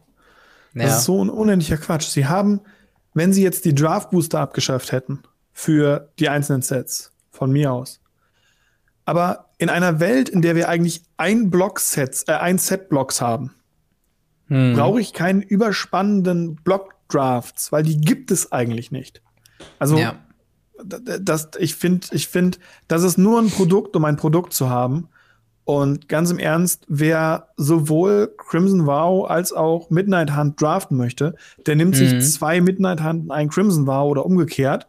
[0.74, 0.84] Ja.
[0.84, 2.08] Das ist so ein unendlicher Quatsch.
[2.08, 2.60] Sie haben,
[3.14, 5.22] wenn sie jetzt die Draft Booster abgeschafft hätten
[5.52, 8.00] für die einzelnen Sets, von mir aus.
[9.04, 13.54] Aber in einer Welt, in der wir eigentlich ein Block-Sets, äh, ein Set-Blocks haben,
[14.48, 14.74] hm.
[14.74, 19.22] brauche ich keinen überspannenden Block-Drafts, weil die gibt es eigentlich nicht.
[19.78, 20.25] Also ja
[20.84, 22.58] das, ich finde, ich finde,
[22.88, 25.08] das ist nur ein Produkt, um ein Produkt zu haben.
[25.64, 31.34] Und ganz im Ernst, wer sowohl Crimson Vow als auch Midnight Hunt draften möchte,
[31.66, 32.20] der nimmt mhm.
[32.20, 34.86] sich zwei Midnight Hunt und einen Crimson Vow oder umgekehrt.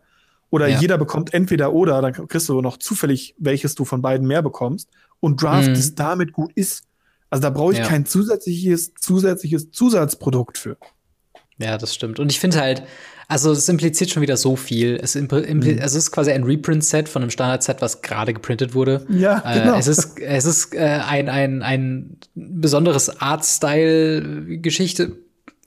[0.50, 0.80] Oder ja.
[0.80, 4.90] jeder bekommt entweder oder, dann kriegst du noch zufällig, welches du von beiden mehr bekommst.
[5.20, 5.74] Und Draft mhm.
[5.74, 6.84] es damit gut ist.
[7.30, 7.88] Also da brauche ich ja.
[7.88, 10.78] kein zusätzliches, zusätzliches Zusatzprodukt für.
[11.58, 12.20] Ja, das stimmt.
[12.20, 12.84] Und ich finde halt,
[13.30, 14.98] also es impliziert schon wieder so viel.
[15.02, 15.28] Es, mhm.
[15.32, 19.06] also es ist quasi ein Reprint-Set von einem Standard-Set, was gerade geprintet wurde.
[19.10, 19.76] Ja, äh, genau.
[19.76, 25.18] Äh, es ist, es ist äh, ein, ein, ein besonderes Art-Style-Geschichte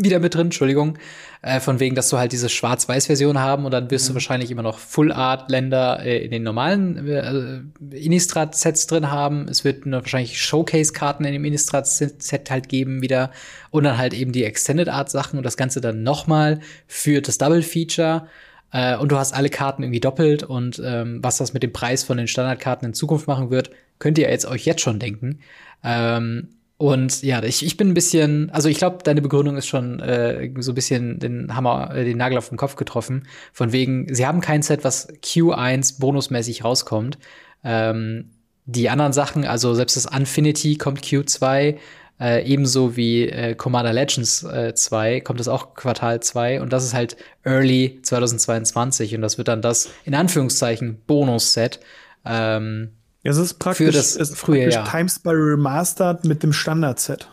[0.02, 0.98] wieder mit drin, Entschuldigung.
[1.42, 4.08] Äh, von wegen, dass du halt diese Schwarz-Weiß-Version haben und dann wirst mhm.
[4.08, 9.48] du wahrscheinlich immer noch Full-Art-Länder äh, in den normalen äh, Innistrad-Sets drin haben.
[9.48, 13.30] Es wird nur wahrscheinlich Showcase-Karten in dem Innistrad-Set halt geben wieder
[13.70, 18.26] und dann halt eben die Extended-Art-Sachen und das Ganze dann nochmal für das Double-Feature.
[18.72, 22.04] Äh, und du hast alle Karten irgendwie doppelt und ähm, was das mit dem Preis
[22.04, 25.40] von den Standardkarten in Zukunft machen wird, könnt ihr jetzt euch jetzt schon denken.
[25.82, 26.48] Ähm,
[26.80, 30.50] und ja, ich, ich bin ein bisschen, also ich glaube, deine Begründung ist schon äh,
[30.60, 33.26] so ein bisschen den Hammer, äh, den Nagel auf den Kopf getroffen.
[33.52, 37.18] Von wegen, sie haben kein Set, was Q1 bonusmäßig rauskommt.
[37.62, 38.30] Ähm,
[38.64, 41.76] die anderen Sachen, also selbst das Infinity kommt Q2,
[42.18, 46.84] äh, ebenso wie äh, Commander Legends äh, 2 kommt das auch Quartal 2 und das
[46.84, 51.80] ist halt Early 2022 und das wird dann das in Anführungszeichen Bonus-Set.
[52.24, 52.92] Ähm,
[53.22, 54.90] es ist praktisch, für das es ist frühe praktisch Jahr.
[54.90, 57.28] Times by Remastered mit dem Standard-Set.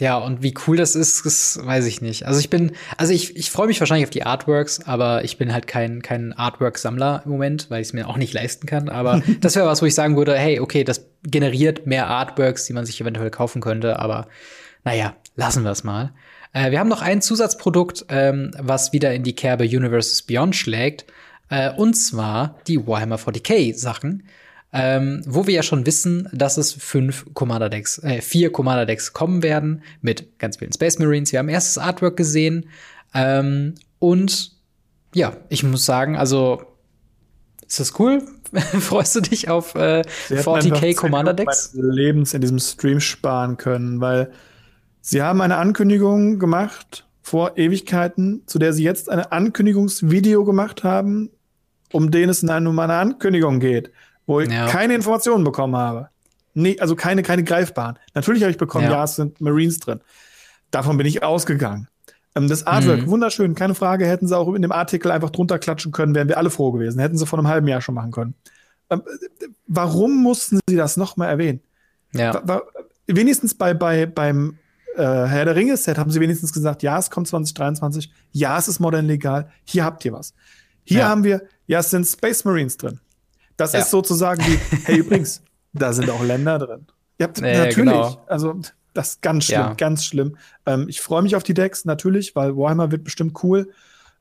[0.00, 2.26] Ja, und wie cool das ist, das weiß ich nicht.
[2.26, 5.52] Also ich bin, also ich, ich freue mich wahrscheinlich auf die Artworks, aber ich bin
[5.52, 8.88] halt kein, kein Artwork-Sammler im Moment, weil ich es mir auch nicht leisten kann.
[8.88, 12.72] Aber das wäre was, wo ich sagen würde, hey, okay, das generiert mehr Artworks, die
[12.72, 14.26] man sich eventuell kaufen könnte, aber
[14.82, 16.12] naja, lassen wir es mal.
[16.52, 21.06] Äh, wir haben noch ein Zusatzprodukt, ähm, was wieder in die Kerbe Universes Beyond schlägt.
[21.54, 24.24] Äh, und zwar die Warhammer 40k Sachen.
[24.76, 29.12] Ähm, wo wir ja schon wissen, dass es fünf Commander Decks, äh, vier Commander Decks
[29.12, 31.30] kommen werden mit ganz vielen Space Marines.
[31.30, 32.68] Wir haben erstes Artwork gesehen
[33.14, 34.50] ähm, und
[35.14, 36.60] ja, ich muss sagen, also
[37.64, 38.20] ist das cool?
[38.80, 41.70] Freust du dich auf äh, 40k Commander Decks?
[41.74, 44.32] Lebens in diesem Stream sparen können, weil
[45.02, 51.30] sie haben eine Ankündigung gemacht vor Ewigkeiten, zu der sie jetzt ein Ankündigungsvideo gemacht haben,
[51.94, 53.92] um den es in einer Ankündigung geht,
[54.26, 54.66] wo ich ja.
[54.66, 56.08] keine Informationen bekommen habe.
[56.52, 57.98] Nee, also keine, keine greifbaren.
[58.14, 58.92] Natürlich habe ich bekommen, ja.
[58.92, 59.04] ja.
[59.04, 60.00] es sind Marines drin.
[60.72, 61.86] Davon bin ich ausgegangen.
[62.34, 63.10] Ähm, das Artwork, mhm.
[63.10, 66.36] wunderschön, keine Frage, hätten sie auch in dem Artikel einfach drunter klatschen können, wären wir
[66.36, 66.98] alle froh gewesen.
[66.98, 68.34] Hätten sie vor einem halben Jahr schon machen können.
[68.90, 69.02] Ähm,
[69.68, 71.60] warum mussten sie das nochmal erwähnen?
[72.12, 72.34] Ja.
[72.34, 72.62] War, war,
[73.06, 74.58] wenigstens bei, bei, beim
[74.96, 78.80] äh, Herr der Ringe-Set haben sie wenigstens gesagt, ja, es kommt 2023, ja, es ist
[78.80, 80.34] modern legal, hier habt ihr was.
[80.84, 81.08] Hier ja.
[81.08, 83.00] haben wir, ja, es sind Space Marines drin.
[83.56, 83.80] Das ja.
[83.80, 85.42] ist sozusagen wie, hey, übrigens,
[85.72, 86.86] da sind auch Länder drin.
[87.18, 87.92] Ja, nee, natürlich.
[87.92, 88.24] Genau.
[88.26, 88.60] Also,
[88.92, 89.74] das ist ganz schlimm, ja.
[89.74, 90.36] ganz schlimm.
[90.66, 93.70] Ähm, ich freue mich auf die Decks, natürlich, weil Warhammer wird bestimmt cool.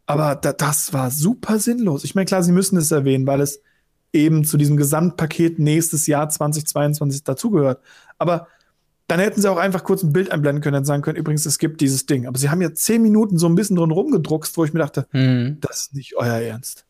[0.05, 2.03] Aber da, das war super sinnlos.
[2.03, 3.61] Ich meine, klar, sie müssen es erwähnen, weil es
[4.11, 7.81] eben zu diesem Gesamtpaket nächstes Jahr 2022 dazugehört.
[8.17, 8.47] Aber
[9.07, 11.59] dann hätten sie auch einfach kurz ein Bild einblenden können und sagen können, übrigens, es
[11.59, 12.25] gibt dieses Ding.
[12.25, 15.07] Aber sie haben ja zehn Minuten so ein bisschen drin rumgedruckst, wo ich mir dachte,
[15.11, 15.57] mhm.
[15.61, 16.85] das ist nicht euer Ernst.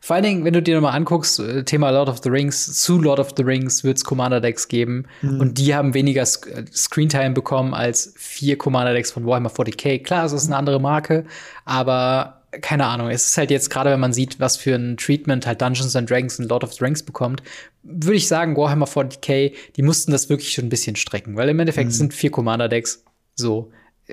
[0.00, 3.00] Vor allen Dingen, wenn du dir nochmal anguckst, äh, Thema Lord of the Rings, zu
[3.00, 5.40] Lord of the Rings wird es Commander-Decks geben mhm.
[5.40, 10.02] und die haben weniger äh, Screentime bekommen als vier Commander-Decks von Warhammer 40k.
[10.02, 11.24] Klar, es ist eine andere Marke,
[11.64, 15.46] aber keine Ahnung, es ist halt jetzt gerade, wenn man sieht, was für ein Treatment
[15.46, 17.42] halt Dungeons and Dragons und Lord of the Rings bekommt,
[17.82, 21.60] würde ich sagen, Warhammer 40k, die mussten das wirklich schon ein bisschen strecken, weil im
[21.60, 21.94] Endeffekt mhm.
[21.94, 23.04] sind vier Commander-Decks
[23.34, 23.70] so.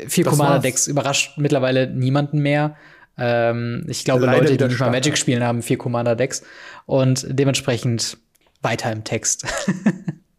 [0.07, 2.77] Vier Commander-Decks überrascht mittlerweile niemanden mehr.
[3.18, 6.43] Ähm, ich glaube, Leider Leute, die nicht mal Magic spielen, haben vier Commander-Decks
[6.85, 8.18] und dementsprechend
[8.61, 9.45] weiter im Text.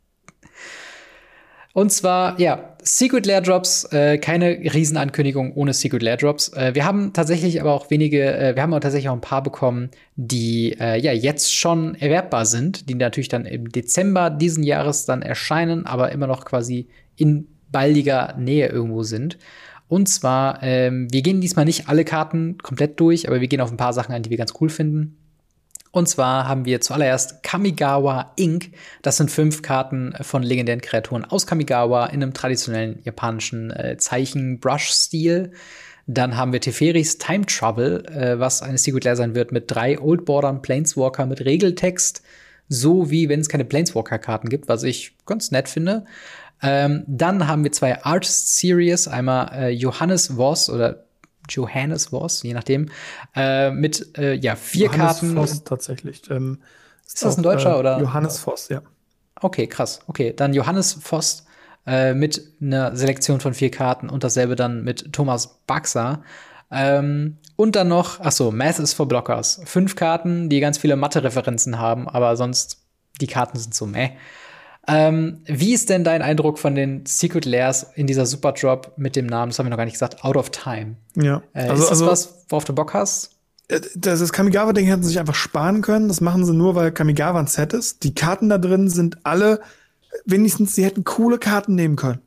[1.75, 6.49] Und zwar, ja, Secret Lair Drops, äh, keine Riesenankündigung ohne Secret Lair Drops.
[6.49, 9.43] Äh, wir haben tatsächlich aber auch wenige, äh, wir haben auch tatsächlich auch ein paar
[9.43, 15.07] bekommen, die äh, ja jetzt schon erwerbbar sind, die natürlich dann im Dezember diesen Jahres
[15.07, 19.39] dann erscheinen, aber immer noch quasi in baldiger Nähe irgendwo sind.
[19.89, 23.71] Und zwar, ähm, wir gehen diesmal nicht alle Karten komplett durch, aber wir gehen auf
[23.71, 25.17] ein paar Sachen ein, die wir ganz cool finden.
[25.93, 28.73] Und zwar haben wir zuallererst Kamigawa Inc.
[29.03, 35.53] Das sind fünf Karten von legendären Kreaturen aus Kamigawa in einem traditionellen japanischen äh, Zeichen-Brush-Stil.
[36.07, 40.01] Dann haben wir Teferis Time Travel, äh, was eine Secret Lair sein wird, mit drei
[40.01, 42.23] Old Bordern Planeswalker mit Regeltext.
[42.69, 46.07] So wie wenn es keine Planeswalker-Karten gibt, was ich ganz nett finde.
[46.63, 51.05] Ähm, dann haben wir zwei Artist Series, einmal äh, Johannes Voss oder
[51.49, 52.91] Johannes Voss, je nachdem,
[53.35, 55.35] äh, mit äh, ja vier Johannes Karten.
[55.35, 56.23] Voss tatsächlich.
[56.31, 56.59] Ähm,
[57.07, 58.01] ist das ein Deutscher äh, oder?
[58.01, 58.83] Johannes Voss, ja.
[59.41, 60.01] Okay, krass.
[60.07, 61.45] Okay, dann Johannes Voss
[61.87, 66.23] äh, mit einer Selektion von vier Karten und dasselbe dann mit Thomas Baxer.
[66.71, 69.61] Ähm, und dann noch, ach so, Math is for Blockers.
[69.65, 72.79] Fünf Karten, die ganz viele Mathe-Referenzen haben, aber sonst
[73.21, 74.13] die Karten sind so meh.
[74.89, 79.15] Ähm, wie ist denn dein Eindruck von den Secret Lairs in dieser Super Drop mit
[79.15, 80.97] dem Namen, das haben wir noch gar nicht gesagt, Out of Time?
[81.15, 81.43] Ja.
[81.53, 83.37] Äh, also, ist das also, was, worauf du Bock hast?
[83.69, 86.09] Äh, das, das Kamigawa-Ding hätten sie sich einfach sparen können.
[86.09, 88.03] Das machen sie nur, weil Kamigawa ein Set ist.
[88.03, 89.61] Die Karten da drin sind alle,
[90.25, 92.21] wenigstens, sie hätten coole Karten nehmen können.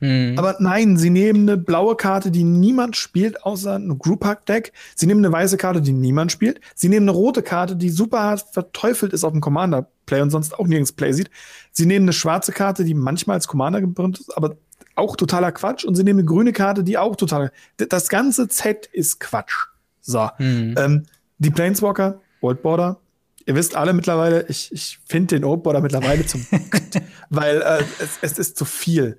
[0.00, 0.34] Mhm.
[0.38, 4.72] Aber nein, sie nehmen eine blaue Karte, die niemand spielt, außer ein Group Hack Deck.
[4.94, 6.60] Sie nehmen eine weiße Karte, die niemand spielt.
[6.74, 10.30] Sie nehmen eine rote Karte, die super hart verteufelt ist auf dem Commander Play und
[10.30, 11.30] sonst auch nirgends Play sieht.
[11.70, 14.56] Sie nehmen eine schwarze Karte, die manchmal als Commander gebrannt ist, aber
[14.96, 15.84] auch totaler Quatsch.
[15.84, 17.52] Und sie nehmen eine grüne Karte, die auch total.
[17.76, 19.54] Das ganze Z ist Quatsch.
[20.00, 20.28] So.
[20.38, 20.74] Mhm.
[20.78, 21.06] Ähm,
[21.38, 23.00] die Planeswalker, Old Border,
[23.46, 26.46] ihr wisst alle mittlerweile, ich, ich finde den Old Border mittlerweile zum,
[27.30, 29.18] weil äh, es, es ist zu viel.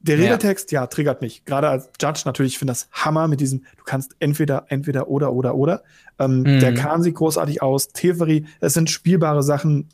[0.00, 0.82] Der Regeltext, ja.
[0.82, 1.44] ja, triggert mich.
[1.44, 5.32] Gerade als Judge natürlich, ich finde das Hammer mit diesem, du kannst entweder, entweder oder
[5.32, 5.82] oder oder.
[6.18, 6.60] Ähm, mhm.
[6.60, 9.88] Der Kahn sieht großartig aus, Teferi, es sind spielbare Sachen.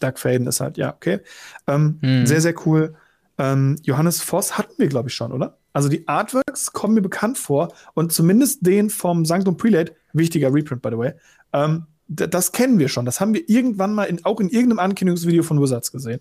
[0.00, 1.20] Dark Faden ist halt, ja, okay.
[1.66, 2.26] Ähm, mhm.
[2.26, 2.94] Sehr, sehr cool.
[3.38, 5.56] Ähm, Johannes Voss hatten wir, glaube ich, schon, oder?
[5.72, 10.82] Also die Artworks kommen mir bekannt vor und zumindest den vom Sanctum Prelate, wichtiger Reprint,
[10.82, 11.12] by the way,
[11.52, 13.06] ähm, das kennen wir schon.
[13.06, 16.20] Das haben wir irgendwann mal in, auch in irgendeinem Ankündigungsvideo von Wizards gesehen.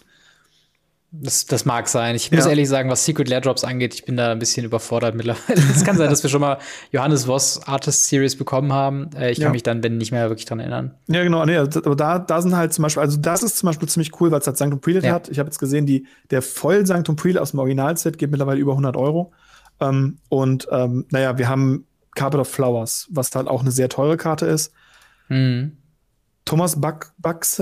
[1.16, 2.16] Das, das mag sein.
[2.16, 2.50] Ich muss ja.
[2.50, 5.62] ehrlich sagen, was Secret Lair Drops angeht, ich bin da ein bisschen überfordert mittlerweile.
[5.76, 6.58] Es kann sein, dass wir schon mal
[6.92, 9.12] Johannes Voss Artist Series bekommen haben.
[9.16, 9.52] Äh, ich kann ja.
[9.52, 10.96] mich dann, wenn nicht mehr, wirklich dran erinnern.
[11.08, 11.46] Ja, genau.
[11.46, 14.32] Nee, aber da, da sind halt zum Beispiel, also das ist zum Beispiel ziemlich cool,
[14.32, 15.14] weil es halt Sanctum Prelate ja.
[15.14, 15.30] hat.
[15.30, 18.72] Ich habe jetzt gesehen, die, der voll Sanctum Prelate aus dem Originalset geht mittlerweile über
[18.72, 19.34] 100 Euro.
[19.80, 21.86] Ähm, und ähm, naja, wir haben
[22.16, 24.74] Carpet of Flowers, was halt auch eine sehr teure Karte ist.
[25.30, 25.78] Mhm.
[26.46, 27.14] Thomas Bucks,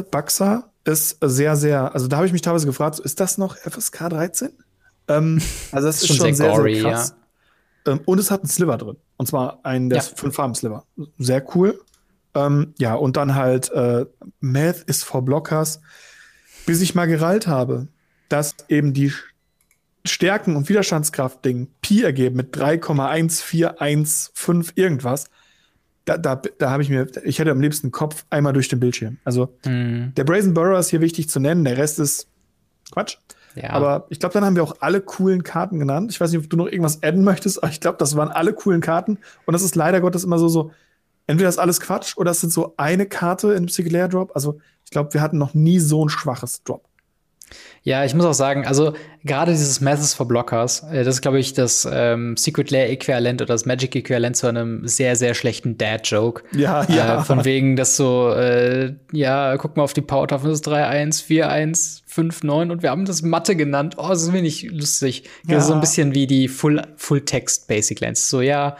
[0.09, 4.09] Buxer ist sehr, sehr, also da habe ich mich teilweise gefragt, ist das noch FSK
[4.09, 4.49] 13?
[5.07, 5.41] Ähm,
[5.71, 7.15] also das, ist, schon, schon sehr, gory, sehr krass.
[7.85, 7.93] Ja.
[7.93, 8.97] Ähm, und es hat einen Sliver drin.
[9.17, 10.03] Und zwar einen der ja.
[10.03, 10.85] fünf Farben Sliver.
[11.17, 11.79] Sehr cool.
[12.33, 14.05] Ähm, ja, und dann halt äh,
[14.39, 15.81] Math is for Blockers.
[16.65, 17.89] Bis ich mal gerallt habe,
[18.29, 19.11] dass eben die
[20.05, 25.25] Stärken- und Widerstandskraft-Ding Pi ergeben mit 3,1415 irgendwas
[26.05, 29.17] da, da, da habe ich mir, ich hätte am liebsten Kopf einmal durch den Bildschirm.
[29.23, 30.13] Also mhm.
[30.15, 32.27] der Brazen Burrow ist hier wichtig zu nennen, der Rest ist
[32.91, 33.17] Quatsch.
[33.55, 33.71] Ja.
[33.71, 36.11] Aber ich glaube, dann haben wir auch alle coolen Karten genannt.
[36.11, 38.53] Ich weiß nicht, ob du noch irgendwas adden möchtest, aber ich glaube, das waren alle
[38.53, 39.17] coolen Karten.
[39.45, 40.71] Und das ist leider Gottes immer so, so,
[41.27, 44.31] entweder ist alles Quatsch oder es sind so eine Karte in Psychic Drop.
[44.35, 46.87] Also ich glaube, wir hatten noch nie so ein schwaches Drop.
[47.83, 51.39] Ja, ich muss auch sagen, also gerade dieses Methods for Blockers, äh, das ist, glaube
[51.39, 55.77] ich, das ähm, Secret Lair Äquivalent oder das Magic Äquivalent zu einem sehr, sehr schlechten
[55.77, 56.43] Dad-Joke.
[56.53, 57.21] Ja, ja.
[57.21, 61.25] Äh, von wegen, dass so, äh, ja, guck mal auf die Powertafel, das ist 3-1,
[61.25, 63.95] 4-1, 5-9 und wir haben das Mathe genannt.
[63.97, 65.23] Oh, das ist wenig lustig.
[65.47, 65.55] Ja.
[65.55, 68.29] Das ist so ein bisschen wie die Full, Full Text Basic Lens.
[68.29, 68.77] So, ja,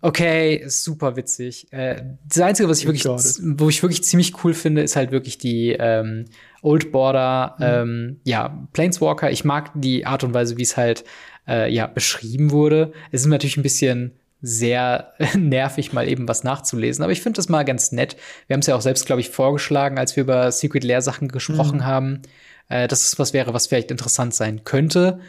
[0.00, 1.72] okay, super witzig.
[1.72, 5.38] Äh, das Einzige, was ich wirklich, wo ich wirklich ziemlich cool finde, ist halt wirklich
[5.38, 6.26] die ähm,
[6.62, 7.64] Old Border, mhm.
[7.64, 9.30] ähm, ja, Planeswalker.
[9.30, 11.04] Ich mag die Art und Weise, wie es halt
[11.46, 12.92] äh, ja beschrieben wurde.
[13.12, 14.12] Es ist natürlich ein bisschen
[14.42, 17.02] sehr nervig, mal eben was nachzulesen.
[17.02, 18.16] Aber ich finde das mal ganz nett.
[18.46, 21.28] Wir haben es ja auch selbst, glaube ich, vorgeschlagen, als wir über Secret Lair Sachen
[21.28, 21.84] gesprochen mhm.
[21.86, 22.22] haben.
[22.68, 25.20] Äh, dass es was wäre, was vielleicht interessant sein könnte.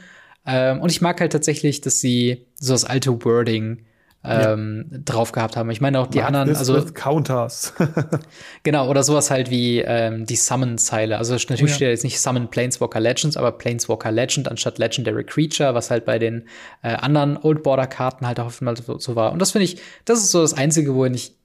[0.45, 3.86] Ähm, und ich mag halt tatsächlich, dass sie so das alte Wording
[4.28, 4.98] ähm, ja.
[5.06, 5.70] drauf gehabt haben.
[5.70, 7.74] Ich meine auch die Mark anderen, also Counters.
[8.64, 11.18] genau oder sowas halt wie ähm, die Summon-Zeile.
[11.18, 11.74] Also natürlich oh, ja.
[11.74, 16.20] steht jetzt nicht Summon Planeswalker Legends, aber Planeswalker Legend anstatt Legendary Creature, was halt bei
[16.20, 16.48] den
[16.84, 19.32] äh, anderen Old Border Karten halt auch mal so, so war.
[19.32, 21.36] Und das finde ich, das ist so das einzige, wo ich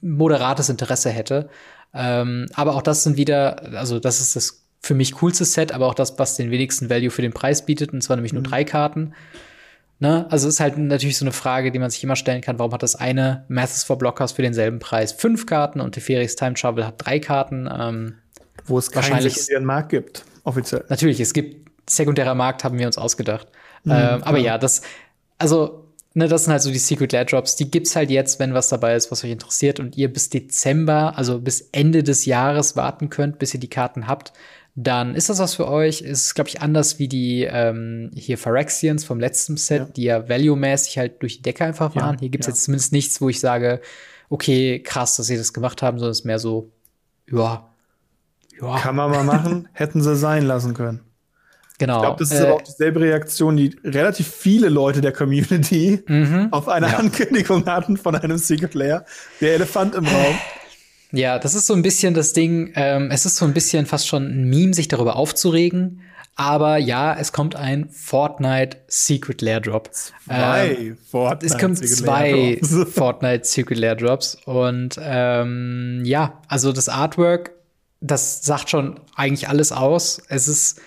[0.00, 1.48] moderates Interesse hätte.
[1.94, 5.86] Ähm, aber auch das sind wieder, also das ist das für mich coolste Set, aber
[5.86, 8.46] auch das, was den wenigsten Value für den Preis bietet, und zwar nämlich nur mhm.
[8.46, 9.14] drei Karten.
[9.98, 10.26] Ne?
[10.30, 12.82] Also ist halt natürlich so eine Frage, die man sich immer stellen kann, warum hat
[12.82, 16.94] das eine Masses for Blockers für denselben Preis fünf Karten und Teferis Time Travel hat
[16.98, 17.68] drei Karten?
[17.72, 18.14] Ähm,
[18.66, 20.84] Wo es keinen sekundären Markt gibt, offiziell.
[20.90, 23.48] Natürlich, es gibt sekundärer Markt, haben wir uns ausgedacht.
[23.84, 24.82] Mhm, ähm, aber ja, das,
[25.38, 27.56] also, ne, das sind halt so die Secret Lair Drops.
[27.56, 31.16] Die gibt's halt jetzt, wenn was dabei ist, was euch interessiert und ihr bis Dezember,
[31.16, 34.34] also bis Ende des Jahres warten könnt, bis ihr die Karten habt
[34.76, 36.02] dann ist das was für euch.
[36.02, 39.84] Ist, glaube ich, anders wie die ähm, hier Phyrexians vom letzten Set, ja.
[39.86, 42.16] die ja value-mäßig halt durch die Decke einfach waren.
[42.16, 42.52] Ja, hier gibt's ja.
[42.52, 43.80] jetzt zumindest nichts, wo ich sage,
[44.28, 46.70] okay, krass, dass sie das gemacht haben, sondern es ist mehr so,
[47.30, 47.70] ja,
[48.60, 48.78] ja.
[48.78, 51.00] Kann man mal machen, hätten sie sein lassen können.
[51.78, 51.96] Genau.
[51.96, 56.02] Ich glaube, das ist äh, aber auch dieselbe Reaktion, die relativ viele Leute der Community
[56.06, 56.48] mhm.
[56.50, 56.96] auf eine ja.
[56.96, 59.04] Ankündigung hatten von einem Secret Layer.
[59.40, 60.34] Der Elefant im Raum.
[61.16, 64.06] Ja, das ist so ein bisschen das Ding, ähm, es ist so ein bisschen fast
[64.06, 66.02] schon ein Meme, sich darüber aufzuregen.
[66.38, 69.90] Aber ja, es kommt ein Fortnite Secret Lair Drop.
[69.94, 72.60] Zwei ähm, Fortnite Es kommen zwei
[72.94, 74.36] Fortnite Secret Lair Drops.
[74.44, 77.52] Und ähm, ja, also das Artwork,
[78.02, 80.20] das sagt schon eigentlich alles aus.
[80.28, 80.78] Es ist,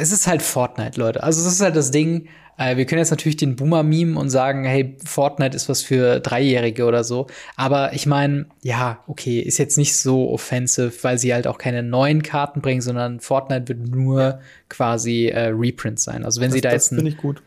[0.00, 1.22] es ist halt Fortnite, Leute.
[1.22, 4.64] Also es ist halt das Ding, wir können jetzt natürlich den Boomer meme und sagen,
[4.64, 7.26] hey, Fortnite ist was für Dreijährige oder so.
[7.56, 11.82] Aber ich meine, ja, okay, ist jetzt nicht so offensive, weil sie halt auch keine
[11.82, 16.24] neuen Karten bringen, sondern Fortnite wird nur quasi äh, Reprints sein.
[16.24, 16.94] Also wenn das, sie da das jetzt.
[16.94, 17.42] finde ich gut.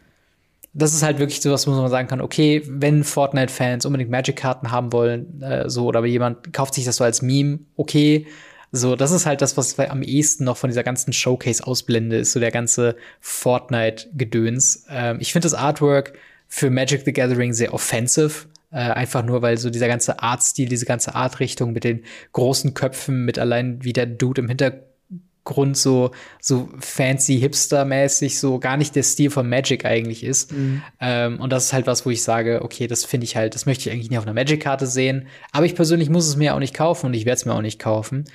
[0.74, 4.72] Das ist halt wirklich so was, wo man sagen kann, okay, wenn Fortnite-Fans unbedingt Magic-Karten
[4.72, 8.28] haben wollen, äh, so, oder jemand kauft sich das so als Meme, okay,
[8.76, 12.34] so, das ist halt das, was am ehesten noch von dieser ganzen Showcase ausblende, ist
[12.34, 14.86] so der ganze Fortnite-Gedöns.
[14.90, 16.14] Ähm, ich finde das Artwork
[16.48, 18.48] für Magic the Gathering sehr offensive.
[18.72, 22.04] Äh, einfach nur, weil so dieser ganze Artstil, diese ganze Artrichtung mit den
[22.34, 26.12] großen Köpfen, mit allein wie der Dude im Hintergrund so,
[26.42, 30.52] so fancy hipster-mäßig, so gar nicht der Stil von Magic eigentlich ist.
[30.52, 30.82] Mhm.
[31.00, 33.66] Ähm, und das ist halt was, wo ich sage, okay, das finde ich halt, das
[33.66, 35.28] möchte ich eigentlich nicht auf einer Magic-Karte sehen.
[35.54, 37.62] Aber ich persönlich muss es mir auch nicht kaufen und ich werde es mir auch
[37.62, 38.26] nicht kaufen.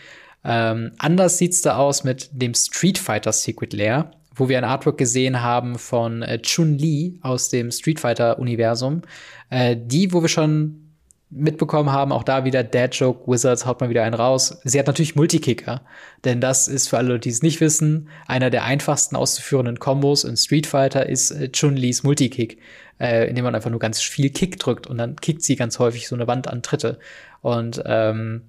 [0.45, 4.99] Ähm, anders sieht's da aus mit dem Street Fighter Secret Lair, wo wir ein Artwork
[4.99, 9.03] gesehen haben von äh, Chun-Li aus dem Street Fighter Universum.
[9.51, 10.91] Äh, die, wo wir schon
[11.31, 14.59] mitbekommen haben, auch da wieder Dad Joke Wizards haut mal wieder einen raus.
[14.65, 15.83] Sie hat natürlich Multikicker,
[16.25, 20.37] denn das ist für alle, die es nicht wissen, einer der einfachsten auszuführenden Kombos in
[20.37, 22.59] Street Fighter ist äh, Chun-Lis Multikick,
[22.99, 26.09] äh, indem man einfach nur ganz viel Kick drückt und dann kickt sie ganz häufig
[26.09, 26.99] so eine Wand an Tritte.
[27.43, 28.43] Und ähm,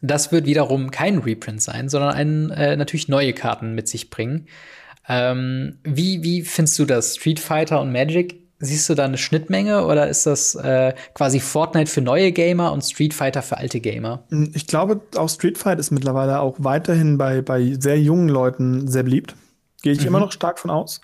[0.00, 4.46] das wird wiederum kein Reprint sein, sondern ein, äh, natürlich neue Karten mit sich bringen.
[5.08, 7.16] Ähm, wie, wie findest du das?
[7.16, 8.42] Street Fighter und Magic?
[8.58, 12.82] Siehst du da eine Schnittmenge oder ist das äh, quasi Fortnite für neue Gamer und
[12.82, 14.24] Street Fighter für alte Gamer?
[14.30, 18.88] Hm, ich glaube, auch Street Fighter ist mittlerweile auch weiterhin bei, bei sehr jungen Leuten
[18.88, 19.36] sehr beliebt.
[19.82, 20.06] Gehe ich mhm.
[20.06, 21.02] immer noch stark von aus.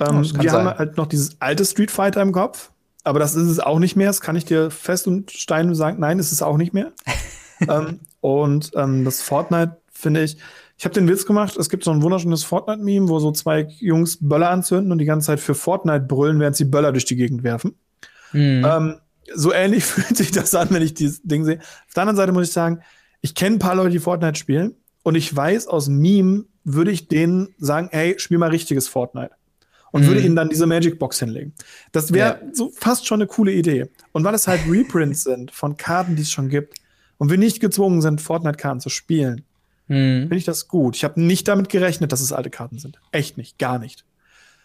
[0.00, 0.66] Ähm, oh, wir sein.
[0.66, 2.70] haben halt noch dieses alte Street Fighter im Kopf,
[3.04, 4.06] aber das ist es auch nicht mehr.
[4.06, 6.00] Das kann ich dir fest und stein sagen.
[6.00, 6.92] Nein, ist es auch nicht mehr.
[7.68, 10.36] ähm, und ähm, das Fortnite finde ich,
[10.76, 14.18] ich habe den Witz gemacht, es gibt so ein wunderschönes Fortnite-Meme, wo so zwei Jungs
[14.20, 17.44] Böller anzünden und die ganze Zeit für Fortnite brüllen, während sie Böller durch die Gegend
[17.44, 17.76] werfen.
[18.32, 18.66] Mhm.
[18.66, 18.94] Ähm,
[19.32, 21.58] so ähnlich fühlt sich das an, wenn ich dieses Ding sehe.
[21.58, 22.80] Auf der anderen Seite muss ich sagen,
[23.20, 27.08] ich kenne ein paar Leute, die Fortnite spielen und ich weiß, aus Meme würde ich
[27.08, 29.30] denen sagen, hey, spiel mal richtiges Fortnite.
[29.92, 30.06] Und mhm.
[30.08, 31.54] würde ihnen dann diese Magic Box hinlegen.
[31.92, 32.48] Das wäre ja.
[32.52, 33.88] so fast schon eine coole Idee.
[34.10, 36.74] Und weil es halt Reprints sind von Karten, die es schon gibt,
[37.18, 39.44] und wir nicht gezwungen sind, Fortnite-Karten zu spielen,
[39.88, 40.22] mhm.
[40.22, 40.96] finde ich das gut.
[40.96, 43.00] Ich habe nicht damit gerechnet, dass es alte Karten sind.
[43.12, 44.04] Echt nicht, gar nicht.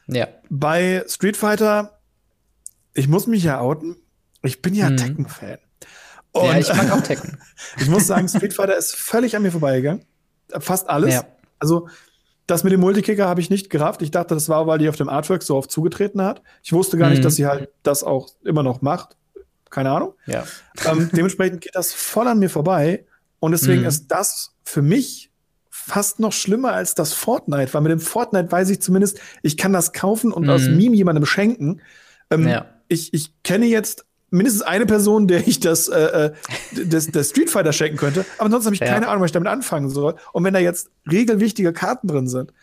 [0.07, 0.27] Ja.
[0.49, 1.99] Bei Street Fighter,
[2.93, 3.95] ich muss mich ja outen,
[4.41, 4.97] ich bin ja mhm.
[4.97, 5.57] Tekken-Fan.
[6.35, 7.37] ja, ich mag auch Tekken.
[7.77, 10.05] ich muss sagen, Street Fighter ist völlig an mir vorbeigegangen.
[10.59, 11.13] Fast alles.
[11.13, 11.25] Ja.
[11.59, 11.89] Also,
[12.47, 14.01] das mit dem Multikicker habe ich nicht gerafft.
[14.01, 16.41] Ich dachte, das war, weil die auf dem Artwork so oft zugetreten hat.
[16.63, 17.13] Ich wusste gar mhm.
[17.13, 19.18] nicht, dass sie halt das auch immer noch macht
[19.69, 20.13] keine Ahnung.
[20.25, 20.45] Ja.
[20.85, 23.05] Ähm, dementsprechend geht das voll an mir vorbei.
[23.39, 23.87] Und deswegen mhm.
[23.87, 25.31] ist das für mich
[25.69, 29.73] fast noch schlimmer als das Fortnite, weil mit dem Fortnite weiß ich zumindest, ich kann
[29.73, 30.49] das kaufen und mhm.
[30.49, 31.81] aus Meme jemandem schenken.
[32.29, 32.65] Ähm, ja.
[32.87, 36.31] ich, ich kenne jetzt mindestens eine Person, der ich das, äh, äh
[36.85, 38.25] das, das Street Fighter schenken könnte.
[38.37, 38.87] Aber ansonsten habe ich ja.
[38.87, 40.15] keine Ahnung, was ich damit anfangen soll.
[40.33, 42.53] Und wenn da jetzt regelwichtige Karten drin sind,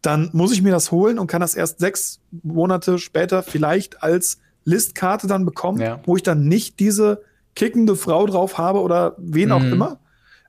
[0.00, 4.38] dann muss ich mir das holen und kann das erst sechs Monate später vielleicht als
[4.64, 6.00] Listkarte dann bekommen, ja.
[6.04, 7.22] wo ich dann nicht diese
[7.54, 9.52] kickende Frau drauf habe oder wen mhm.
[9.52, 10.00] auch immer,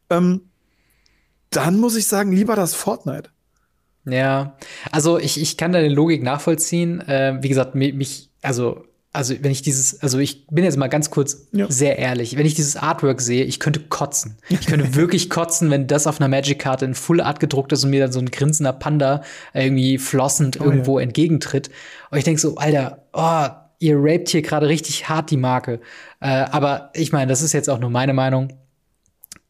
[0.10, 0.42] ähm,
[1.50, 3.30] dann muss ich sagen, lieber das Fortnite.
[4.06, 4.58] Ja,
[4.92, 7.02] also ich, ich kann deine Logik nachvollziehen.
[7.02, 8.84] Äh, wie gesagt, mich, also
[9.14, 11.68] also wenn ich dieses, also ich bin jetzt mal ganz kurz ja.
[11.70, 14.38] sehr ehrlich, wenn ich dieses Artwork sehe, ich könnte kotzen.
[14.50, 17.92] Ich könnte wirklich kotzen, wenn das auf einer Magic-Karte in Full Art gedruckt ist und
[17.92, 19.22] mir dann so ein grinsender Panda
[19.54, 21.04] irgendwie flossend oh, irgendwo ja.
[21.04, 21.70] entgegentritt.
[22.10, 23.46] Und ich denke so, Alter, oh,
[23.84, 25.82] ihr raped hier gerade richtig hart die Marke.
[26.22, 28.54] Äh, aber ich meine, das ist jetzt auch nur meine Meinung.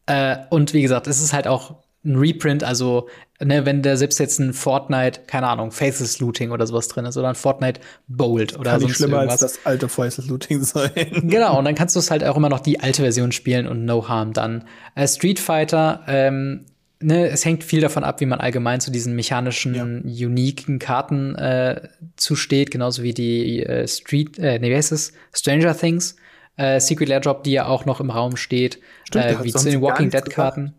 [0.06, 3.08] Äh, und wie gesagt, es ist halt auch ein Reprint, also
[3.40, 7.16] ne, wenn da selbst jetzt ein Fortnite, keine Ahnung, Faceless Looting oder sowas drin ist
[7.16, 9.42] oder ein Fortnite Bold oder Kann sonst schlimmer irgendwas.
[9.42, 10.90] als das alte Faceless Looting sein.
[11.22, 13.84] Genau, und dann kannst du es halt auch immer noch die alte Version spielen und
[13.84, 14.64] No Harm dann.
[14.96, 16.66] Äh, Street Fighter, ähm,
[17.00, 19.74] ne, es hängt viel davon ab, wie man allgemein zu diesen mechanischen,
[20.06, 20.26] ja.
[20.26, 25.12] uniken Karten äh, zusteht, genauso wie die äh, Street, äh, nee, wie heißt es?
[25.32, 26.16] Stranger Things,
[26.56, 29.68] äh, Secret Lair Drop, die ja auch noch im Raum steht, Stimmt, äh, wie zu
[29.68, 30.74] den Walking Dead Karten.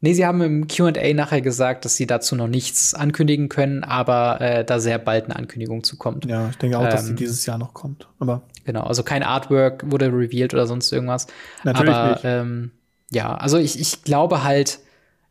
[0.00, 4.38] Nee, sie haben im QA nachher gesagt, dass sie dazu noch nichts ankündigen können, aber
[4.38, 6.26] äh, da sehr bald eine Ankündigung zukommt.
[6.26, 8.06] Ja, ich denke auch, ähm, dass sie dieses Jahr noch kommt.
[8.18, 11.26] Aber genau, also kein Artwork wurde revealed oder sonst irgendwas.
[11.62, 12.20] Natürlich aber nicht.
[12.24, 12.70] Ähm,
[13.10, 14.80] ja, also ich, ich glaube halt,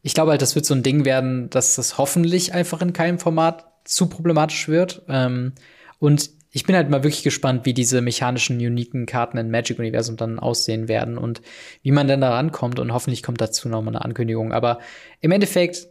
[0.03, 3.19] ich glaube halt, das wird so ein Ding werden, dass das hoffentlich einfach in keinem
[3.19, 5.01] Format zu problematisch wird.
[5.07, 5.53] Ähm,
[5.97, 10.39] und ich bin halt mal wirklich gespannt, wie diese mechanischen, uniken Karten im Magic-Universum dann
[10.39, 11.41] aussehen werden und
[11.81, 12.79] wie man denn da rankommt.
[12.79, 14.51] Und hoffentlich kommt dazu noch mal eine Ankündigung.
[14.51, 14.79] Aber
[15.21, 15.87] im Endeffekt,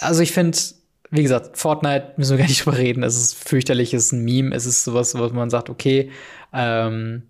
[0.00, 0.58] also ich finde,
[1.10, 3.02] wie gesagt, Fortnite müssen wir gar nicht drüber reden.
[3.02, 6.10] Es ist fürchterlich, es ist ein Meme, es ist sowas, wo man sagt, okay,
[6.52, 7.22] ähm,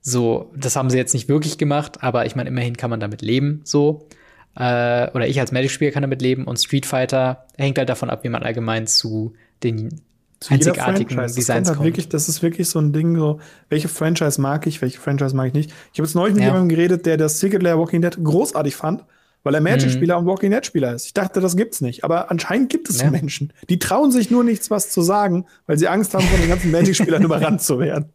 [0.00, 3.22] so, das haben sie jetzt nicht wirklich gemacht, aber ich meine, immerhin kann man damit
[3.22, 4.08] leben, so.
[4.56, 8.24] Äh, oder ich als Magic-Spieler kann damit leben und Street Fighter hängt halt davon ab,
[8.24, 10.00] wie man allgemein zu den
[10.48, 14.82] einzigartigen Designs halt Wirklich, das ist wirklich so ein Ding, so, welche Franchise mag ich,
[14.82, 15.70] welche Franchise mag ich nicht.
[15.92, 16.50] Ich habe jetzt neulich mit ja.
[16.50, 19.04] jemandem geredet, der das Secret Lair Walking Dead großartig fand,
[19.42, 20.26] weil er Magic-Spieler mhm.
[20.26, 21.06] und Walking Dead-Spieler ist.
[21.06, 22.04] Ich dachte, das gibt's nicht.
[22.04, 23.10] Aber anscheinend gibt es ja.
[23.10, 23.52] Menschen.
[23.68, 26.70] Die trauen sich nur nichts, was zu sagen, weil sie Angst haben, von den ganzen
[26.72, 28.12] Magic-Spielern überrannt zu werden.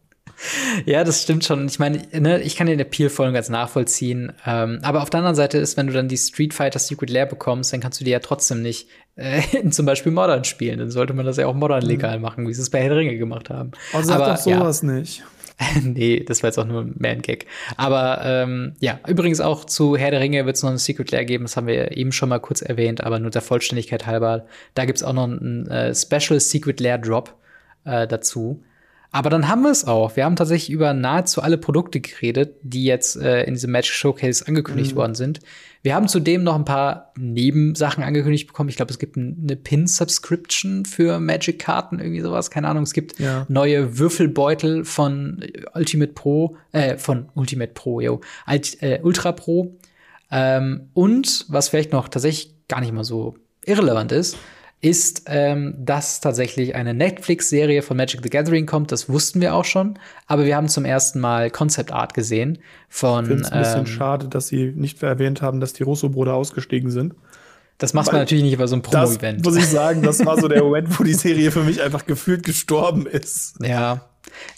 [0.86, 1.66] Ja, das stimmt schon.
[1.66, 4.32] Ich meine, ne, ich kann den Appeal voll und ganz nachvollziehen.
[4.46, 7.26] Ähm, aber auf der anderen Seite ist, wenn du dann die Street Fighter Secret Lair
[7.26, 10.78] bekommst, dann kannst du die ja trotzdem nicht äh, zum Beispiel Modern spielen.
[10.78, 11.90] Dann sollte man das ja auch Modern mhm.
[11.90, 12.22] legal mhm.
[12.22, 13.72] machen, wie sie es bei Herr Ringe gemacht haben.
[13.92, 14.88] Aber sag aber, doch sowas ja.
[14.88, 15.22] nicht.
[15.82, 17.46] nee, das war jetzt auch nur ein Man-Gag.
[17.76, 21.24] Aber ähm, ja, übrigens auch zu Herr der Ringe wird es noch ein Secret Lair
[21.24, 24.46] geben, das haben wir eben schon mal kurz erwähnt, aber nur der Vollständigkeit halber.
[24.74, 27.34] Da gibt's auch noch einen äh, Special Secret Lair Drop
[27.84, 28.62] äh, dazu.
[29.12, 30.14] Aber dann haben wir es auch.
[30.14, 34.46] Wir haben tatsächlich über nahezu alle Produkte geredet, die jetzt äh, in diesem Magic Showcase
[34.46, 34.96] angekündigt mhm.
[34.96, 35.40] worden sind.
[35.82, 38.68] Wir haben zudem noch ein paar Nebensachen angekündigt bekommen.
[38.68, 42.50] Ich glaube, es gibt eine Pin-Subscription für Magic-Karten, irgendwie sowas.
[42.50, 42.82] Keine Ahnung.
[42.84, 43.46] Es gibt ja.
[43.48, 45.42] neue Würfelbeutel von
[45.74, 49.74] Ultimate Pro, äh, von Ultimate Pro, yo, Alt, äh, Ultra Pro.
[50.30, 53.34] Ähm, und was vielleicht noch tatsächlich gar nicht mal so
[53.64, 54.36] irrelevant ist,
[54.80, 58.92] ist, ähm, dass tatsächlich eine Netflix-Serie von Magic the Gathering kommt.
[58.92, 59.98] Das wussten wir auch schon.
[60.26, 62.58] Aber wir haben zum ersten Mal Concept Art gesehen
[62.88, 63.24] von.
[63.24, 66.34] Ich finde es ein bisschen ähm, schade, dass sie nicht erwähnt haben, dass die Russo-Brüder
[66.34, 67.14] ausgestiegen sind.
[67.76, 69.44] Das macht Weil man natürlich nicht über so ein Promo-Event.
[69.44, 72.42] Muss ich sagen, das war so der Moment, wo die Serie für mich einfach gefühlt
[72.42, 73.54] gestorben ist.
[73.62, 74.06] Ja,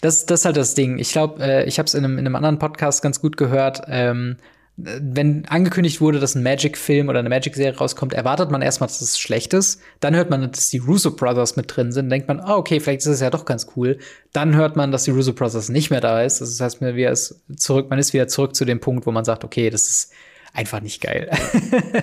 [0.01, 0.99] das, das ist halt das Ding.
[0.99, 3.81] Ich glaube, äh, ich habe es in einem, in einem anderen Podcast ganz gut gehört.
[3.87, 4.37] Ähm,
[4.75, 9.19] wenn angekündigt wurde, dass ein Magic-Film oder eine Magic-Serie rauskommt, erwartet man erstmal, dass es
[9.19, 9.79] schlecht ist.
[9.99, 12.09] Dann hört man, dass die Russo Brothers mit drin sind.
[12.09, 13.99] denkt man, oh, okay, vielleicht ist es ja doch ganz cool.
[14.31, 16.41] Dann hört man, dass die Russo Brothers nicht mehr da ist.
[16.41, 20.13] Das heißt, man ist wieder zurück zu dem Punkt, wo man sagt, okay, das ist
[20.53, 21.29] einfach nicht geil.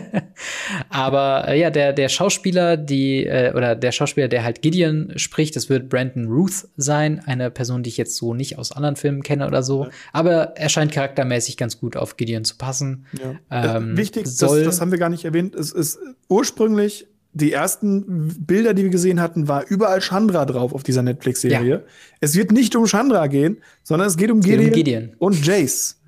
[0.88, 5.54] Aber äh, ja, der, der Schauspieler, die, äh, oder der Schauspieler, der halt Gideon spricht,
[5.56, 9.22] das wird Brandon Ruth sein, eine Person, die ich jetzt so nicht aus anderen Filmen
[9.22, 9.84] kenne oder so.
[9.84, 9.90] Ja.
[10.12, 13.06] Aber er scheint charaktermäßig ganz gut auf Gideon zu passen.
[13.50, 13.76] Ja.
[13.76, 15.98] Ähm, Wichtig, soll das, das haben wir gar nicht erwähnt, es ist
[16.28, 21.74] ursprünglich die ersten Bilder, die wir gesehen hatten, war überall Chandra drauf auf dieser Netflix-Serie.
[21.74, 21.82] Ja.
[22.18, 25.10] Es wird nicht um Chandra gehen, sondern es geht um, es geht Gideon, um Gideon,
[25.18, 25.99] und Jace.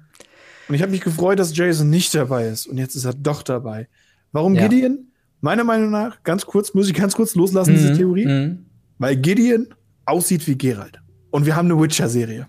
[0.72, 2.66] Und ich habe mich gefreut, dass Jason nicht dabei ist.
[2.66, 3.88] Und jetzt ist er doch dabei.
[4.32, 4.66] Warum ja.
[4.66, 5.00] Gideon?
[5.42, 7.76] Meiner Meinung nach, ganz kurz, muss ich ganz kurz loslassen, mhm.
[7.76, 8.24] diese Theorie.
[8.24, 8.64] Mhm.
[8.96, 9.74] Weil Gideon
[10.06, 10.98] aussieht wie Geralt.
[11.30, 12.46] Und wir haben eine Witcher-Serie.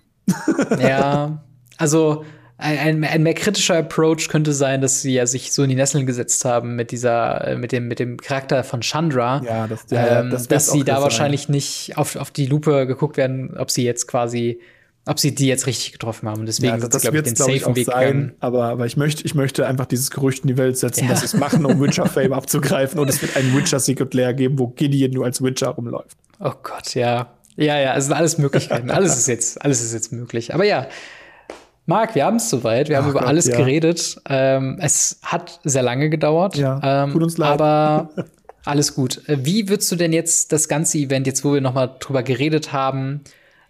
[0.80, 1.44] Ja,
[1.76, 2.24] also
[2.56, 6.06] ein, ein, mehr kritischer Approach könnte sein, dass sie ja sich so in die Nesseln
[6.06, 9.42] gesetzt haben mit dieser, äh, mit dem, mit dem Charakter von Chandra.
[9.44, 13.18] Ja, das, ja, ähm, das dass sie da wahrscheinlich nicht auf, auf die Lupe geguckt
[13.18, 14.60] werden, ob sie jetzt quasi
[15.06, 16.40] ob sie die jetzt richtig getroffen haben.
[16.40, 18.34] Und deswegen ja, das, das wird den safen Weg sein.
[18.40, 21.10] Aber, aber ich möchte, ich möchte einfach dieses Gerücht in die Welt setzen, ja.
[21.10, 22.98] dass sie es machen, um Witcher-Fame abzugreifen.
[22.98, 26.16] Und es wird einen Witcher-Secret Lair geben, wo Gideon nur als Witcher rumläuft.
[26.40, 27.28] Oh Gott, ja.
[27.56, 28.90] Ja, ja, es sind alles Möglichkeiten.
[28.92, 30.54] alles ist jetzt, alles ist jetzt möglich.
[30.54, 30.86] Aber ja.
[31.86, 32.88] Marc, wir haben es soweit.
[32.88, 33.58] Wir Ach haben über Gott, alles ja.
[33.58, 34.16] geredet.
[34.26, 36.56] Ähm, es hat sehr lange gedauert.
[36.56, 37.50] Ja, ähm, tut uns leid.
[37.50, 38.08] Aber
[38.64, 39.20] alles gut.
[39.26, 42.72] Wie würdest du denn jetzt das ganze Event, jetzt wo wir noch mal drüber geredet
[42.72, 43.20] haben,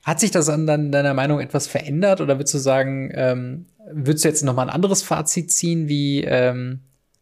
[0.05, 4.29] Hat sich das an deiner Meinung etwas verändert oder würdest du sagen, ähm, würdest du
[4.29, 6.81] jetzt noch mal ein anderes Fazit ziehen, wie ähm,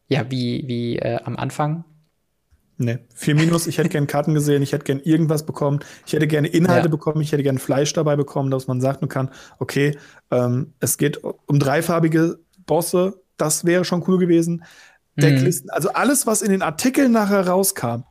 [0.08, 1.84] ja, wie wie äh, am Anfang?
[2.78, 6.26] Nee, vier Minus, ich hätte gern Karten gesehen, ich hätte gern irgendwas bekommen, ich hätte
[6.26, 6.90] gerne Inhalte ja.
[6.90, 9.30] bekommen, ich hätte gern Fleisch dabei bekommen, dass man sagt, man kann,
[9.60, 9.96] okay,
[10.32, 14.64] ähm, es geht um dreifarbige Bosse, das wäre schon cool gewesen.
[15.16, 15.74] Decklisten, mhm.
[15.74, 18.04] also alles, was in den Artikeln nachher rauskam,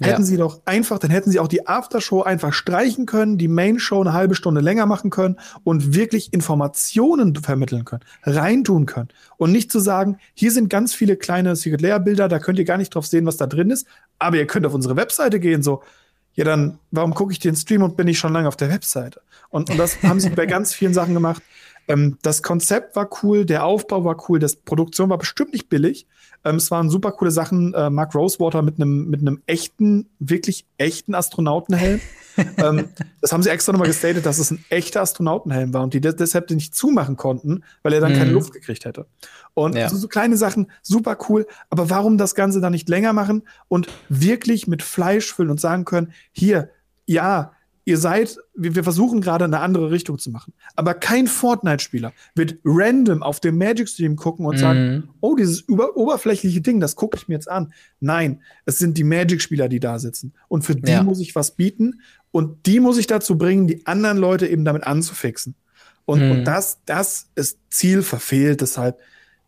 [0.00, 0.26] Hätten ja.
[0.26, 4.00] sie doch einfach, dann hätten sie auch die Aftershow einfach streichen können, die Main Show
[4.00, 9.08] eine halbe Stunde länger machen können und wirklich Informationen vermitteln können, reintun können.
[9.38, 12.64] Und nicht zu sagen, hier sind ganz viele kleine Secret Layer Bilder, da könnt ihr
[12.64, 13.88] gar nicht drauf sehen, was da drin ist,
[14.20, 15.82] aber ihr könnt auf unsere Webseite gehen, so.
[16.34, 19.20] Ja, dann, warum gucke ich den Stream und bin ich schon lange auf der Webseite?
[19.50, 21.42] Und, und das haben sie bei ganz vielen Sachen gemacht.
[21.88, 26.06] Ähm, das Konzept war cool, der Aufbau war cool, das Produktion war bestimmt nicht billig.
[26.44, 27.74] Ähm, es waren super coole Sachen.
[27.74, 32.00] Äh, Mark Rosewater mit einem mit einem echten, wirklich echten Astronautenhelm.
[32.56, 32.88] ähm,
[33.20, 36.50] das haben sie extra nochmal gestatet, dass es ein echter Astronautenhelm war und die deshalb
[36.50, 38.18] nicht zumachen konnten, weil er dann mhm.
[38.18, 39.06] keine Luft gekriegt hätte.
[39.54, 39.88] Und ja.
[39.88, 41.46] so, so kleine Sachen, super cool.
[41.70, 45.84] Aber warum das Ganze dann nicht länger machen und wirklich mit Fleisch füllen und sagen
[45.84, 46.70] können, hier,
[47.06, 47.52] ja,
[47.88, 50.52] ihr seid, wir, wir versuchen gerade eine andere Richtung zu machen.
[50.76, 54.60] Aber kein Fortnite-Spieler wird random auf dem Magic-Stream gucken und mhm.
[54.60, 57.72] sagen, oh, dieses über, oberflächliche Ding, das gucke ich mir jetzt an.
[57.98, 60.34] Nein, es sind die Magic-Spieler, die da sitzen.
[60.48, 61.02] Und für die ja.
[61.02, 62.02] muss ich was bieten.
[62.30, 65.54] Und die muss ich dazu bringen, die anderen Leute eben damit anzufixen.
[66.04, 66.30] Und, mhm.
[66.30, 68.60] und das, das ist Ziel verfehlt.
[68.60, 68.98] Deshalb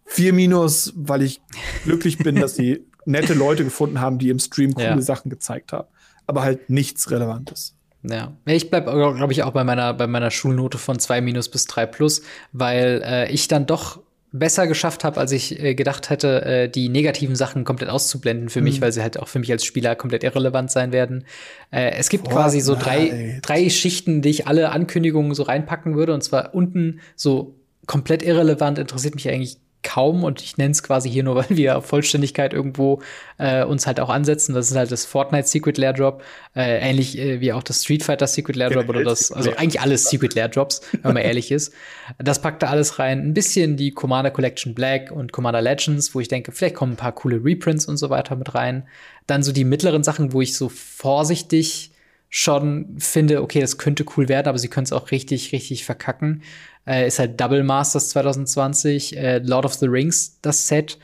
[0.06, 1.42] vier Minus, weil ich
[1.84, 5.00] glücklich bin, dass sie nette Leute gefunden haben, die im Stream coole ja.
[5.02, 5.88] Sachen gezeigt haben.
[6.26, 7.74] Aber halt nichts Relevantes.
[8.02, 11.66] Ja, ich bleib, glaube ich, auch bei meiner, bei meiner Schulnote von 2 minus bis
[11.66, 12.22] 3 plus,
[12.52, 14.01] weil äh, ich dann doch
[14.32, 18.60] besser geschafft habe, als ich äh, gedacht hätte, äh, die negativen Sachen komplett auszublenden für
[18.60, 18.64] mhm.
[18.64, 21.24] mich, weil sie halt auch für mich als Spieler komplett irrelevant sein werden.
[21.70, 22.43] Äh, es gibt Fortnite.
[22.43, 26.14] quasi so drei, drei Schichten, die ich alle Ankündigungen so reinpacken würde.
[26.14, 27.56] Und zwar unten so
[27.86, 31.81] komplett irrelevant, interessiert mich eigentlich kaum und ich nenne es quasi hier nur, weil wir
[31.82, 33.01] Vollständigkeit irgendwo
[33.39, 34.55] äh, uns halt auch ansetzen.
[34.55, 36.23] Das ist halt das Fortnite Secret Lair Drop,
[36.55, 39.81] äh, ähnlich äh, wie auch das Street Fighter Secret Lair Drop oder das, also eigentlich
[39.81, 41.73] alles Secret Lair Drops, wenn man ehrlich ist.
[42.19, 43.20] Das packt da alles rein.
[43.20, 46.97] Ein bisschen die Commander Collection Black und Commander Legends, wo ich denke, vielleicht kommen ein
[46.97, 48.86] paar coole Reprints und so weiter mit rein.
[49.27, 51.93] Dann so die mittleren Sachen, wo ich so vorsichtig
[52.32, 56.43] schon finde, okay, das könnte cool werden, aber sie können es auch richtig, richtig verkacken
[56.86, 60.98] äh, ist halt Double Masters 2020, äh, Lord of the Rings, das Set.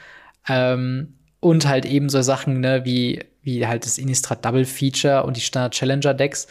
[0.49, 5.37] Ähm, und halt eben so Sachen, ne, wie, wie halt das Innistrad Double Feature und
[5.37, 6.47] die Standard Challenger Decks.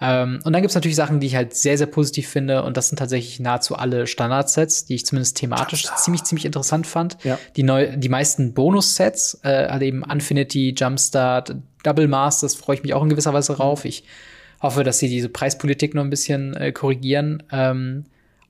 [0.00, 2.62] Ähm, und dann gibt's natürlich Sachen, die ich halt sehr, sehr positiv finde.
[2.64, 5.96] Und das sind tatsächlich nahezu alle Standardsets, die ich zumindest thematisch Jumpstar.
[5.98, 7.16] ziemlich, ziemlich interessant fand.
[7.24, 7.38] Ja.
[7.56, 12.92] Die, neu, die meisten Bonus-Sets, äh, halt eben Infinity, Jumpstart, Double Masters, freue ich mich
[12.92, 13.84] auch in gewisser Weise rauf.
[13.84, 14.04] Ich
[14.60, 17.42] hoffe, dass sie diese Preispolitik noch ein bisschen äh, korrigieren.
[17.52, 18.04] Ähm,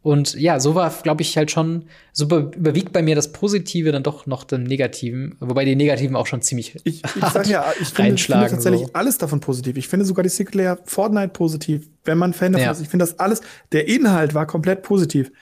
[0.05, 4.03] und ja, so war, glaube ich, halt schon, so überwiegt bei mir das Positive dann
[4.03, 7.89] doch noch dem Negativen, wobei die Negativen auch schon ziemlich ich, ich sag ja, ich
[7.89, 8.93] finde, ich finde tatsächlich so.
[8.93, 9.79] alles davon positiv.
[9.79, 12.73] Ich finde sogar die Layer Fortnite positiv, wenn man Fan davon ja.
[12.73, 12.83] ist.
[12.83, 13.41] Ich finde das alles,
[13.73, 15.33] der Inhalt war komplett positiv.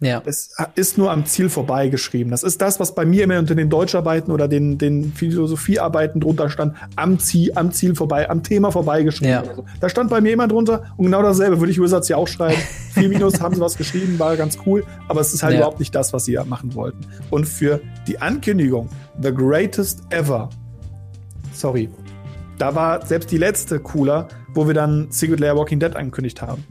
[0.00, 0.22] Ja.
[0.24, 2.30] Es ist nur am Ziel vorbeigeschrieben.
[2.30, 6.50] Das ist das, was bei mir immer unter den Deutscharbeiten oder den, den Philosophiearbeiten drunter
[6.50, 6.76] stand.
[6.94, 9.32] Am Ziel, am Ziel vorbei, am Thema vorbeigeschrieben.
[9.32, 9.42] Ja.
[9.42, 12.28] Also, da stand bei mir immer drunter und genau dasselbe würde ich Wizards ja auch
[12.28, 12.60] schreiben.
[12.92, 15.60] Vier Minus haben sie was geschrieben, war ganz cool, aber es ist halt ja.
[15.60, 17.00] überhaupt nicht das, was sie machen wollten.
[17.30, 18.88] Und für die Ankündigung,
[19.20, 20.48] The Greatest Ever,
[21.52, 21.88] sorry,
[22.58, 26.64] da war selbst die letzte cooler, wo wir dann Secret Lair Walking Dead angekündigt haben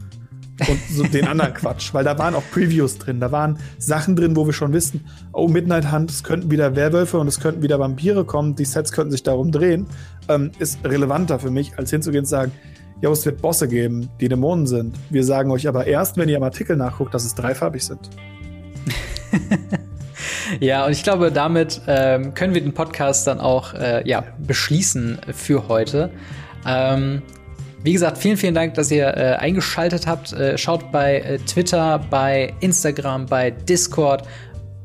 [0.66, 4.34] und so den anderen Quatsch, weil da waren auch Previews drin, da waren Sachen drin,
[4.34, 7.78] wo wir schon wissen, oh, Midnight Hunt, es könnten wieder Werwölfe und es könnten wieder
[7.78, 9.86] Vampire kommen, die Sets könnten sich darum drehen,
[10.28, 12.52] ähm, ist relevanter für mich, als hinzugehen und sagen,
[13.00, 14.96] ja, es wird Bosse geben, die Dämonen sind.
[15.10, 18.10] Wir sagen euch aber erst, wenn ihr am Artikel nachguckt, dass es dreifarbig sind.
[20.60, 25.20] ja, und ich glaube, damit ähm, können wir den Podcast dann auch äh, ja, beschließen
[25.32, 26.10] für heute.
[26.66, 27.22] Ähm,
[27.82, 30.32] wie gesagt, vielen, vielen Dank, dass ihr äh, eingeschaltet habt.
[30.32, 34.24] Äh, schaut bei äh, Twitter, bei Instagram, bei Discord,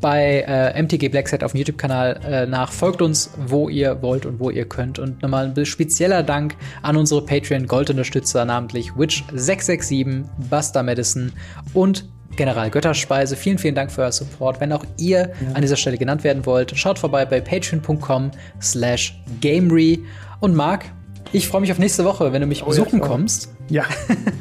[0.04, 2.72] bei äh, MTG Blackset auf dem YouTube-Kanal äh, nach.
[2.72, 5.00] Folgt uns, wo ihr wollt und wo ihr könnt.
[5.00, 11.32] Und nochmal ein spezieller Dank an unsere Patreon-Gold-Unterstützer, namentlich Witch667, Buster Madison
[11.74, 12.06] und
[12.36, 13.36] General Götterspeise.
[13.36, 14.60] Vielen, vielen Dank für euer Support.
[14.60, 15.54] Wenn auch ihr ja.
[15.54, 20.04] an dieser Stelle genannt werden wollt, schaut vorbei bei patreon.com slash gamery.
[20.42, 20.86] Und Marc,
[21.34, 23.50] ich freue mich auf nächste Woche, wenn du mich oh, besuchen ja, kommst.
[23.70, 23.84] Ja.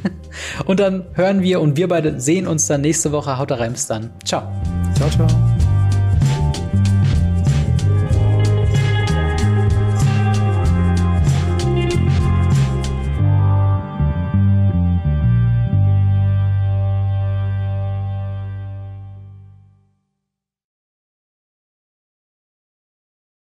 [0.67, 3.39] und dann hören wir und wir beide sehen uns dann nächste Woche.
[3.39, 4.11] Haut rein, bis dann.
[4.25, 4.43] Ciao.
[4.95, 5.27] Ciao, ciao.